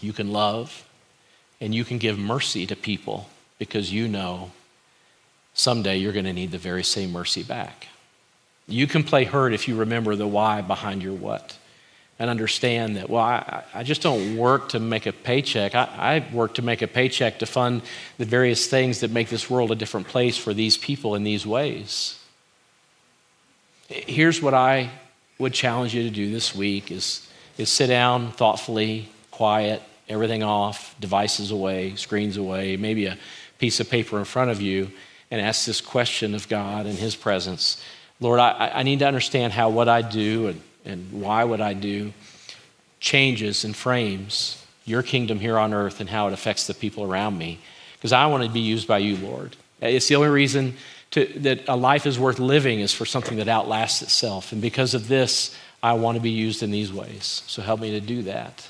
you 0.00 0.12
can 0.12 0.32
love, 0.32 0.88
and 1.60 1.74
you 1.74 1.84
can 1.84 1.98
give 1.98 2.18
mercy 2.18 2.64
to 2.66 2.76
people 2.76 3.28
because 3.58 3.92
you 3.92 4.06
know 4.06 4.52
someday 5.60 5.98
you're 5.98 6.12
going 6.12 6.24
to 6.24 6.32
need 6.32 6.50
the 6.50 6.58
very 6.58 6.82
same 6.82 7.12
mercy 7.12 7.42
back. 7.42 7.88
You 8.66 8.86
can 8.86 9.04
play 9.04 9.24
hurt 9.24 9.52
if 9.52 9.68
you 9.68 9.76
remember 9.76 10.16
the 10.16 10.26
why 10.26 10.60
behind 10.62 11.02
your 11.02 11.14
what 11.14 11.56
and 12.20 12.28
understand 12.28 12.96
that, 12.96 13.08
well, 13.08 13.24
I, 13.24 13.64
I 13.72 13.82
just 13.82 14.02
don't 14.02 14.36
work 14.36 14.68
to 14.70 14.78
make 14.78 15.06
a 15.06 15.12
paycheck. 15.12 15.74
I, 15.74 15.88
I 16.30 16.34
work 16.34 16.54
to 16.56 16.62
make 16.62 16.82
a 16.82 16.86
paycheck 16.86 17.38
to 17.38 17.46
fund 17.46 17.80
the 18.18 18.26
various 18.26 18.66
things 18.66 19.00
that 19.00 19.10
make 19.10 19.30
this 19.30 19.48
world 19.48 19.72
a 19.72 19.74
different 19.74 20.06
place 20.06 20.36
for 20.36 20.52
these 20.52 20.76
people 20.76 21.14
in 21.14 21.24
these 21.24 21.46
ways. 21.46 22.22
Here's 23.88 24.42
what 24.42 24.52
I 24.52 24.90
would 25.38 25.54
challenge 25.54 25.94
you 25.94 26.02
to 26.02 26.10
do 26.10 26.30
this 26.30 26.54
week 26.54 26.92
is, 26.92 27.26
is 27.56 27.70
sit 27.70 27.86
down 27.86 28.32
thoughtfully, 28.32 29.08
quiet, 29.30 29.80
everything 30.06 30.42
off, 30.42 30.94
devices 31.00 31.50
away, 31.50 31.94
screens 31.96 32.36
away, 32.36 32.76
maybe 32.76 33.06
a 33.06 33.16
piece 33.58 33.80
of 33.80 33.88
paper 33.88 34.18
in 34.18 34.26
front 34.26 34.50
of 34.50 34.60
you, 34.60 34.90
and 35.30 35.40
ask 35.40 35.66
this 35.66 35.80
question 35.80 36.34
of 36.34 36.48
God 36.48 36.86
and 36.86 36.98
His 36.98 37.16
presence. 37.16 37.82
Lord, 38.20 38.40
I, 38.40 38.70
I 38.74 38.82
need 38.82 38.98
to 38.98 39.06
understand 39.06 39.52
how 39.52 39.70
what 39.70 39.88
I 39.88 40.02
do 40.02 40.48
and 40.48 40.60
and 40.84 41.12
why 41.12 41.44
would 41.44 41.60
I 41.60 41.74
do 41.74 42.12
changes 42.98 43.64
and 43.64 43.74
frames 43.74 44.64
your 44.84 45.02
kingdom 45.02 45.38
here 45.38 45.58
on 45.58 45.72
earth 45.72 46.00
and 46.00 46.08
how 46.08 46.26
it 46.26 46.32
affects 46.32 46.66
the 46.66 46.74
people 46.74 47.04
around 47.04 47.38
me. 47.38 47.58
Because 47.94 48.12
I 48.12 48.26
want 48.26 48.44
to 48.44 48.50
be 48.50 48.60
used 48.60 48.88
by 48.88 48.98
you, 48.98 49.16
Lord. 49.16 49.56
It's 49.80 50.08
the 50.08 50.16
only 50.16 50.28
reason 50.28 50.74
to, 51.12 51.26
that 51.40 51.68
a 51.68 51.76
life 51.76 52.06
is 52.06 52.18
worth 52.18 52.38
living 52.38 52.80
is 52.80 52.92
for 52.92 53.04
something 53.04 53.36
that 53.38 53.48
outlasts 53.48 54.02
itself. 54.02 54.52
And 54.52 54.60
because 54.60 54.94
of 54.94 55.08
this, 55.08 55.56
I 55.82 55.94
want 55.94 56.16
to 56.16 56.22
be 56.22 56.30
used 56.30 56.62
in 56.62 56.70
these 56.70 56.92
ways. 56.92 57.42
So 57.46 57.62
help 57.62 57.80
me 57.80 57.90
to 57.92 58.00
do 58.00 58.22
that. 58.22 58.68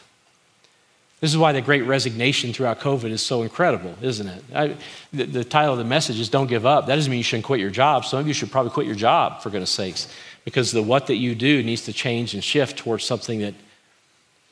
This 1.20 1.30
is 1.30 1.36
why 1.36 1.52
the 1.52 1.60
great 1.60 1.82
resignation 1.82 2.52
throughout 2.52 2.80
COVID 2.80 3.10
is 3.10 3.20
so 3.20 3.42
incredible, 3.42 3.94
isn't 4.00 4.26
it? 4.26 4.44
I, 4.54 4.76
the, 5.12 5.24
the, 5.24 5.44
title 5.44 5.72
of 5.72 5.78
the 5.78 5.84
message 5.84 6.18
is 6.18 6.30
Don't 6.30 6.46
Give 6.46 6.64
Up. 6.64 6.86
That 6.86 6.96
doesn't 6.96 7.10
mean 7.10 7.18
you 7.18 7.24
shouldn't 7.24 7.44
quit 7.44 7.60
your 7.60 7.70
job. 7.70 8.06
Some 8.06 8.20
of 8.20 8.26
you 8.26 8.32
should 8.32 8.50
probably 8.50 8.72
quit 8.72 8.86
your 8.86 8.96
job, 8.96 9.42
for 9.42 9.50
goodness 9.50 9.70
sakes 9.70 10.08
because 10.44 10.72
the 10.72 10.82
what 10.82 11.06
that 11.08 11.16
you 11.16 11.34
do 11.34 11.62
needs 11.62 11.82
to 11.82 11.92
change 11.92 12.34
and 12.34 12.42
shift 12.42 12.78
towards 12.78 13.04
something 13.04 13.40
that 13.40 13.54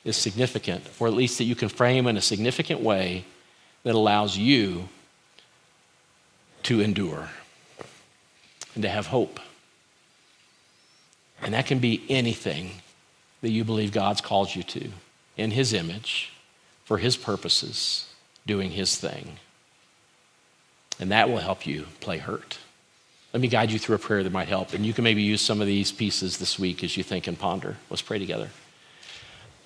is 0.04 0.16
significant, 0.16 0.84
or 0.98 1.08
at 1.08 1.14
least 1.14 1.38
that 1.38 1.44
you 1.44 1.54
can 1.54 1.68
frame 1.68 2.06
in 2.06 2.16
a 2.16 2.20
significant 2.20 2.80
way 2.80 3.24
that 3.82 3.94
allows 3.94 4.36
you 4.36 4.88
to 6.62 6.80
endure 6.80 7.30
and 8.74 8.82
to 8.82 8.88
have 8.88 9.06
hope. 9.06 9.40
And 11.42 11.54
that 11.54 11.66
can 11.66 11.78
be 11.78 12.04
anything 12.08 12.82
that 13.40 13.50
you 13.50 13.64
believe 13.64 13.92
God's 13.92 14.20
called 14.20 14.54
you 14.54 14.62
to 14.64 14.90
in 15.36 15.52
His 15.52 15.72
image, 15.72 16.32
for 16.88 16.96
His 16.96 17.18
purposes, 17.18 18.06
doing 18.46 18.70
His 18.70 18.96
thing. 18.96 19.36
And 20.98 21.10
that 21.10 21.28
will 21.28 21.36
help 21.36 21.66
you 21.66 21.84
play 22.00 22.16
hurt. 22.16 22.56
Let 23.34 23.42
me 23.42 23.48
guide 23.48 23.70
you 23.70 23.78
through 23.78 23.96
a 23.96 23.98
prayer 23.98 24.22
that 24.22 24.32
might 24.32 24.48
help. 24.48 24.72
And 24.72 24.86
you 24.86 24.94
can 24.94 25.04
maybe 25.04 25.20
use 25.20 25.42
some 25.42 25.60
of 25.60 25.66
these 25.66 25.92
pieces 25.92 26.38
this 26.38 26.58
week 26.58 26.82
as 26.82 26.96
you 26.96 27.02
think 27.02 27.26
and 27.26 27.38
ponder. 27.38 27.76
Let's 27.90 28.00
pray 28.00 28.18
together. 28.18 28.48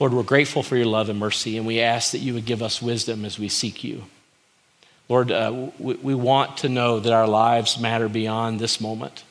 Lord, 0.00 0.12
we're 0.12 0.24
grateful 0.24 0.64
for 0.64 0.76
your 0.76 0.86
love 0.86 1.08
and 1.08 1.18
mercy, 1.20 1.56
and 1.56 1.64
we 1.64 1.78
ask 1.78 2.10
that 2.10 2.18
you 2.18 2.34
would 2.34 2.44
give 2.44 2.60
us 2.60 2.82
wisdom 2.82 3.24
as 3.24 3.38
we 3.38 3.48
seek 3.48 3.84
you. 3.84 4.02
Lord, 5.08 5.30
uh, 5.30 5.68
we, 5.78 5.94
we 5.94 6.14
want 6.16 6.56
to 6.58 6.68
know 6.68 6.98
that 6.98 7.12
our 7.12 7.28
lives 7.28 7.78
matter 7.78 8.08
beyond 8.08 8.58
this 8.58 8.80
moment, 8.80 9.22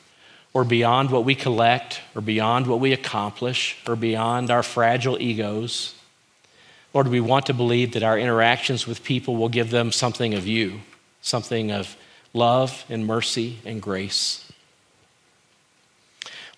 or 0.54 0.64
beyond 0.64 1.10
what 1.10 1.26
we 1.26 1.34
collect, 1.34 2.00
or 2.14 2.22
beyond 2.22 2.66
what 2.66 2.80
we 2.80 2.94
accomplish, 2.94 3.76
or 3.86 3.96
beyond 3.96 4.50
our 4.50 4.62
fragile 4.62 5.20
egos. 5.20 5.94
Lord, 6.94 7.08
we 7.08 7.20
want 7.20 7.46
to 7.46 7.54
believe 7.54 7.92
that 7.92 8.02
our 8.02 8.18
interactions 8.18 8.86
with 8.86 9.02
people 9.02 9.36
will 9.36 9.48
give 9.48 9.70
them 9.70 9.92
something 9.92 10.34
of 10.34 10.46
you, 10.46 10.80
something 11.22 11.72
of 11.72 11.96
love 12.34 12.84
and 12.88 13.06
mercy 13.06 13.58
and 13.64 13.80
grace. 13.80 14.50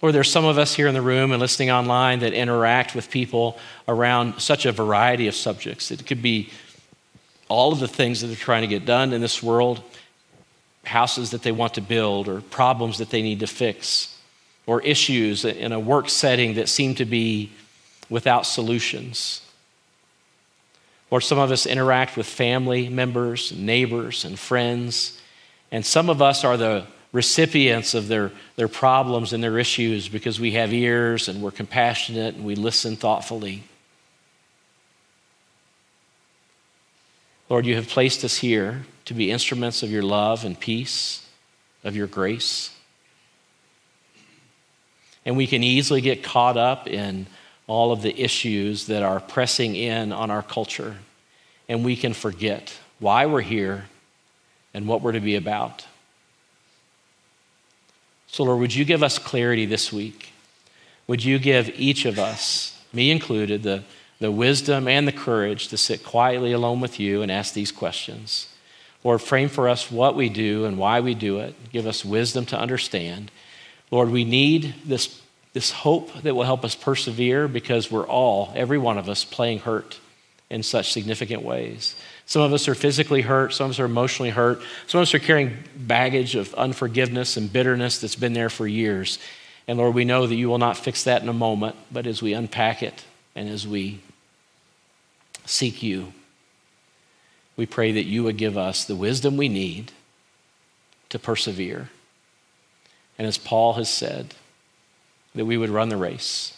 Lord, 0.03 0.14
there's 0.14 0.30
some 0.30 0.45
of 0.45 0.59
us 0.59 0.74
here 0.74 0.89
in 0.89 0.95
the 0.95 1.01
room 1.01 1.30
and 1.32 1.41
listening 1.41 1.70
online 1.70 2.18
that 2.18 2.32
interact 2.32 2.95
with 2.95 3.11
people 3.11 3.57
around 3.89 4.41
such 4.41 4.66
a 4.66 4.72
variety 4.72 5.28
of 5.28 5.35
subjects. 5.35 5.91
It 5.91 6.05
could 6.07 6.20
be 6.20 6.51
all 7.49 7.72
of 7.72 7.80
the 7.80 7.89
things 7.89 8.20
that 8.20 8.26
they're 8.26 8.37
trying 8.37 8.62
to 8.62 8.66
get 8.66 8.85
done 8.85 9.12
in 9.12 9.20
this 9.20 9.43
world, 9.43 9.82
houses 10.85 11.30
that 11.30 11.43
they 11.43 11.53
want 11.53 11.74
to 11.74 11.80
build, 11.80 12.28
or 12.28 12.41
problems 12.41 12.99
that 12.99 13.11
they 13.11 13.22
need 13.22 13.41
to 13.41 13.47
fix, 13.47 14.18
or 14.66 14.82
issues 14.82 15.45
in 15.45 15.72
a 15.72 15.80
work 15.80 16.09
setting 16.09 16.55
that 16.55 16.68
seem 16.68 16.95
to 16.97 17.05
be 17.05 17.53
without 18.11 18.45
solutions. 18.45 19.41
Or 21.11 21.20
some 21.20 21.38
of 21.38 21.50
us 21.50 21.66
interact 21.66 22.16
with 22.16 22.26
family 22.26 22.88
members, 22.88 23.52
neighbors, 23.52 24.24
and 24.24 24.38
friends 24.38 25.20
and 25.74 25.84
some 25.84 26.09
of 26.09 26.22
us 26.22 26.44
are 26.44 26.57
the 26.57 26.86
recipients 27.11 27.94
of 27.94 28.07
their, 28.07 28.30
their 28.55 28.68
problems 28.68 29.32
and 29.32 29.42
their 29.42 29.59
issues 29.59 30.09
because 30.09 30.38
we 30.38 30.52
have 30.52 30.72
ears 30.72 31.28
and 31.28 31.42
we're 31.42 31.50
compassionate 31.50 32.36
and 32.36 32.44
we 32.44 32.55
listen 32.55 32.94
thoughtfully. 32.94 33.64
Lord, 37.48 37.66
you 37.66 37.74
have 37.74 37.88
placed 37.88 38.22
us 38.22 38.36
here 38.36 38.84
to 39.07 39.14
be 39.14 39.32
instruments 39.32 39.82
of 39.82 39.90
your 39.90 40.05
love 40.05 40.44
and 40.44 40.59
peace, 40.59 41.26
of 41.82 41.96
your 41.96 42.07
grace. 42.07 42.70
And 45.26 45.36
we 45.36 45.48
can 45.48 45.64
easily 45.64 46.00
get 46.00 46.22
caught 46.22 46.57
up 46.57 46.86
in 46.86 47.26
all 47.67 47.93
of 47.93 48.03
the 48.03 48.21
issues 48.21 48.87
that 48.87 49.03
are 49.03 49.21
pressing 49.21 49.75
in 49.75 50.12
on 50.12 50.31
our 50.31 50.43
culture. 50.43 50.97
And 51.69 51.85
we 51.85 51.97
can 51.97 52.12
forget 52.12 52.77
why 52.99 53.27
we're 53.27 53.41
here 53.41 53.87
and 54.75 54.87
what 54.87 55.03
we're 55.03 55.12
to 55.12 55.21
be 55.21 55.37
about. 55.37 55.87
So, 58.27 58.45
Lord, 58.45 58.59
would 58.59 58.75
you 58.75 58.85
give 58.85 59.03
us 59.03 59.19
clarity 59.19 59.65
this 59.65 59.93
week? 59.93 60.33
Would 61.07 61.25
you 61.25 61.39
give 61.39 61.71
each 61.79 62.05
of 62.05 62.19
us, 62.19 62.83
me 62.93 63.11
included, 63.11 63.62
the, 63.62 63.85
the 64.19 64.33
wisdom 64.33 64.89
and 64.89 65.07
the 65.07 65.12
courage 65.12 65.69
to 65.69 65.77
sit 65.77 66.03
quietly 66.03 66.53
alone 66.53 66.81
with 66.81 66.99
you 66.99 67.23
and 67.23 67.31
ask 67.31 67.55
these 67.55 67.71
questions? 67.71 68.49
Lord, 69.05 69.21
frame 69.21 69.51
for 69.51 69.69
us 69.69 69.91
what 69.91 70.17
we 70.17 70.31
do 70.31 70.65
and 70.65 70.79
why 70.79 71.01
we 71.01 71.15
do 71.15 71.39
it. 71.39 71.55
Give 71.73 71.87
us 71.87 72.05
wisdom 72.05 72.47
to 72.47 72.59
understand. 72.59 73.31
Lord, 73.91 74.11
we 74.11 74.25
need 74.25 74.75
this, 74.85 75.21
this 75.55 75.70
hope 75.70 76.12
that 76.22 76.34
will 76.34 76.42
help 76.42 76.64
us 76.64 76.74
persevere 76.74 77.48
because 77.48 77.90
we're 77.90 78.07
all, 78.07 78.52
every 78.55 78.76
one 78.76 78.98
of 78.98 79.09
us, 79.09 79.24
playing 79.24 79.61
hurt 79.61 79.98
in 80.50 80.62
such 80.62 80.92
significant 80.92 81.42
ways. 81.42 81.94
Some 82.26 82.42
of 82.42 82.52
us 82.52 82.68
are 82.68 82.74
physically 82.74 83.22
hurt, 83.22 83.55
some 83.55 83.66
of 83.66 83.70
us 83.70 83.80
are 83.80 83.86
emotionally 83.86 84.30
hurt, 84.30 84.61
some 84.86 84.98
of 84.98 85.02
us 85.02 85.14
are 85.14 85.20
carrying 85.20 85.57
baggage 85.76 86.34
of 86.34 86.52
unforgiveness 86.55 87.36
and 87.36 87.50
bitterness 87.50 88.00
that's 88.00 88.16
been 88.16 88.32
there 88.32 88.50
for 88.50 88.66
years. 88.66 89.18
And 89.66 89.78
Lord, 89.78 89.94
we 89.94 90.05
know 90.05 90.26
that 90.26 90.34
you 90.34 90.48
will 90.48 90.59
not 90.59 90.76
fix 90.76 91.05
that 91.05 91.22
in 91.22 91.28
a 91.28 91.32
moment, 91.32 91.76
but 91.90 92.07
as 92.07 92.20
we 92.20 92.34
unpack 92.34 92.82
it 92.82 93.05
and 93.34 93.48
as 93.48 93.66
we 93.66 94.00
seek 95.46 95.82
you, 95.82 96.12
we 97.57 97.64
pray 97.64 97.92
that 97.92 98.05
you 98.05 98.24
would 98.24 98.36
give 98.36 98.59
us 98.59 98.84
the 98.84 98.96
wisdom 98.96 99.36
we 99.36 99.48
need 99.48 99.92
to 101.11 101.18
persevere. 101.18 101.90
And 103.16 103.26
as 103.28 103.38
Paul 103.38 103.74
has 103.74 103.88
said, 103.88 104.34
that 105.35 105.45
we 105.45 105.57
would 105.57 105.70
run 105.70 105.89
the 105.89 105.97
race 105.97 106.55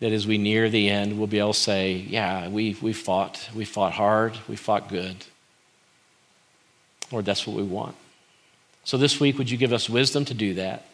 that 0.00 0.12
as 0.12 0.26
we 0.26 0.38
near 0.38 0.68
the 0.68 0.88
end, 0.88 1.16
we'll 1.16 1.26
be 1.26 1.38
able 1.38 1.52
to 1.52 1.58
say, 1.58 1.92
yeah, 1.94 2.48
we, 2.48 2.76
we 2.82 2.92
fought. 2.92 3.48
We 3.54 3.64
fought 3.64 3.92
hard. 3.92 4.36
We 4.48 4.56
fought 4.56 4.88
good. 4.88 5.16
Lord, 7.10 7.24
that's 7.24 7.46
what 7.46 7.56
we 7.56 7.62
want. 7.62 7.96
So 8.84 8.98
this 8.98 9.18
week, 9.18 9.38
would 9.38 9.50
you 9.50 9.56
give 9.56 9.72
us 9.72 9.88
wisdom 9.88 10.24
to 10.26 10.34
do 10.34 10.54
that, 10.54 10.86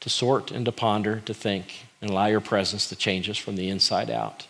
to 0.00 0.08
sort 0.08 0.50
and 0.50 0.64
to 0.64 0.72
ponder, 0.72 1.20
to 1.20 1.34
think, 1.34 1.86
and 2.00 2.10
allow 2.10 2.26
your 2.26 2.40
presence 2.40 2.88
to 2.88 2.96
change 2.96 3.28
us 3.28 3.36
from 3.36 3.56
the 3.56 3.68
inside 3.68 4.10
out? 4.10 4.46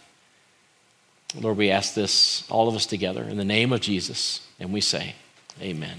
Lord, 1.35 1.57
we 1.57 1.71
ask 1.71 1.95
this, 1.95 2.49
all 2.51 2.69
of 2.69 2.75
us 2.75 2.87
together, 2.87 3.23
in 3.25 3.37
the 3.37 3.45
name 3.45 3.73
of 3.73 3.81
Jesus, 3.81 4.47
and 4.59 4.73
we 4.73 4.81
say, 4.81 5.15
Amen. 5.61 5.99